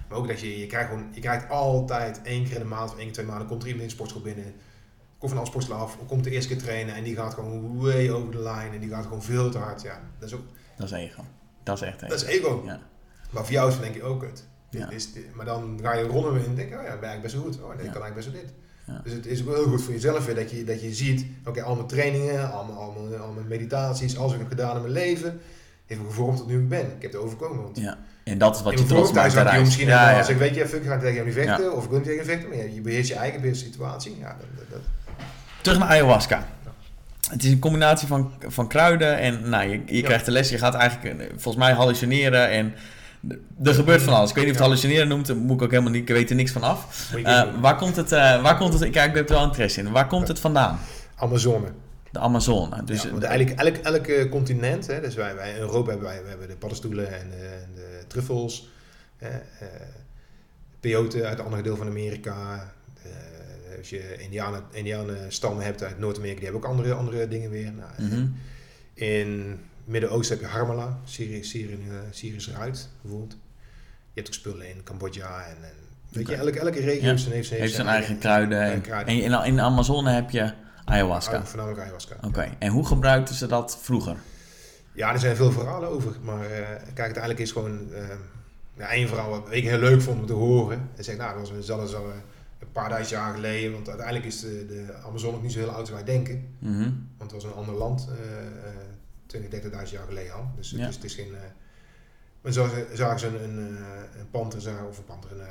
Maar 0.10 0.18
ook 0.18 0.28
dat 0.28 0.40
je, 0.40 0.60
je 0.60 0.66
krijgt 0.68 0.90
gewoon, 0.90 1.06
je 1.12 1.22
krijgt 1.22 1.50
altijd 1.50 2.22
één 2.22 2.44
keer 2.44 2.54
in 2.54 2.60
de 2.62 2.66
maand 2.68 2.90
of 2.90 2.96
één 2.96 3.04
keer 3.06 3.14
twee 3.14 3.26
maanden 3.26 3.48
komt 3.48 3.62
er 3.62 3.68
iemand 3.68 3.84
in 3.84 3.90
de 3.90 3.96
sportschool 3.96 4.22
binnen. 4.22 4.54
Komt 5.18 5.32
van 5.32 5.42
een 5.42 5.48
sportschool 5.48 5.78
af, 5.78 5.98
komt 6.08 6.24
de 6.24 6.30
eerste 6.30 6.54
keer 6.54 6.64
trainen 6.64 6.96
en 6.96 7.04
die 7.04 7.16
gaat 7.16 7.34
gewoon 7.34 7.78
way 7.82 8.10
over 8.10 8.32
de 8.32 8.38
line 8.38 8.70
en 8.74 8.80
die 8.80 8.90
gaat 8.90 9.04
gewoon 9.04 9.24
veel 9.24 9.50
te 9.52 9.58
hard. 9.58 9.82
Ja, 9.82 10.00
dat 10.20 10.30
is 10.30 10.36
ook, 10.36 10.44
dat 10.78 10.86
is 10.86 10.92
ego. 10.92 11.26
Dat 11.64 11.76
is 11.82 11.88
echt 11.88 11.98
ego. 12.02 12.08
dat 12.08 12.22
is 12.22 12.28
ego. 12.28 12.62
Ja. 12.66 12.80
Maar 13.30 13.44
voor 13.44 13.54
jou 13.54 13.70
is 13.72 13.80
denk 13.80 13.96
ik 13.96 14.04
ook 14.04 14.22
het. 14.22 14.48
Dit 14.70 14.82
Ja. 14.82 14.90
is 14.90 15.14
dit- 15.14 15.36
maar 15.36 15.46
dan 15.46 15.80
ga 15.82 15.94
je 15.94 16.04
rollen 16.04 16.40
in 16.40 16.46
en 16.46 16.56
denk 16.56 16.70
je, 16.70 16.76
oh 16.78 16.84
ja, 16.84 16.94
ik 16.94 17.00
ben 17.00 17.10
eigenlijk 17.10 17.22
best 17.22 17.34
wel 17.34 17.44
goed. 17.44 17.62
Oh, 17.62 17.68
nee, 17.68 17.78
ik 17.78 17.84
Ja. 17.86 17.92
kan 17.92 18.02
eigenlijk 18.02 18.16
best 18.16 18.32
wel 18.32 18.42
dit. 18.42 18.54
Ja. 18.88 19.02
Dus 19.04 19.14
het 19.14 19.26
is 19.26 19.48
ook 19.48 19.56
heel 19.56 19.68
goed 19.68 19.82
voor 19.82 19.94
jezelf 19.94 20.26
weer 20.26 20.36
dat 20.36 20.52
je, 20.52 20.64
dat 20.64 20.82
je 20.82 20.94
ziet, 20.94 21.26
oké, 21.46 21.62
al 21.62 21.76
mijn 21.76 21.88
trainingen, 21.88 22.52
allemaal, 22.52 22.78
allemaal, 22.78 23.18
allemaal 23.18 23.44
meditaties, 23.48 24.18
alles 24.18 24.32
wat 24.32 24.42
ik 24.42 24.48
heb 24.50 24.60
gedaan 24.60 24.76
in 24.76 24.82
mijn 24.82 24.94
leven, 24.94 25.40
heeft 25.86 26.02
me 26.02 26.08
gevormd 26.08 26.38
tot 26.38 26.48
nu 26.48 26.60
ik 26.60 26.70
ben. 26.70 26.86
Ik 26.86 27.02
heb 27.02 27.12
het 27.12 27.22
overkomen. 27.22 27.64
Want 27.64 27.78
ja. 27.78 27.98
En 28.24 28.38
dat 28.38 28.56
is 28.56 28.62
wat 28.62 28.72
je 28.74 28.78
mijn 28.78 28.90
trots 28.90 29.12
maakt 29.12 29.60
misschien 29.60 29.88
Ja, 29.88 30.18
als 30.18 30.30
ik 30.30 30.38
weet 30.38 30.56
je, 30.56 30.68
fuck, 30.68 30.82
ik 30.82 30.88
ga 30.88 30.98
tegen 30.98 31.14
jou 31.14 31.26
niet 31.26 31.36
vechten, 31.36 31.76
of 31.76 31.84
ik 31.84 31.90
wil 31.90 32.00
niet 32.00 32.08
tegen 32.08 32.24
je 32.24 32.30
vechten, 32.30 32.50
maar 32.50 32.58
je 32.58 32.82
beheerst 32.82 33.10
je 33.10 33.16
eigen 33.16 33.42
beheerst 33.42 33.62
situatie. 33.62 34.16
Ja, 34.20 34.38
dat, 34.56 34.66
dat, 34.70 34.80
Terug 35.62 35.80
naar 35.80 35.88
ayahuasca. 35.88 36.48
Het 37.30 37.44
is 37.44 37.52
een 37.52 37.60
combinatie 37.60 38.08
van, 38.08 38.32
van 38.48 38.68
kruiden 38.68 39.18
en 39.18 39.50
nou, 39.50 39.70
je, 39.70 39.82
je 39.86 40.02
krijgt 40.02 40.26
de 40.26 40.32
les. 40.32 40.50
Je 40.50 40.58
gaat 40.58 40.74
eigenlijk 40.74 41.20
eh, 41.20 41.26
volgens 41.30 41.64
mij 41.64 41.74
hallucineren 41.74 42.50
en 42.50 42.74
er 43.64 43.74
gebeurt 43.74 44.02
van 44.02 44.14
alles. 44.14 44.30
Ik 44.30 44.36
weet 44.36 44.46
niet 44.46 44.54
of 44.54 44.60
het 44.60 44.68
hallucineren 44.70 45.08
noemt, 45.08 45.28
daar 45.28 45.36
moet 45.36 45.56
ik 45.56 45.62
ook 45.62 45.72
helemaal 45.72 45.92
niet, 45.92 46.10
ik 46.10 46.16
weet 46.16 46.30
er 46.30 46.36
niks 46.36 46.52
van 46.52 46.62
af. 46.64 47.12
Eh, 47.24 47.44
waar 47.62 47.76
komt 47.76 47.96
het, 47.96 48.12
eh, 48.12 48.42
waar 48.42 48.58
komt 48.58 48.74
het, 48.80 48.90
kijk, 48.90 49.10
ik 49.10 49.16
heb 49.16 49.30
er 49.30 49.36
wel 49.36 49.44
interesse 49.44 49.80
in. 49.80 49.92
Waar 49.92 50.08
komt 50.08 50.28
het 50.28 50.40
vandaan? 50.40 50.80
Amazone. 51.16 51.68
De 52.12 52.20
Amazone. 52.20 52.84
Dus, 52.84 53.04
ja, 53.04 53.10
want 53.12 53.24
eigenlijk 53.24 53.60
elk, 53.60 54.08
elk 54.08 54.30
continent, 54.30 54.88
hè, 54.88 55.02
dus 55.02 55.16
wij, 55.16 55.36
wij 55.36 55.50
in 55.54 55.58
Europa 55.60 55.90
hebben 55.90 56.08
wij 56.08 56.24
we 56.24 56.30
hebben 56.30 56.48
de 56.48 56.56
paddenstoelen 56.56 57.20
en 57.20 57.30
de, 57.30 57.36
en 57.64 57.70
de 57.76 58.04
truffels, 58.08 58.70
hè, 59.18 59.30
eh, 59.30 59.68
peyote 60.80 61.26
uit 61.26 61.40
een 61.40 61.46
ander 61.46 61.64
deel 61.64 61.76
van 61.76 61.88
Amerika. 61.88 62.72
eh, 63.04 63.78
als 63.78 63.90
je 63.90 64.16
Indianen, 64.18 64.64
Indianen 64.72 65.32
stammen 65.32 65.66
hebt 65.66 65.84
uit 65.84 66.00
Noord-Amerika, 66.00 66.40
die 66.40 66.50
hebben 66.50 66.70
ook 66.70 66.76
andere, 66.78 66.94
andere 66.94 67.28
dingen 67.28 67.50
weer. 67.50 67.72
Nou, 67.72 68.10
Mhm. 68.14 68.26
In 68.94 69.60
Midden-Oosten 69.84 70.38
heb 70.38 70.46
je 70.46 70.52
Harmala, 70.52 71.00
Syrië, 71.04 71.44
Syrië, 71.44 71.78
eh, 71.90 71.96
Syrische 72.12 72.52
ruit 72.52 72.90
bijvoorbeeld. 73.02 73.32
Je 74.14 74.22
hebt 74.22 74.28
ook 74.28 74.34
spullen 74.34 74.70
in 74.70 74.84
Cambodja 74.84 75.46
en, 75.46 75.56
en 75.64 75.74
weet 76.10 76.28
je, 76.28 76.36
elke, 76.36 76.60
elke 76.60 76.80
regio 76.80 77.02
Ja. 77.02 77.08
heeft 77.10 77.22
zijn, 77.22 77.34
heeft 77.34 77.48
zijn, 77.48 77.60
heeft 77.62 77.74
zijn 77.74 77.88
eigen 77.88 78.18
kruiden. 78.18 78.62
En, 78.62 78.82
kruiden. 78.82 79.14
en 79.14 79.22
in, 79.22 79.46
in 79.46 79.56
de 79.56 79.62
Amazone 79.62 80.12
heb 80.12 80.30
je 80.30 80.54
ayahuasca. 80.86 81.38
Oh, 81.38 81.44
voornamelijk 81.46 81.82
ayahuasca. 81.82 82.16
Oké, 82.22 82.50
en 82.60 82.72
hoe 82.72 82.86
gebruikten 82.86 83.36
ze 83.36 83.48
dat 83.48 83.78
vroeger? 83.82 84.16
Ja, 84.94 85.14
er 85.14 85.20
zijn 85.20 85.36
veel 85.36 85.52
verhalen 85.52 85.90
over. 85.90 86.16
Maar 86.22 86.46
eh, 86.46 86.50
kijk, 86.84 87.00
uiteindelijk 87.00 87.40
is 87.40 87.52
gewoon... 87.52 87.94
eh 87.94 88.04
ja, 88.78 88.88
één 88.90 89.08
verhaal 89.08 89.30
wat 89.30 89.48
ik 89.50 89.64
heel 89.64 89.78
leuk 89.80 90.02
vond 90.02 90.20
om 90.20 90.26
te 90.26 90.34
horen. 90.34 90.90
Hij 90.96 91.04
zegt, 91.04 91.18
nou, 91.18 91.32
dat 91.32 91.40
was 91.40 91.50
een, 91.58 91.64
zal, 91.64 91.88
zal, 91.88 92.06
een 92.60 92.72
paar 92.72 92.90
duizend 92.90 93.20
jaar 93.20 93.34
geleden, 93.34 93.72
want 93.72 93.88
uiteindelijk 93.88 94.26
is 94.26 94.40
de, 94.40 94.66
de 94.68 94.94
Amazon 95.06 95.36
ook 95.36 95.42
niet 95.42 95.52
zo 95.52 95.60
heel 95.60 95.70
oud 95.70 95.80
als 95.80 95.90
wij 95.90 96.04
denken. 96.04 96.48
Mhm. 96.60 96.90
Want 97.18 97.32
het 97.32 97.42
was 97.42 97.44
een 97.44 97.58
ander 97.58 97.76
land, 97.76 98.08
20, 99.42 99.62
30.000 99.88 99.92
jaar 99.94 100.06
geleden 100.08 100.34
al. 100.34 100.52
Dus 100.56 100.72
het, 100.72 100.80
Ja. 100.80 100.88
is, 100.88 100.96
het 100.96 101.04
is 101.04 101.14
geen... 101.16 101.34
eh 101.36 101.40
maar 102.42 102.52
zo 102.52 102.68
zagen 102.94 103.20
ze 103.20 103.28
een, 103.28 103.44
een, 103.60 103.78
eh, 103.78 104.20
een 104.20 104.30
panter, 104.32 104.62
zagen- 104.62 104.88
of 104.88 104.98
een 104.98 105.04
panter, 105.06 105.32
een... 105.32 105.40
eh, 105.42 105.48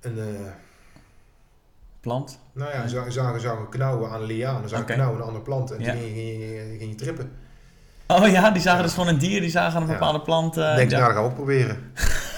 een 0.00 0.18
eh, 0.18 0.50
Plant. 2.00 2.38
nou 2.52 2.70
ja, 2.70 2.82
Ja. 2.82 2.88
zagen, 2.88 3.12
zagen, 3.40 3.68
knauwen 3.68 4.10
aan 4.10 4.20
dan 4.60 4.68
zagen 4.68 4.84
Oké. 4.84 4.92
knauwen 4.94 5.16
aan 5.16 5.20
een 5.20 5.26
andere 5.26 5.44
plant 5.44 5.70
en 5.70 5.80
Ja. 5.80 5.92
toen 5.92 6.00
ging 6.00 6.16
je, 6.16 6.76
ging, 6.78 6.98
trippen. 6.98 7.30
Oh 8.06 8.28
ja, 8.28 8.50
die 8.50 8.62
zagen 8.62 8.78
Ja. 8.78 8.84
dus 8.84 8.94
van 8.94 9.08
een 9.08 9.18
dier, 9.18 9.40
die 9.40 9.50
zagen 9.50 9.80
een 9.80 9.86
Ja. 9.86 9.92
bepaalde 9.92 10.20
plant. 10.20 10.56
eh, 10.56 10.76
denk, 10.76 10.90
ja. 10.90 10.98
nou, 10.98 11.12
dat 11.12 11.14
gaan 11.14 11.22
we 11.22 11.28
ook 11.28 11.34
proberen. 11.34 11.92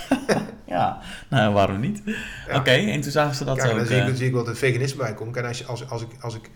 ja, 0.77 1.01
nou 1.31 1.53
waarom 1.55 1.81
niet? 1.81 2.03
Oké, 2.55 2.71
en 2.71 3.01
toen 3.01 3.11
zagen 3.11 3.35
ze 3.35 3.45
dat 3.45 3.57
Kijk, 3.57 3.71
ook. 3.71 3.77
dan 3.77 3.87
zie 3.87 3.97
ik, 3.97 4.09
eh, 4.09 4.15
zie 4.15 4.27
ik 4.27 4.33
wat 4.35 4.47
de 4.47 4.55
veganisme 4.55 4.99
bij 5.03 5.15
komt. 5.15 5.33
Kijk, 5.33 5.47
als, 5.47 5.59
je, 5.59 5.65
als, 5.65 5.89
als 5.91 6.03
ik, 6.03 6.09
als 6.21 6.35
ik 6.35 6.45
eh, 6.45 6.51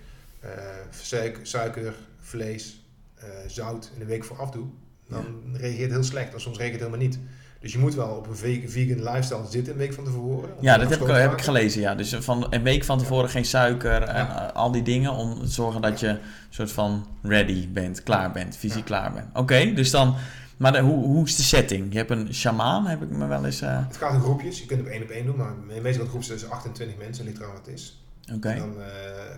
suiker, 0.90 1.46
suiker, 1.46 1.94
vlees, 2.20 2.80
eh, 3.14 3.26
zout 3.46 3.90
in 3.94 4.00
een 4.00 4.06
week 4.06 4.24
vooraf 4.24 4.50
doe, 4.50 4.66
dan 5.08 5.24
reageert 5.52 5.80
het 5.82 5.90
heel 5.90 6.02
slecht. 6.02 6.34
Of 6.34 6.40
soms 6.40 6.56
reageert 6.58 6.80
het 6.80 6.88
helemaal 6.88 7.08
niet. 7.08 7.18
Dus 7.60 7.72
je 7.72 7.78
moet 7.78 7.94
wel 7.94 8.08
op 8.08 8.26
een 8.28 8.36
ve- 8.36 8.62
vegan 8.66 9.02
lifestyle 9.02 9.46
zitten 9.50 9.72
een 9.72 9.78
week 9.78 9.92
van 9.92 10.04
tevoren. 10.04 10.50
ja, 10.60 10.72
het 10.72 10.80
dat 10.80 10.90
heb 10.98 11.08
ik, 11.08 11.14
heb 11.14 11.32
ik 11.32 11.40
gelezen. 11.40 11.80
Ja. 11.80 11.94
Dus 11.94 12.14
van 12.14 12.46
een 12.50 12.62
week 12.62 12.84
van 12.84 12.98
tevoren 12.98 13.28
geen 13.30 13.44
suiker 13.44 14.02
en 14.02 14.16
Ja. 14.16 14.48
eh, 14.48 14.54
al 14.56 14.70
die 14.72 14.82
dingen. 14.82 15.12
Om 15.12 15.40
te 15.40 15.46
zorgen 15.46 15.80
dat 15.82 16.00
je 16.00 16.08
een 16.08 16.18
soort 16.50 16.72
van 16.72 17.06
ready 17.22 17.68
bent, 17.72 18.02
klaar 18.02 18.32
bent, 18.32 18.56
fysiek 18.56 18.84
klaar 18.84 19.12
bent. 19.12 19.26
Oké, 19.34 19.72
dus 19.74 19.90
dan. 19.90 20.14
Maar 20.56 20.72
de- 20.72 20.78
hoe, 20.80 21.04
hoe 21.04 21.24
is 21.24 21.36
de 21.36 21.42
setting? 21.42 21.92
Je 21.92 21.98
hebt 21.98 22.10
een 22.10 22.34
shamaan, 22.34 22.86
heb 22.86 23.02
ik 23.02 23.10
me 23.10 23.26
wel 23.26 23.44
eens. 23.44 23.60
eh, 23.60 23.86
Het 23.86 23.96
gaat 23.96 24.14
in 24.14 24.20
groepjes. 24.20 24.58
Je 24.60 24.66
kunt 24.66 24.80
op 24.80 24.86
één 24.86 25.02
op 25.02 25.08
één 25.08 25.26
doen, 25.26 25.36
maar 25.36 25.54
meestal 25.82 26.06
zijn 26.20 26.38
dus 26.38 26.48
28 26.50 26.96
mensen, 26.98 27.24
ligt 27.24 27.38
eraan 27.38 27.52
wat 27.52 27.66
het 27.66 27.74
is. 27.74 27.99
Oké. 28.34 28.54
Dan 28.54 28.82
eh, 28.82 28.88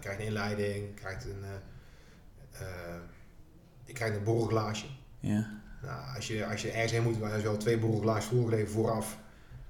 krijg 0.00 0.16
je 0.16 0.22
een 0.22 0.28
inleiding, 0.28 0.94
krijgt 0.94 1.24
een, 1.24 1.42
eh, 1.42 2.60
eh, 2.60 3.00
je 3.84 3.92
krijgt 3.92 4.16
een 4.16 4.24
borrelglaasje. 4.24 4.86
Ja. 5.20 5.60
Nou, 5.82 6.16
als 6.16 6.26
je, 6.26 6.46
als 6.46 6.62
je 6.62 6.70
ergens 6.70 6.92
heen 6.92 7.02
moet, 7.02 7.18
waar 7.18 7.36
je 7.36 7.42
wel 7.42 7.56
twee 7.56 7.78
borrelglaasjes 7.78 8.24
voorgegeven 8.24 8.72
vooraf, 8.72 9.18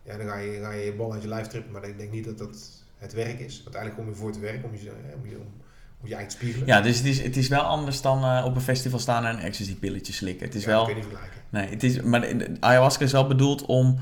ja, 0.05 0.17
dan 0.17 0.27
ga 0.27 0.37
je, 0.37 0.61
ga 0.63 0.71
je 0.71 0.85
je 0.85 0.93
bal 0.95 1.13
uit 1.13 1.23
je 1.23 1.29
lijf 1.29 1.47
trippen. 1.47 1.73
Maar 1.73 1.85
ik 1.85 1.99
denk 1.99 2.13
niet 2.13 2.25
dat 2.25 2.39
dat 2.39 2.71
het 2.97 3.13
werk 3.13 3.39
is. 3.41 3.61
Uiteindelijk 3.65 4.03
kom 4.03 4.09
je 4.09 4.15
voor 4.21 4.33
te 4.33 4.41
werken, 4.41 4.65
om 4.65 4.75
je, 4.75 4.93
om 5.23 5.29
je, 5.29 5.37
om, 5.37 5.53
om 6.01 6.09
je 6.09 6.15
eigen 6.15 6.33
spiegelen. 6.33 6.67
ja, 6.67 6.81
dus 6.81 6.97
het 6.97 7.07
is, 7.07 7.23
het 7.23 7.37
is 7.37 7.49
wel 7.49 7.61
anders 7.63 8.01
dan 8.01 8.45
op 8.45 8.55
een 8.55 8.61
festival 8.61 8.99
staan 8.99 9.25
en 9.25 9.35
een 9.37 9.43
ecstasy 9.43 9.77
pilletje 9.77 10.13
slikken. 10.13 10.47
Het 10.47 10.55
is 10.55 10.65
Ja, 10.65 10.69
wel. 10.69 10.85
dat 10.85 10.87
kun 10.87 10.97
je 10.97 11.03
niet 11.03 11.11
vergelijken. 11.11 11.41
Nee, 11.51 11.69
het 11.69 11.83
is, 11.83 12.01
maar 12.01 12.37
ayahuasca 12.61 13.05
is 13.05 13.13
wel 13.13 13.27
bedoeld 13.27 13.65
om 13.67 13.99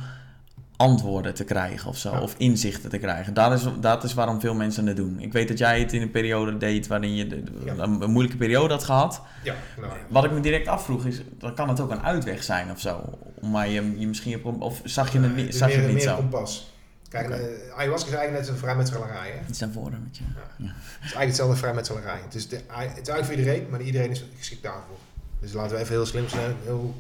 antwoorden 0.81 1.35
te 1.35 1.45
krijgen 1.45 1.89
of 1.89 1.97
zo, 1.99 2.11
Ja. 2.13 2.21
of 2.21 2.35
inzichten 2.37 2.91
te 2.91 2.99
krijgen. 2.99 3.35
Dat 3.35 3.53
is, 3.53 3.67
dat 3.81 4.05
is 4.05 4.15
waarom 4.15 4.41
veel 4.41 4.55
mensen 4.55 4.87
het 4.87 4.97
doen. 4.97 5.21
Ik 5.21 5.33
weet 5.33 5.49
dat 5.49 5.59
jij 5.59 5.81
het 5.81 5.93
in 5.93 6.03
een 6.03 6.11
periode 6.11 6.57
deed 6.57 6.87
waarin 6.87 7.15
je 7.15 7.27
de- 7.27 7.43
Ja. 7.65 7.75
een, 7.77 8.01
een 8.03 8.11
moeilijke 8.11 8.37
periode 8.39 8.73
had 8.75 8.85
gehad. 8.85 9.21
Ja, 9.43 9.55
nou, 9.81 9.93
Wat 10.09 10.25
ik 10.25 10.31
me 10.31 10.41
direct 10.41 10.67
afvroeg 10.69 11.05
is, 11.07 11.21
dan 11.39 11.55
kan 11.55 11.69
het 11.69 11.81
ook 11.81 11.91
een 11.91 12.03
uitweg 12.03 12.43
zijn 12.43 12.71
of 12.71 12.81
zo. 12.81 13.19
Maar 13.41 13.69
je, 13.69 13.99
je 13.99 14.07
misschien, 14.07 14.45
of 14.45 14.81
zag 14.85 15.13
je 15.13 15.19
het, 15.21 15.35
niet- 15.37 15.45
het 15.45 15.53
is 15.55 15.59
zag 15.61 15.69
je 15.71 15.77
het 15.77 15.85
niet 15.87 15.95
meer 15.95 16.03
zo? 16.03 16.11
een 16.11 16.17
kompas. 16.17 16.73
Kijk, 17.09 17.27
Oké. 17.27 17.35
eh, 17.35 17.77
ayahuasca 17.79 18.09
is 18.09 18.15
eigenlijk 18.15 18.45
net 18.47 18.55
een 18.55 18.61
vrijmetselarij. 18.61 19.31
Het 19.41 19.49
Iets 19.49 19.59
naar 19.61 19.71
voren 19.71 20.03
met 20.03 20.17
je. 20.17 20.25
is 20.59 20.67
eigenlijk 21.01 21.27
hetzelfde 21.27 21.57
vrijmetselarij. 21.57 22.19
Het 22.25 22.35
is, 22.35 22.49
de, 22.49 22.57
het 22.57 22.65
is 22.77 22.79
eigenlijk 23.09 23.25
voor 23.25 23.35
iedereen, 23.35 23.67
maar 23.71 23.81
iedereen 23.81 24.11
is 24.11 24.25
geschikt 24.39 24.63
daarvoor. 24.63 24.97
Dus 25.41 25.53
laten 25.53 25.77
we 25.77 25.83
even 25.83 25.95
heel 25.95 26.07
slim 26.07 26.29
zijn. 26.29 26.55
Heel, 26.65 26.95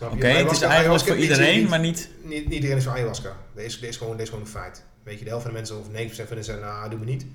Oké, 0.00 0.26
het 0.26 0.26
is 0.26 0.32
eigenlijk 0.36 0.64
ayahuasca 0.64 1.06
voor 1.12 1.16
iedereen, 1.16 1.58
niet- 1.60 1.68
maar 1.68 1.80
niet... 1.80 2.08
niet, 2.22 2.44
niet 2.44 2.52
iedereen 2.54 2.76
is 2.76 2.84
voor 2.84 2.92
ayahuasca. 2.92 3.36
Dat 3.54 3.64
is, 3.64 3.80
dat 3.80 3.88
is, 3.88 3.96
gewoon, 3.96 4.12
dat 4.12 4.20
is 4.20 4.28
gewoon 4.28 4.44
een 4.44 4.50
feit. 4.50 4.84
Weet 5.02 5.18
je, 5.18 5.24
de 5.24 5.30
helft 5.30 5.44
van 5.44 5.52
de 5.52 5.58
mensen, 5.58 5.78
of 5.78 5.86
90% 5.86 5.88
van 5.88 5.92
de 5.94 6.14
mensen 6.16 6.44
zeggen, 6.44 6.64
nou, 6.64 6.90
doe 6.90 6.98
me 6.98 7.04
niet. 7.04 7.22
En 7.22 7.28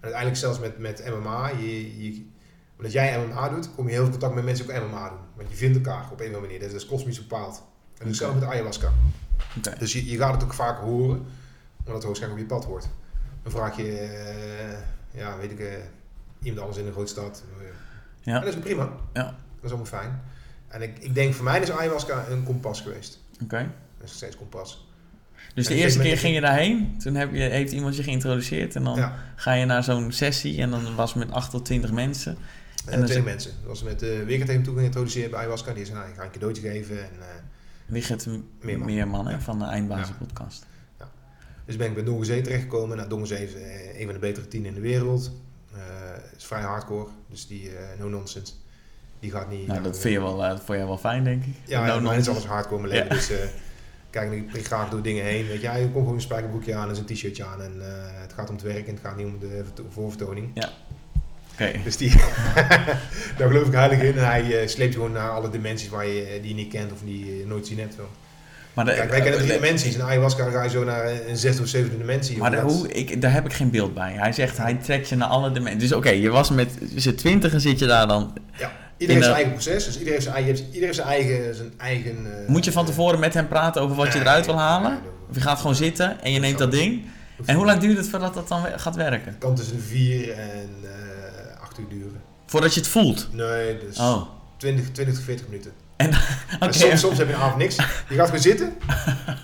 uiteindelijk 0.00 0.40
zelfs 0.40 0.58
met, 0.58 0.78
met 0.78 1.04
MMA, 1.20 1.48
je, 1.48 2.02
je, 2.04 2.26
omdat 2.76 2.92
jij 2.92 3.18
MMA 3.26 3.48
doet, 3.48 3.74
kom 3.74 3.84
je 3.86 3.92
heel 3.92 4.02
veel 4.02 4.10
contact 4.10 4.34
met 4.34 4.44
mensen 4.44 4.66
die 4.66 4.76
ook 4.76 4.88
MMA 4.88 5.08
doen. 5.08 5.18
Want 5.36 5.48
je 5.50 5.56
vindt 5.56 5.76
elkaar 5.76 6.02
op 6.12 6.20
een 6.20 6.26
of 6.28 6.34
andere 6.34 6.40
manier. 6.40 6.58
Dat 6.58 6.66
is, 6.68 6.72
dat 6.72 6.82
is 6.82 6.88
kosmisch 6.88 7.18
bepaald. 7.26 7.56
En 7.56 7.62
dat 7.98 8.02
is 8.06 8.06
hetzelfde 8.06 8.38
met 8.40 8.48
ayahuasca. 8.48 8.92
Oké. 9.58 9.74
Dus 9.78 9.92
je, 9.92 10.06
je 10.10 10.16
gaat 10.16 10.34
het 10.34 10.42
ook 10.44 10.54
vaak 10.54 10.78
horen, 10.80 11.18
omdat 11.78 11.94
het 11.94 12.04
waarschijnlijk 12.04 12.42
op 12.42 12.48
je 12.48 12.54
pad 12.54 12.64
hoort. 12.64 12.88
Dan 13.42 13.52
vraag 13.52 13.76
je, 13.76 13.98
eh, 13.98 14.78
ja, 15.20 15.36
weet 15.38 15.50
ik, 15.50 15.58
eh, 15.60 15.72
iemand 16.42 16.60
anders 16.60 16.78
in 16.80 16.86
een 16.86 16.92
grote 16.92 17.10
stad. 17.10 17.42
Ja. 18.22 18.34
En 18.34 18.44
dat 18.44 18.54
is 18.54 18.60
prima. 18.60 18.82
Ja. 19.12 19.22
Dat 19.22 19.34
is 19.62 19.68
allemaal 19.70 19.86
fijn. 19.86 20.22
En 20.68 20.82
ik, 20.82 20.98
ik 20.98 21.14
denk, 21.14 21.34
voor 21.34 21.44
mij 21.44 21.60
is 21.60 21.70
ayahuasca 21.70 22.24
een 22.28 22.42
kompas 22.42 22.80
geweest. 22.80 23.20
Oké. 23.42 23.56
Dat 23.56 23.66
is 23.96 24.00
nog 24.00 24.10
steeds 24.10 24.36
kompas. 24.36 24.86
Dus 25.54 25.66
de 25.66 25.74
En 25.74 25.80
eerste 25.80 25.98
keer 26.00 26.18
ging 26.18 26.34
je 26.34 26.40
daarheen, 26.40 26.98
toen 26.98 27.14
heb 27.14 27.32
je, 27.32 27.40
heeft 27.42 27.72
iemand 27.72 27.96
je 27.96 28.02
geïntroduceerd 28.02 28.76
en 28.76 28.84
dan 28.84 28.96
Ja. 28.96 29.14
ga 29.36 29.52
je 29.52 29.64
naar 29.64 29.84
zo'n 29.84 30.12
sessie 30.12 30.60
en 30.62 30.70
dan 30.70 30.94
was 30.94 31.14
het 31.14 31.24
met 31.24 31.34
8 31.34 31.50
tot 31.50 31.64
20 31.64 31.92
mensen. 31.92 32.36
En 32.86 32.98
dan 32.98 33.08
twee 33.08 33.22
mensen. 33.22 33.50
Dat 33.58 33.68
was 33.68 33.82
met 33.82 34.02
uh, 34.02 34.08
Wigert 34.08 34.28
heeft 34.28 34.46
hem 34.48 34.62
toen 34.62 34.76
geïntroduceerd 34.76 35.30
bij 35.30 35.38
ayahuasca. 35.38 35.72
Die 35.72 35.84
zei, 35.84 35.96
nou, 35.98 36.10
ik 36.10 36.16
ga 36.16 36.24
een 36.24 36.30
cadeautje 36.30 36.62
geven. 36.62 36.98
En, 37.02 37.10
eh, 37.20 37.26
Wigert 37.86 38.26
Meerman. 38.60 38.86
Meerman, 38.86 39.26
hè, 39.26 39.32
Ja. 39.32 39.40
van 39.40 39.58
de 39.58 39.64
Eindbazen 39.64 40.14
Ja. 40.18 40.24
podcast. 40.26 40.66
dus 41.66 41.76
ben 41.76 41.86
ik 41.88 41.94
bij 41.94 42.04
Dongenzee 42.04 42.40
terechtgekomen. 42.40 42.96
Nou, 42.96 43.08
Dongenzee 43.08 43.44
is 43.46 43.54
eh, 43.54 43.98
een 44.00 44.04
van 44.04 44.14
de 44.14 44.20
betere 44.20 44.48
tien 44.48 44.64
in 44.64 44.74
de 44.74 44.80
wereld. 44.80 45.32
Eh 45.74 45.78
is 46.36 46.44
vrij 46.44 46.62
hardcore. 46.62 47.08
Dus 47.30 47.46
die 47.46 47.70
eh, 47.76 47.98
no 47.98 48.08
nonsense. 48.08 48.52
Die 49.20 49.30
gaat 49.30 49.50
niet... 49.50 49.66
Nou, 49.66 49.82
dat 49.82 49.98
vind 49.98 50.14
je 50.14 50.20
wel, 50.20 50.42
eh, 50.44 50.48
dat 50.50 50.60
vond 50.64 50.78
jij 50.78 50.86
wel 50.86 50.98
fijn, 50.98 51.24
denk 51.24 51.44
ik. 51.44 51.52
Ja, 51.64 51.98
No 52.00 52.10
ja 52.10 52.16
is 52.16 52.28
alles 52.28 52.44
hardcore 52.44 52.82
in 52.82 52.88
mijn 52.88 52.92
leven. 52.92 53.08
Ja. 53.08 53.14
Dus 53.14 53.30
eh, 53.30 53.36
kijk, 54.10 54.32
ik 54.32 54.46
prik 54.48 54.66
graag 54.66 54.88
door 54.88 55.02
dingen 55.02 55.24
heen. 55.24 55.46
Weet 55.46 55.60
je, 55.60 55.68
hij 55.68 55.80
komt 55.80 55.92
gewoon 55.94 56.14
een 56.14 56.20
spijkerbroekje 56.20 56.74
aan 56.74 56.88
en 56.88 56.94
zijn 56.94 57.06
t-shirtje 57.06 57.44
aan. 57.44 57.62
En 57.62 57.72
eh, 57.80 57.88
het 58.22 58.32
gaat 58.32 58.48
om 58.48 58.54
het 58.54 58.64
werk 58.64 58.86
en 58.86 58.94
het 58.94 59.02
gaat 59.04 59.16
niet 59.16 59.26
om 59.26 59.38
de 59.40 59.60
verto- 59.64 59.86
voorvertoning. 59.90 60.48
Oké. 61.52 61.70
Dus 61.84 61.96
die, 61.96 62.10
daar 63.38 63.48
geloof 63.48 63.66
ik 63.66 63.72
heilig 63.72 64.00
in. 64.02 64.18
En 64.18 64.24
hij 64.26 64.66
sleept 64.68 64.92
je 64.92 64.98
gewoon 64.98 65.12
naar 65.12 65.30
alle 65.30 65.50
dimensies 65.50 65.88
waar 65.88 66.06
je, 66.06 66.38
die 66.40 66.48
je 66.48 66.54
niet 66.54 66.72
kent 66.72 66.92
of 66.92 66.98
die 67.04 67.38
je 67.38 67.46
nooit 67.46 67.66
zien 67.66 67.78
hebt. 67.78 67.96
Wel. 67.96 68.08
Maar, 68.74 68.84
de, 68.84 68.92
Kijk, 68.94 69.10
wij 69.10 69.20
kennen 69.20 69.40
drie 69.40 69.52
de- 69.52 69.60
dimensies. 69.60 69.94
En 69.94 70.02
ayahuasca 70.02 70.50
ga 70.50 70.62
je 70.62 70.70
zo 70.70 70.84
naar 70.84 71.10
een 71.28 71.36
zesde 71.36 71.62
of 71.62 71.68
zevende 71.68 71.98
dimensie. 71.98 72.36
maar 72.38 72.50
de- 72.50 72.60
hoe, 72.60 72.88
ik, 72.92 73.20
daar 73.22 73.32
heb 73.32 73.44
ik 73.44 73.52
geen 73.52 73.70
beeld 73.70 73.94
bij. 73.94 74.12
Hij 74.12 74.32
zegt, 74.32 74.56
hij 74.56 74.74
trekt 74.74 75.08
je 75.08 75.16
naar 75.16 75.28
alle 75.28 75.52
dimensies. 75.52 75.80
Dus 75.80 75.92
oké, 75.92 76.08
je 76.10 76.28
was 76.30 76.50
met 76.50 76.78
z'n 76.96 77.14
twintigen 77.14 77.60
zit 77.60 77.78
je 77.78 77.86
daar 77.86 78.06
dan. 78.06 78.32
Iedereen 78.98 79.22
heeft 79.22 79.24
zijn 79.24 79.34
eigen 79.34 79.52
proces. 79.52 79.84
Dus 79.84 79.92
iedereen 79.98 80.12
heeft 80.12 80.24
zijn 80.24 80.34
eigen... 80.34 80.56
Iedereen 80.64 80.82
heeft 80.82 80.94
zijn 80.94 81.08
eigen, 81.08 81.54
zijn 81.54 81.72
eigen 81.76 82.42
eh, 82.42 82.48
Moet 82.48 82.64
je 82.64 82.72
van 82.72 82.86
tevoren 82.86 83.18
met 83.20 83.34
hem 83.34 83.48
praten 83.48 83.82
over 83.82 83.96
wat 83.96 84.12
je 84.12 84.18
eruit 84.20 84.46
wil 84.46 84.58
halen? 84.58 84.90
nee, 84.90 85.00
Of 85.28 85.34
je 85.34 85.40
gaat 85.40 85.58
gewoon 85.60 85.74
zitten 85.74 86.20
en 86.22 86.32
je 86.32 86.40
neemt 86.40 86.58
dat 86.58 86.70
ding. 86.70 87.04
En 87.44 87.56
hoe 87.56 87.64
lang 87.64 87.80
duurt 87.80 87.96
het 87.96 88.08
voordat 88.08 88.34
dat 88.34 88.48
dan 88.48 88.64
gaat 88.76 88.96
werken? 88.96 89.28
Het 89.28 89.38
kan 89.38 89.54
tussen 89.54 89.76
de 89.76 89.82
vier 89.82 90.30
en 90.32 90.70
eh 90.82 91.60
acht 91.62 91.78
uur 91.78 91.88
duren. 91.88 92.20
Voordat 92.46 92.74
je 92.74 92.80
het 92.80 92.88
voelt. 92.88 93.28
Nee, 93.32 93.78
dus 93.78 93.98
Oh, 93.98 94.22
20, 94.56 94.90
20 94.90 95.14
tot 95.14 95.24
40 95.24 95.48
minuten. 95.48 95.72
En 95.96 96.12
soms, 96.74 97.00
soms 97.00 97.18
heb 97.18 97.28
je 97.28 97.34
avond 97.34 97.56
niks. 97.56 97.76
Je 98.08 98.14
gaat 98.14 98.26
gewoon 98.26 98.42
zitten. 98.42 98.72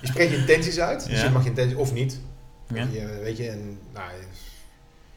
Je 0.00 0.06
spreekt 0.06 0.30
je 0.30 0.36
intenties 0.36 0.78
uit. 0.80 1.06
Dus 1.08 1.22
je 1.22 1.28
mag 1.30 1.42
je 1.42 1.48
intenties 1.48 1.76
of 1.76 1.92
niet. 1.92 2.18
Ja. 2.74 2.86
Je, 2.92 3.20
weet 3.22 3.36
je, 3.36 3.48
en 3.48 3.78
nou, 3.94 4.06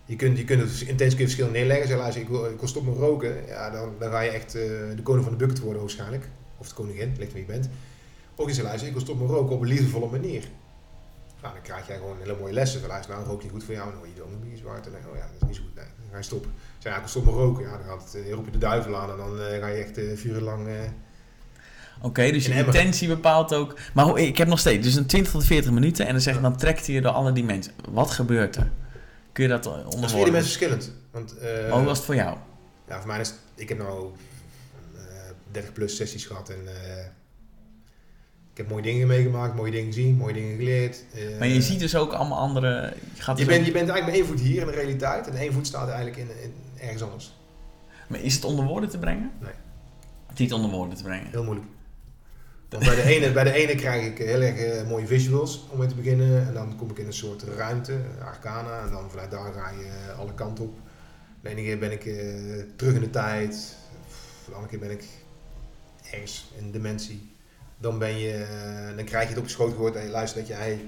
je 0.07 0.15
kunt, 0.15 0.37
je 0.37 0.43
kunt 0.43 0.61
het 0.61 0.81
intenties 0.81 0.97
kun 0.97 1.17
je 1.17 1.23
verschillend 1.23 1.53
neerleggen. 1.53 1.87
Zeg, 1.87 1.97
luister, 1.97 2.21
ik 2.21 2.27
wil, 2.27 2.45
ik 2.45 2.59
wil 2.59 2.67
stoppen 2.67 2.91
met 2.91 3.01
roken. 3.01 3.47
Ja, 3.47 3.69
dan, 3.69 3.93
dan 3.99 4.11
ga 4.11 4.19
je 4.19 4.29
echt 4.29 4.55
eh, 4.55 4.61
de 4.95 5.01
koning 5.03 5.23
van 5.23 5.37
de 5.37 5.45
bucket 5.45 5.59
worden 5.59 5.81
waarschijnlijk. 5.81 6.29
Of 6.57 6.67
de 6.67 6.73
koningin, 6.73 7.15
ligt 7.17 7.33
wie 7.33 7.41
je 7.41 7.47
bent. 7.47 7.69
Of 8.35 8.47
je 8.47 8.53
zegt, 8.53 8.67
luister, 8.67 8.87
ik 8.87 8.93
wil 8.93 9.03
stoppen 9.03 9.25
met 9.25 9.35
roken 9.35 9.55
op 9.55 9.61
een 9.61 9.67
liefdevolle 9.67 10.09
manier. 10.11 10.43
Nou, 11.41 11.53
dan 11.53 11.63
krijg 11.63 11.87
jij 11.87 11.97
gewoon 11.97 12.17
hele 12.19 12.35
mooie 12.39 12.53
lessen. 12.53 12.79
Van, 12.79 12.89
luister, 12.89 13.15
nou, 13.15 13.27
rook 13.27 13.41
niet 13.43 13.51
goed 13.51 13.63
voor 13.63 13.73
jou. 13.73 13.89
Word 13.97 14.09
je 14.13 14.21
dan 14.21 14.51
een 14.51 14.57
zwart. 14.57 14.85
En 14.85 14.91
dan 14.91 15.11
oh 15.11 15.17
ja, 15.17 15.27
dat 15.31 15.41
is 15.41 15.47
niet 15.47 15.55
zo 15.55 15.61
goed. 15.61 15.75
Nee, 15.75 15.85
dan 15.85 16.11
ga 16.11 16.17
je 16.17 16.23
stoppen. 16.23 16.51
Zeg, 16.77 16.91
ja, 16.91 16.97
ik 16.97 16.99
wil 16.99 17.09
stoppen 17.09 17.33
met 17.33 17.43
roken. 17.43 17.63
Ja, 17.63 17.77
dan 17.77 17.85
gaat 17.85 18.03
het, 18.03 18.25
eh, 18.25 18.33
roep 18.33 18.45
je 18.45 18.51
de 18.51 18.57
duivel 18.57 18.97
aan. 18.97 19.09
En 19.11 19.17
dan 19.17 19.41
eh, 19.41 19.59
ga 19.59 19.67
je 19.67 19.83
echt 19.83 19.97
uh, 19.97 20.17
vier 20.17 20.33
uur 20.33 20.41
lang... 20.41 20.67
Oké, 22.01 22.31
dus 22.31 22.45
je 22.45 22.51
In 22.51 22.65
intentie 22.65 23.07
bepaalt 23.07 23.53
ook. 23.53 23.75
Maar 23.93 24.17
ik 24.17 24.37
heb 24.37 24.47
nog 24.47 24.59
steeds, 24.59 24.83
dus 24.83 24.95
een 24.95 25.05
20 25.05 25.31
tot 25.31 25.45
40 25.45 25.71
minuten 25.71 26.05
en 26.05 26.11
dan 26.11 26.21
zeg 26.21 26.35
je, 26.35 26.41
dan 26.41 26.57
trekt 26.57 26.85
hij 26.85 26.95
je 26.95 27.01
door 27.01 27.11
alle 27.11 27.31
dimensies. 27.31 27.73
Wat 27.89 28.11
gebeurt 28.11 28.55
er? 28.55 28.71
Kun 29.37 29.45
je 29.45 29.51
dat 29.51 29.65
onder 29.65 29.83
dat 29.83 29.87
is 29.87 29.93
voor 29.93 30.03
ieder 30.03 30.13
woorden? 30.15 30.33
mens 30.33 30.45
verschillend. 30.45 30.91
Want, 31.11 31.37
eh, 31.37 31.71
hoe 31.71 31.83
was 31.83 31.97
het 31.97 32.05
voor 32.05 32.15
jou? 32.15 32.37
Ja, 32.87 32.97
voor 32.97 33.07
mij 33.07 33.19
is 33.19 33.33
ik 33.55 33.69
heb 33.69 33.77
nou 33.77 34.11
eh 34.95 35.01
30 35.51 35.73
plus 35.73 35.95
sessies 35.95 36.25
gehad 36.25 36.49
en 36.49 36.67
eh, 36.67 37.05
ik 38.51 38.57
heb 38.57 38.69
mooie 38.69 38.81
dingen 38.81 39.07
meegemaakt, 39.07 39.55
mooie 39.55 39.71
dingen 39.71 39.85
gezien, 39.93 40.15
mooie 40.15 40.33
dingen 40.33 40.57
geleerd. 40.57 41.03
eh, 41.13 41.39
Maar 41.39 41.47
je 41.47 41.61
ziet 41.61 41.79
dus 41.79 41.95
ook 41.95 42.13
allemaal 42.13 42.37
andere. 42.37 42.93
Je, 43.15 43.21
gaat 43.21 43.37
je, 43.37 43.45
dus 43.45 43.53
bent, 43.53 43.65
je 43.65 43.71
bent 43.71 43.89
eigenlijk 43.89 44.05
met 44.05 44.15
één 44.15 44.25
voet 44.25 44.47
hier 44.47 44.61
in 44.61 44.67
de 44.67 44.73
realiteit 44.73 45.27
en 45.27 45.35
één 45.35 45.53
voet 45.53 45.67
staat 45.67 45.87
eigenlijk 45.87 46.17
in, 46.17 46.27
in 46.41 46.53
ergens 46.79 47.01
anders. 47.01 47.33
maar 48.07 48.19
is 48.19 48.33
het 48.35 48.43
onder 48.45 48.65
woorden 48.65 48.89
te 48.89 48.97
brengen? 48.97 49.31
Nee. 49.39 49.53
Niet 50.35 50.53
onder 50.53 50.69
woorden 50.69 50.97
te 50.97 51.03
brengen. 51.03 51.27
Heel 51.31 51.43
moeilijk. 51.43 51.67
Want 52.69 52.85
bij 52.85 52.95
de 52.95 53.03
ene, 53.03 53.31
bij 53.31 53.43
de 53.43 53.51
ene 53.51 53.75
krijg 53.75 54.05
ik 54.05 54.17
heel 54.17 54.41
erg 54.41 54.57
eh, 54.57 54.87
mooie 54.87 55.07
visuals 55.07 55.67
om 55.69 55.77
mee 55.77 55.87
te 55.87 55.95
beginnen 55.95 56.47
en 56.47 56.53
dan 56.53 56.75
kom 56.77 56.89
ik 56.89 56.97
in 56.97 57.05
een 57.05 57.13
soort 57.13 57.43
ruimte, 57.43 57.97
arcana, 58.21 58.81
en 58.81 58.91
dan 58.91 59.09
vanuit 59.09 59.31
daar 59.31 59.53
ga 59.53 59.69
je 59.69 59.85
eh, 59.85 60.19
alle 60.19 60.33
kanten 60.33 60.63
op. 60.63 60.77
De 61.41 61.49
ene 61.49 61.61
keer 61.61 61.79
ben 61.79 61.91
ik 61.91 62.05
eh, 62.05 62.15
terug 62.75 62.93
in 62.93 63.01
de 63.01 63.09
tijd, 63.09 63.75
de 64.45 64.53
andere 64.53 64.69
keer 64.69 64.79
ben 64.79 64.91
ik 64.91 65.03
ergens 66.11 66.51
in 66.57 66.63
een 66.63 66.71
dimensie. 66.71 67.35
Dan, 67.77 67.99
ben 67.99 68.17
je, 68.17 68.45
dan 68.95 69.05
krijg 69.05 69.23
je 69.23 69.29
het 69.29 69.37
op 69.37 69.43
je 69.43 69.51
schoot 69.51 69.71
gehoord 69.71 69.95
en 69.95 70.03
je 70.03 70.09
luistert 70.09 70.47
dat 70.47 70.57
jij 70.57 70.79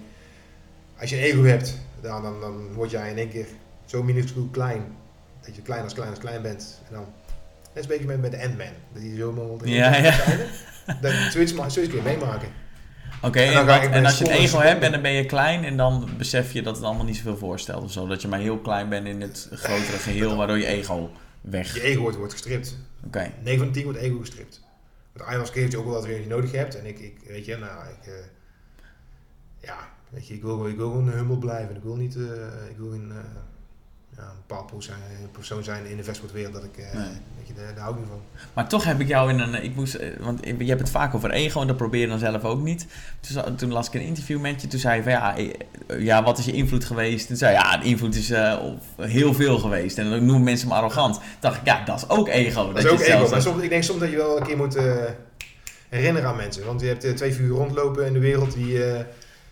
als 1.00 1.10
je 1.10 1.16
een 1.16 1.24
ego 1.24 1.44
hebt, 1.44 1.78
dan, 2.02 2.22
dan, 2.22 2.42
dan 2.42 2.74
word 2.74 2.92
jij 2.92 3.10
in 3.10 3.18
één 3.18 3.30
keer 3.30 3.46
zo 3.86 4.04
minuscuul 4.04 4.48
klein. 4.52 4.84
Dat 5.42 5.56
je 5.56 5.62
klein 5.62 5.84
als 5.84 5.94
klein 5.94 6.10
als 6.10 6.20
klein 6.20 6.42
bent. 6.42 6.82
En 6.88 6.94
dan, 6.94 7.06
net 7.74 7.74
is 7.74 7.82
een 7.82 7.88
beetje 7.88 8.06
met, 8.06 8.22
met 8.22 8.32
de 8.32 8.42
Ant-Man. 8.44 8.74
Dat 8.94 9.02
die 9.02 9.18
zo 9.18 9.30
helemaal 9.30 9.66
Ja, 9.66 9.96
ja. 9.96 10.18
Dat 11.02 11.14
zoiets, 11.32 11.52
zoiets 11.52 11.76
kun 11.76 11.96
je 11.96 12.02
meemaken. 12.02 12.50
Oké, 13.22 13.40
En 13.40 13.48
en, 13.48 13.66
dan 13.66 13.80
en 13.80 13.90
bij 13.92 14.04
als 14.04 14.18
je 14.18 14.26
school 14.26 14.38
ego 14.38 14.60
een 14.60 14.66
hebt 14.66 14.84
en 14.84 14.92
dan 14.92 15.02
ben 15.02 15.12
je 15.12 15.26
klein 15.26 15.64
en 15.64 15.78
dan 15.78 16.10
besef 16.18 16.52
je 16.52 16.62
dat 16.62 16.76
het 16.76 16.86
allemaal 16.86 17.06
niet 17.06 17.16
zoveel 17.16 17.38
voorstelt 17.38 17.84
of 17.84 17.92
zo. 17.92 18.08
Dat 18.08 18.22
je 18.22 18.28
maar 18.28 18.40
heel 18.40 18.58
klein 18.58 18.90
bent 18.90 19.08
in 19.08 19.22
het 19.22 19.50
grotere 19.52 19.98
geheel, 19.98 20.36
waardoor 20.36 20.58
je 20.58 20.66
ego 20.66 21.12
weg. 21.42 21.74
Je 21.74 21.82
ego 21.82 22.02
wordt, 22.02 22.18
wordt 22.18 22.34
gestript. 22.34 22.78
Oké, 23.06 23.32
9 23.44 23.58
van 23.58 23.68
de 23.68 23.74
10 23.74 23.84
wordt 23.84 24.00
ego 24.00 24.20
gestript. 24.20 24.62
Want 25.14 25.26
ayahuasca 25.30 25.60
geeft 25.60 25.72
je 25.72 25.78
ook 25.78 25.86
wel 25.86 25.94
wat 25.94 26.06
je 26.06 26.26
nodig 26.28 26.52
hebt. 26.52 26.80
En 26.80 26.86
ik, 26.86 27.00
ik 27.00 27.18
weet 27.28 27.46
je, 27.46 27.58
nou, 27.58 27.88
ik, 27.88 28.08
eh, 28.08 28.14
ja, 29.62 29.78
weet 30.10 30.28
je, 30.28 30.34
ik 30.34 30.42
wil, 30.42 30.68
ik 30.68 30.78
wil 30.78 30.90
gewoon 30.90 31.10
humble 31.10 31.38
blijven. 31.38 31.76
Ik 31.76 31.84
wil 31.84 31.96
niet, 31.96 32.16
eh, 32.16 32.70
ik 32.70 32.78
wil 32.78 32.94
een, 32.94 33.08
ja, 33.08 33.24
een 34.20 34.44
bepaald 34.48 34.72
persoon 34.72 34.96
zijn, 35.08 35.30
persoon 35.32 35.64
zijn 35.64 35.84
in 35.84 35.90
de 35.92 35.98
investmentwereld 35.98 36.54
dat 36.54 36.64
ik, 36.64 36.78
eh, 36.78 36.94
Nee. 36.94 37.04
weet 37.38 37.48
je, 37.48 37.54
daar, 37.54 37.74
daar 37.74 37.84
hou 37.84 37.94
ik 37.94 38.00
niet 38.00 38.10
van. 38.10 38.22
maar 38.54 38.70
toch 38.70 38.84
heb 38.84 39.00
ik 39.00 39.08
jou 39.08 39.30
in 39.30 39.40
een. 39.40 39.64
Ik 39.64 39.76
moest, 39.76 39.94
eh, 39.96 40.10
want 40.20 40.46
je 40.46 40.66
hebt 40.66 40.80
het 40.80 40.90
vaak 40.90 41.16
over 41.16 41.32
ego 41.32 41.62
en 41.62 41.68
dat 41.68 41.78
probeer 41.78 42.02
je 42.02 42.08
dan 42.08 42.20
zelf 42.20 42.44
ook 42.44 42.62
niet. 42.62 42.88
Toen, 43.20 43.56
toen 43.56 43.72
las 43.72 43.88
ik 43.88 43.94
een 43.94 44.02
interview 44.02 44.40
met 44.40 44.62
je, 44.62 44.68
toen 44.68 44.80
zei 44.80 44.96
je 44.96 45.04
van 45.04 45.12
ja, 45.12 45.38
eh, 45.38 45.50
ja 46.00 46.24
wat 46.24 46.38
is 46.38 46.46
je 46.46 46.52
invloed 46.52 46.86
geweest? 46.86 47.28
Toen 47.28 47.36
zei 47.38 47.54
je 47.54 47.60
ja, 47.60 47.78
de 47.78 47.86
invloed 47.86 48.16
is 48.16 48.30
eh, 48.30 48.58
heel 48.98 49.34
veel 49.34 49.60
geweest. 49.60 49.98
En 49.98 50.10
dan 50.10 50.26
noemen 50.26 50.44
mensen 50.44 50.68
me 50.68 50.74
arrogant. 50.74 51.14
Toen 51.16 51.24
dacht 51.40 51.58
ik 51.58 51.66
ja, 51.66 51.84
dat 51.86 51.98
is 51.98 52.10
ook 52.10 52.28
ego. 52.28 52.68
Dat 52.68 52.78
is 52.78 52.84
je 52.84 52.90
ook 52.90 53.00
ego. 53.00 53.30
Maar 53.30 53.42
soms, 53.42 53.64
ik 53.64 53.70
denk 53.70 53.84
soms 53.84 54.00
dat 54.00 54.10
je 54.10 54.16
wel 54.16 54.38
een 54.38 54.44
keer 54.46 54.58
moet 54.58 54.76
eh, 54.76 54.96
herinneren 55.90 56.30
aan 56.30 56.36
mensen. 56.36 56.66
Want 56.66 56.82
je 56.82 56.88
hebt 56.88 57.04
eh, 57.04 57.14
twee 57.14 57.32
figuren 57.32 57.58
rondlopen 57.58 58.06
in 58.06 58.14
de 58.14 58.20
wereld 58.20 58.54
die, 58.54 58.84
eh, 58.86 59.06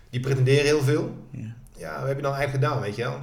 die 0.10 0.20
pretenderen 0.20 0.66
heel 0.66 0.82
veel. 0.82 1.16
Ja. 1.32 1.56
Ja, 1.78 2.00
wat 2.00 2.08
heb 2.08 2.16
je 2.16 2.24
dan 2.24 2.34
eigenlijk 2.34 2.64
gedaan, 2.64 2.82
weet 2.82 2.96
je 2.96 3.04
wel? 3.04 3.20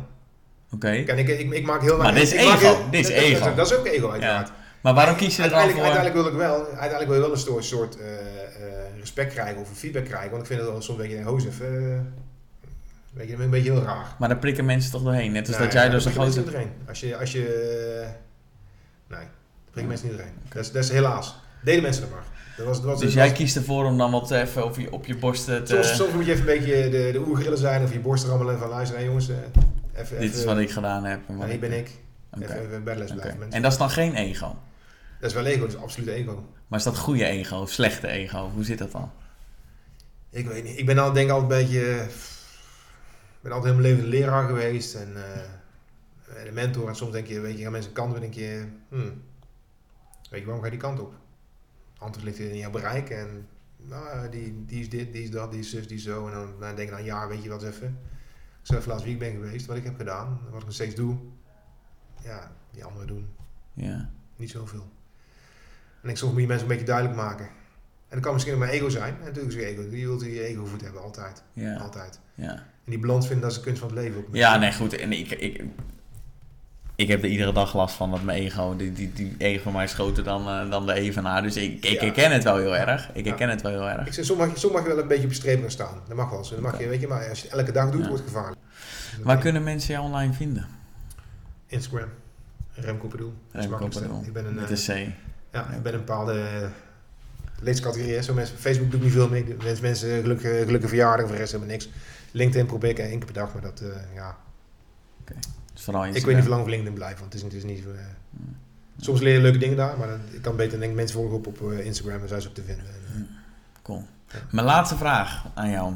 Oké, 0.75 0.91
ik, 0.91 1.29
ik, 1.29 1.53
ik 1.53 1.65
maak 1.67 1.81
heel 1.83 1.97
Maar 1.97 2.15
dit 2.15 2.23
is 2.23 2.33
ik 2.33 2.39
ego. 2.41 2.57
heel- 2.59 2.91
Dit 2.91 3.01
is 3.01 3.07
dat- 3.15 3.17
ego. 3.17 3.45
Dat, 3.45 3.57
dat 3.57 3.71
is 3.71 3.77
ook 3.77 3.87
ego, 3.87 4.11
uiteraard. 4.11 4.51
maar 4.81 4.95
waarom 4.95 5.17
kies 5.17 5.37
je 5.37 5.43
er 5.43 5.49
dan 5.49 5.59
uiteindelijk, 5.59 5.95
voor? 5.95 6.05
uiteindelijk 6.05 6.39
wil 6.39 6.49
ik 6.49 6.57
wel, 6.59 6.67
uiteindelijk 6.67 7.07
wil 7.07 7.15
je 7.15 7.21
wel 7.23 7.31
een 7.33 7.39
soort, 7.39 7.65
soort 7.65 7.97
eh, 8.01 8.07
eh, 8.13 8.99
respect 9.01 9.33
krijgen 9.33 9.61
of 9.61 9.69
een 9.71 9.77
feedback 9.77 10.05
krijgen. 10.05 10.31
Want 10.31 10.43
ik 10.43 10.49
vind 10.49 10.61
het 10.61 10.69
wel 10.69 10.83
soms 10.83 10.99
een 11.01 11.09
beetje, 11.09 11.23
hoos 11.25 11.45
even, 11.47 11.67
eh, 11.67 12.69
weet 13.13 13.29
je, 13.29 13.35
een 13.35 13.51
beetje 13.51 13.73
heel 13.73 13.83
raar. 13.83 14.07
Maar 14.19 14.29
daar 14.29 14.39
prikken 14.39 14.65
mensen 14.65 14.91
toch 14.91 15.03
doorheen. 15.03 15.33
Net 15.33 15.49
als 15.49 15.59
dat 15.59 15.73
jij 15.73 15.89
door 15.89 16.01
zo'n 16.01 16.13
prikken 16.13 16.33
mensen 16.35 16.43
grote... 16.53 16.59
niet 16.59 16.69
doorheen. 16.69 16.89
Als 16.89 17.01
je, 17.01 17.17
als 17.17 17.33
je, 17.33 17.45
nee, 19.09 19.19
daar 19.19 19.29
prikken 19.71 19.87
mensen 19.89 20.09
niet 20.09 20.17
doorheen. 20.17 20.35
Dat 20.53 20.63
is, 20.65 20.73
dat 20.73 20.85
is 20.85 20.91
helaas. 20.91 21.35
Deden 21.63 21.83
mensen 21.83 22.03
dat 22.03 22.11
maar. 22.11 22.25
Dat 22.57 22.67
was, 22.67 22.77
dat 22.77 22.85
was, 22.87 22.95
Dus 22.99 23.05
dat 23.09 23.13
jij 23.19 23.29
was- 23.29 23.39
kiest 23.39 23.57
ervoor 23.57 23.85
om 23.85 23.99
dan 23.99 24.11
wat 24.11 24.31
even 24.31 24.65
op 24.65 24.77
je, 24.79 24.93
op 24.93 25.07
je 25.07 25.17
borst 25.17 25.45
te... 25.45 25.61
soms, 25.65 25.97
soms 25.97 26.13
moet 26.13 26.27
je 26.27 26.33
even 26.33 26.49
een 26.49 26.59
beetje 26.59 26.89
de, 26.89 27.09
de 27.13 27.19
oergrillen 27.27 27.59
zijn 27.59 27.83
of 27.83 27.93
je 27.93 27.99
borst 28.01 28.25
rammelen 28.27 28.59
van 28.59 28.69
luisteren, 28.69 28.97
hey 29.01 29.07
jongens, 29.09 29.29
even, 29.95 30.21
Dit 30.21 30.35
is 30.35 30.45
wat 30.45 30.59
ik 30.59 30.71
gedaan 30.71 31.05
heb. 31.05 31.21
En 31.29 31.49
hier 31.49 31.59
ben 31.59 31.79
ik. 31.79 31.91
Even, 32.41 32.61
even 32.61 32.83
blijven 32.83 33.17
mensen. 33.17 33.51
En 33.51 33.63
dat 33.63 33.73
is 33.73 33.79
dan 33.79 33.91
geen 33.91 34.15
ego? 34.15 34.59
Dat 35.21 35.31
is 35.31 35.37
wel 35.37 35.47
ego, 35.47 35.61
dat 35.61 35.69
is 35.69 35.77
absoluut 35.77 36.09
ego. 36.09 36.49
Maar 36.69 36.79
is 36.79 36.85
dat 36.85 36.99
goede 36.99 37.25
ego 37.25 37.57
of 37.57 37.71
slechte 37.71 38.09
ego? 38.09 38.51
Hoe 38.51 38.65
zit 38.65 38.79
dat 38.79 38.93
dan? 38.93 39.11
Ik 40.31 40.47
weet 40.47 40.65
niet. 40.65 40.79
Ik 40.79 40.87
ben 40.87 40.99
al 40.99 41.13
denk 41.13 41.27
ik 41.29 41.33
altijd 41.35 41.53
een 41.53 41.67
beetje. 41.67 42.03
Ik 43.35 43.41
ben 43.41 43.53
altijd 43.53 43.75
heel 43.75 43.83
mijn 43.83 43.95
leven 43.95 44.09
leraar 44.09 44.47
geweest 44.47 44.95
en 44.95 45.17
eh, 45.17 46.47
een 46.47 46.55
mentor. 46.55 46.89
En 46.89 46.97
soms 46.97 47.13
denk 47.13 47.27
je, 47.27 47.41
weet 47.41 47.57
je, 47.57 47.63
gaan 47.63 47.73
mensen 47.73 47.91
een 47.91 47.97
kant 47.97 48.11
op 48.11 48.15
en 48.15 48.21
denk 48.21 48.35
je, 48.35 48.65
hmm, 48.89 49.23
weet 50.31 50.41
je, 50.41 50.45
waarom 50.45 50.59
ga 50.59 50.65
je 50.65 50.71
die 50.71 50.81
kant 50.81 51.01
op? 51.01 51.15
Antwoord 51.99 52.27
ligt 52.27 52.39
in 52.39 52.57
jouw 52.57 52.71
bereik 52.71 53.11
en 53.11 53.49
nou, 53.77 54.29
die, 54.29 54.65
die 54.67 54.81
is 54.81 54.89
dit, 54.89 55.13
die 55.13 55.23
is 55.23 55.31
dat, 55.31 55.51
die 55.51 55.61
is 55.61 55.71
zus, 55.71 55.89
die 55.89 55.97
is 55.97 56.03
zo. 56.03 56.27
En 56.27 56.33
dan, 56.33 56.55
dan 56.61 56.75
denk 56.75 56.89
je, 56.89 56.95
nou 56.95 57.07
ja, 57.07 57.29
weet 57.29 57.43
je 57.43 57.49
wat 57.49 57.63
even. 57.63 57.99
Laten 58.67 59.05
wie 59.05 59.13
ik 59.13 59.19
ben 59.19 59.31
geweest, 59.33 59.67
wat 59.67 59.77
ik 59.77 59.85
heb 59.85 59.97
gedaan, 59.97 60.41
wat 60.51 60.59
ik 60.61 60.65
nog 60.65 60.75
steeds 60.75 60.95
doe. 60.95 61.17
Ja, 62.23 62.53
die 62.71 62.85
anderen 62.85 63.07
doen 63.07 63.29
Ja. 63.73 64.11
niet 64.37 64.51
zoveel. 64.51 64.93
En 66.03 66.09
ik 66.09 66.17
soms 66.17 66.33
moet 66.33 66.41
je 66.41 66.47
mensen 66.47 66.67
een 66.67 66.73
beetje 66.73 66.87
duidelijk 66.87 67.17
maken. 67.17 67.45
En 68.09 68.21
dat 68.21 68.21
kan 68.21 68.33
misschien 68.33 68.55
ook 68.55 68.61
mijn 68.61 68.73
ego 68.73 68.89
zijn. 68.89 69.15
En 69.15 69.25
natuurlijk 69.25 69.55
is 69.55 69.61
het 69.61 69.65
ego. 69.65 69.83
Je 69.83 70.07
wilt 70.07 70.21
je 70.23 70.45
ego 70.45 70.65
voet 70.65 70.81
hebben, 70.81 71.03
altijd. 71.03 71.43
Ja. 71.53 71.77
Altijd. 71.77 72.21
Ja. 72.35 72.53
En 72.53 72.91
die 72.91 72.99
balans 72.99 73.27
vinden, 73.27 73.43
dat 73.43 73.51
is 73.51 73.57
de 73.59 73.65
kunst 73.65 73.81
van 73.81 73.89
het 73.91 73.99
leven. 73.99 74.19
Ook. 74.27 74.35
ja, 74.35 74.57
nee, 74.57 74.73
goed. 74.73 74.93
En 74.97 75.13
ik, 75.13 75.31
ik, 75.31 75.65
ik 76.97 77.09
heb 77.09 77.23
er 77.23 77.29
iedere 77.29 77.53
dag 77.53 77.75
last 77.75 77.95
van 77.95 78.11
dat 78.11 78.23
mijn 78.23 78.39
ego, 78.39 78.77
die, 78.77 78.93
die, 78.93 79.13
die 79.13 79.35
ego 79.39 79.63
van 79.63 79.73
mij 79.73 79.85
is 79.85 79.93
groter 79.93 80.25
dan, 80.25 80.49
eh, 80.49 80.71
dan 80.71 80.87
de 80.87 80.93
evenaar. 80.93 81.43
Dus 81.43 81.57
ik, 81.57 81.85
ik 81.85 82.01
herken 82.01 82.31
het 82.33 82.45
wel 82.45 82.57
heel 82.57 82.77
erg. 82.77 83.11
Ik 83.13 83.25
herken 83.25 83.49
het 83.49 83.63
wel 83.63 83.73
heel 83.73 83.89
erg. 83.89 84.07
Ik 84.07 84.13
zeg, 84.13 84.25
soms 84.25 84.39
mag, 84.39 84.51
je, 84.51 84.59
soms 84.59 84.73
mag 84.73 84.83
je 84.83 84.89
wel 84.89 84.99
een 84.99 85.09
beetje 85.09 85.27
op 85.27 85.33
streep 85.33 85.61
gaan 85.61 85.71
staan. 85.71 86.01
Dat 86.09 86.17
mag 86.17 86.31
wel 86.31 86.45
zo. 86.45 86.55
Dat 86.55 86.63
mag 86.63 86.79
je, 86.79 86.89
weet 86.89 87.01
je, 87.01 87.09
maar 87.09 87.29
als 87.29 87.41
je 87.41 87.49
het 87.49 87.57
elke 87.59 87.73
dag 87.73 87.91
doet, 87.91 88.07
wordt 88.07 88.25
het 88.25 88.33
gevaarlijk. 88.33 88.61
Dus 89.17 89.25
Waar 89.25 89.39
kunnen 89.39 89.63
mensen 89.63 89.95
jou 89.95 90.07
online 90.07 90.33
vinden? 90.33 90.67
Instagram. 91.67 92.09
Remco 92.75 93.07
is 93.53 93.67
Remco. 93.67 94.23
Ik 94.25 94.33
ben 94.33 94.47
een, 94.47 94.55
Met 94.55 94.89
eh, 94.89 94.97
een 94.97 95.09
C. 95.09 95.15
ja, 95.53 95.71
ik 95.71 95.83
ben 95.83 95.93
een 95.93 95.99
bepaalde 95.99 96.33
eh, 96.41 96.69
leescategorie. 97.61 98.15
hè. 98.15 98.23
Zo 98.23 98.35
mensen, 98.35 98.57
Facebook 98.59 98.91
doe 98.91 98.99
ik 98.99 99.05
niet 99.05 99.15
veel 99.15 99.29
mee. 99.29 99.57
Mensen, 99.63 99.83
mensen 99.83 100.21
gelukkige, 100.21 100.63
gelukkige 100.65 100.89
verjaardag, 100.89 101.25
voor 101.27 101.35
de 101.35 101.41
rest 101.41 101.53
helemaal 101.53 101.73
niks. 101.73 101.89
LinkedIn 102.31 102.67
probeer 102.67 102.91
ik 102.91 102.99
één 102.99 103.09
keer 103.11 103.25
per 103.25 103.35
dag, 103.35 103.53
maar 103.53 103.63
dat, 103.63 103.83
ja, 104.15 104.37
Dus 105.75 105.87
Ik 105.87 106.25
weet 106.25 106.35
niet 106.35 106.45
hoe 106.45 106.49
lang 106.49 106.63
op 106.63 106.69
LinkedIn 106.69 106.95
blijf, 106.95 107.19
want 107.19 107.33
het 107.33 107.43
is, 107.43 107.49
het 107.53 107.53
is 107.65 107.65
niet... 107.65 107.85
eh, 107.87 107.93
soms 108.99 109.21
leer 109.21 109.35
je 109.35 109.41
leuke 109.41 109.59
dingen 109.59 109.77
daar, 109.77 109.99
maar 109.99 110.09
dan- 110.09 110.21
ik 110.33 110.43
kan 110.43 110.57
beter 110.57 110.79
denk 110.81 110.95
mensen 110.95 111.17
volgen 111.17 111.37
op, 111.37 111.47
op 111.47 111.73
eh, 111.73 111.87
Instagram 111.87 112.23
en 112.23 112.29
zijn 112.29 112.43
ze 112.43 112.49
op 112.49 112.55
te 112.55 112.63
vinden. 112.63 112.87
En, 112.87 113.01
eh, 113.15 113.21
Cool. 113.83 114.05
Mijn 114.51 114.67
laatste 114.67 114.97
vraag 114.97 115.47
aan 115.55 115.71
jou. 115.71 115.95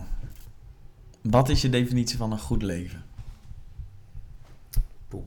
Wat 1.23 1.49
is 1.49 1.63
je 1.63 1.69
definitie 1.71 2.17
van 2.19 2.33
een 2.33 2.39
goed 2.39 2.63
leven? 2.63 3.03
poeh. 5.09 5.25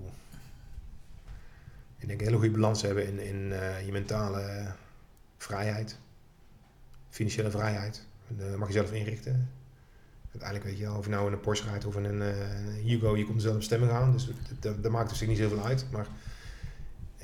Ik 1.97 2.08
denk 2.08 2.20
een 2.20 2.26
hele 2.26 2.38
goede 2.38 2.52
balans 2.54 2.82
hebben 2.82 3.08
in, 3.08 3.20
in 3.28 3.86
je 3.86 3.91
mentale 3.91 4.66
vrijheid. 5.38 5.97
Financiële 7.10 7.52
vrijheid. 7.52 8.06
Eh, 8.39 8.56
mag 8.56 8.68
je 8.68 8.74
zelf 8.74 8.91
inrichten. 8.91 9.49
Uiteindelijk 10.32 10.69
weet 10.69 10.77
je 10.77 10.86
wel, 10.86 10.97
of 10.97 11.05
je 11.05 11.11
nou 11.11 11.27
in 11.27 11.34
een 11.34 11.39
Porsche 11.39 11.69
rijdt 11.69 11.86
of 11.86 11.95
in 11.95 12.03
een 12.03 12.21
eh, 12.21 12.84
Hugo, 12.84 13.17
je 13.17 13.25
komt 13.25 13.41
zelf 13.41 13.55
bestemming 13.55 13.91
aan. 13.91 14.11
Dus 14.11 14.29
dat, 14.59 14.91
maakt 14.91 15.17
zich 15.17 15.27
niet 15.27 15.38
zoveel 15.38 15.65
uit. 15.65 15.86
Maar 15.91 16.07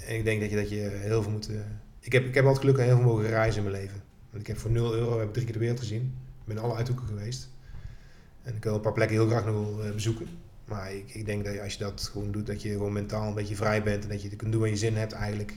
ik 0.07 0.23
denk 0.23 0.41
dat 0.41 0.49
je, 0.49 0.55
dat 0.55 0.69
je 0.69 0.75
heel 0.75 1.23
veel 1.23 1.31
moet... 1.31 1.49
eh, 1.49 1.55
ik, 1.99 2.11
heb, 2.11 2.25
ik 2.25 2.33
heb 2.33 2.45
altijd 2.45 2.63
geluk 2.63 2.77
en 2.77 2.85
heel 2.85 2.95
veel 2.95 3.05
mogen 3.05 3.27
reizen 3.27 3.63
in 3.63 3.69
mijn 3.69 3.81
leven. 3.81 4.01
Want 4.29 4.41
ik 4.41 4.47
heb 4.47 4.57
voor 4.57 4.71
0 4.71 4.93
euro 4.93 5.19
heb 5.19 5.33
drie 5.33 5.45
keer 5.45 5.53
de 5.53 5.59
wereld 5.59 5.79
gezien. 5.79 6.01
Ik 6.45 6.53
ben 6.53 6.57
alle 6.57 6.75
uithoeken 6.75 7.07
geweest. 7.07 7.49
En 8.43 8.55
ik 8.55 8.63
wil 8.63 8.73
een 8.75 8.81
paar 8.81 8.93
plekken 8.93 9.17
heel 9.17 9.27
graag 9.27 9.45
nog 9.45 9.55
wel, 9.55 9.83
eh, 9.83 9.91
bezoeken. 9.91 10.27
Maar 10.65 10.93
ik, 10.93 11.13
ik 11.13 11.25
denk 11.25 11.45
dat 11.45 11.59
als 11.59 11.73
je 11.73 11.79
dat 11.79 12.09
gewoon 12.11 12.31
doet, 12.31 12.45
dat 12.45 12.61
je 12.61 12.71
gewoon 12.71 12.93
mentaal 12.93 13.27
een 13.27 13.33
beetje 13.33 13.55
vrij 13.55 13.83
bent. 13.83 14.03
En 14.03 14.09
dat 14.09 14.21
je 14.21 14.35
kunt 14.35 14.51
doen 14.51 14.61
wat 14.61 14.69
je 14.69 14.75
zin 14.77 14.95
hebt 14.95 15.11
eigenlijk. 15.11 15.51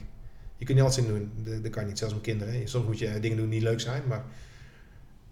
Je 0.57 0.65
kunt 0.65 0.77
niet 0.77 0.87
altijd 0.87 1.05
zin 1.05 1.15
doen. 1.15 1.61
Dat, 1.61 1.71
kan 1.71 1.85
niet, 1.85 1.97
zelfs 1.97 2.13
met 2.13 2.23
kinderen. 2.23 2.67
Soms 2.67 2.85
moet 2.85 2.99
je 2.99 3.19
dingen 3.19 3.37
doen 3.37 3.49
die 3.49 3.59
niet 3.59 3.67
leuk 3.67 3.79
zijn. 3.79 4.03
Maar 4.07 4.23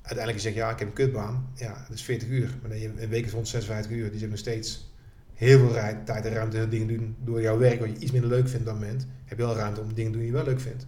uiteindelijk 0.10 0.36
je 0.36 0.52
zegt, 0.52 0.56
ja, 0.56 0.70
ik 0.72 0.80
heb 0.80 0.88
een 0.88 0.94
kutbaan. 0.94 1.52
Ja, 1.54 1.86
dat 1.88 1.98
is 1.98 2.04
40 2.04 2.28
uur. 2.28 2.50
Maar 2.62 2.70
dan 2.70 2.80
je 2.80 2.92
een 2.98 3.10
week 3.10 3.26
is 3.26 3.32
156 3.32 3.92
uur. 3.92 4.04
Dus 4.04 4.14
je 4.14 4.20
hebt 4.20 4.30
nog 4.30 4.40
steeds 4.40 4.92
heel 5.34 5.60
veel 5.60 6.04
tijd 6.06 6.26
en 6.26 6.34
ruimte 6.34 6.58
om 6.64 6.70
dingen 6.70 6.88
doen 6.88 7.16
door 7.24 7.42
jouw 7.42 7.58
werk. 7.58 7.80
Wat 7.80 7.90
je 7.90 7.98
iets 7.98 8.12
minder 8.12 8.30
leuk 8.30 8.48
vindt 8.48 8.66
dat 8.66 8.74
moment. 8.74 9.08
Heb 9.26 9.38
je 9.38 9.44
wel 9.44 9.56
ruimte 9.56 9.82
om 9.82 9.94
dingen 9.94 10.12
te 10.12 10.18
doen 10.18 10.28
die 10.28 10.36
je 10.36 10.38
wel 10.44 10.46
leuk 10.46 10.60
vindt. 10.60 10.88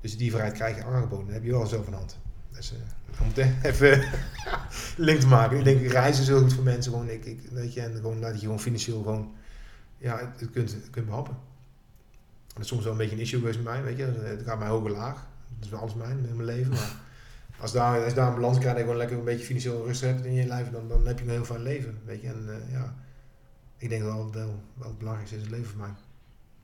Dus 0.00 0.16
die 0.16 0.30
vrijheid 0.30 0.54
krijg 0.54 0.76
je 0.76 0.84
aangeboden. 0.84 1.24
Dat 1.24 1.34
heb 1.34 1.44
je 1.44 1.50
wel 1.50 1.66
zelf 1.66 1.84
de 1.84 1.94
hand. 1.94 2.18
Dus 2.50 2.72
uh, 2.72 3.20
om 3.20 3.44
even 3.70 4.04
link 4.96 5.20
te 5.20 5.26
maken. 5.26 5.58
Ik 5.58 5.64
denk 5.64 5.86
reizen 5.86 6.22
is 6.22 6.28
heel 6.28 6.40
goed 6.40 6.52
voor 6.52 6.64
mensen. 6.64 6.92
Gewoon, 6.92 7.08
ik, 7.08 7.24
ik, 7.24 7.40
weet 7.52 7.74
je, 7.74 7.80
en 7.80 7.94
gewoon 7.94 8.20
dat 8.20 8.34
je 8.34 8.40
gewoon 8.40 8.60
financieel 8.60 9.02
gewoon, 9.02 9.32
ja, 9.98 10.32
het, 10.36 10.50
kunt, 10.50 10.76
kunt 10.90 11.06
behappen. 11.06 11.36
Dat 12.46 12.62
is 12.62 12.68
soms 12.68 12.82
wel 12.82 12.92
een 12.92 12.98
beetje 12.98 13.14
een 13.14 13.22
issue 13.22 13.38
geweest 13.38 13.58
met 13.58 13.66
mij, 13.66 13.82
weet 13.82 13.96
je. 13.96 14.04
Het 14.04 14.42
gaat 14.42 14.58
mij 14.58 14.68
hoog 14.68 14.84
en 14.84 14.90
laag. 14.90 15.26
Dat 15.54 15.64
is 15.64 15.70
wel 15.70 15.80
alles 15.80 15.94
mijn, 15.94 16.26
in 16.28 16.36
mijn 16.36 16.48
leven. 16.48 16.72
Maar 16.72 17.03
als 17.64 17.72
daar, 17.72 18.04
als 18.04 18.14
daar 18.14 18.28
een 18.28 18.34
balans 18.34 18.58
krijgt 18.58 18.76
en 18.76 18.82
je 18.82 18.88
gewoon 18.88 18.98
lekker 18.98 19.18
een 19.18 19.24
beetje 19.24 19.44
financieel 19.44 19.86
rust 19.86 20.00
hebt 20.00 20.24
in 20.24 20.34
je 20.34 20.46
leven, 20.46 20.72
dan, 20.72 20.88
dan 20.88 21.06
heb 21.06 21.18
je 21.18 21.24
een 21.24 21.30
heel 21.30 21.44
fijn 21.44 21.62
leven, 21.62 21.98
weet 22.04 22.20
je. 22.20 22.28
En 22.28 22.44
uh, 22.48 22.72
ja, 22.72 22.94
ik 23.78 23.88
denk 23.88 24.02
dat 24.02 24.12
dat 24.12 24.34
wel, 24.34 24.62
wel 24.74 24.88
het 24.88 24.98
belangrijkste 24.98 25.36
is 25.36 25.42
in 25.42 25.48
het 25.48 25.58
leven 25.58 25.70
voor 25.72 25.80
mij. 25.80 25.94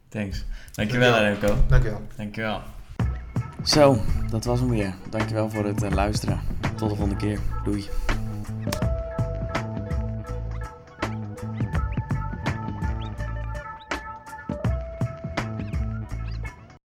Thanks. 0.08 0.44
Dankjewel, 0.72 1.18
Remco. 1.18 1.56
Dankjewel. 1.68 2.02
Dankjewel. 2.16 2.60
Zo, 3.64 3.96
dat 4.30 4.44
was 4.44 4.60
hem 4.60 4.68
weer. 4.68 4.94
Dankjewel 5.10 5.50
voor 5.50 5.64
het 5.64 5.82
uh, 5.82 5.90
luisteren. 5.90 6.40
Tot 6.60 6.90
de 6.90 6.96
volgende 6.96 7.16
keer. 7.16 7.38
Doei. 7.64 7.88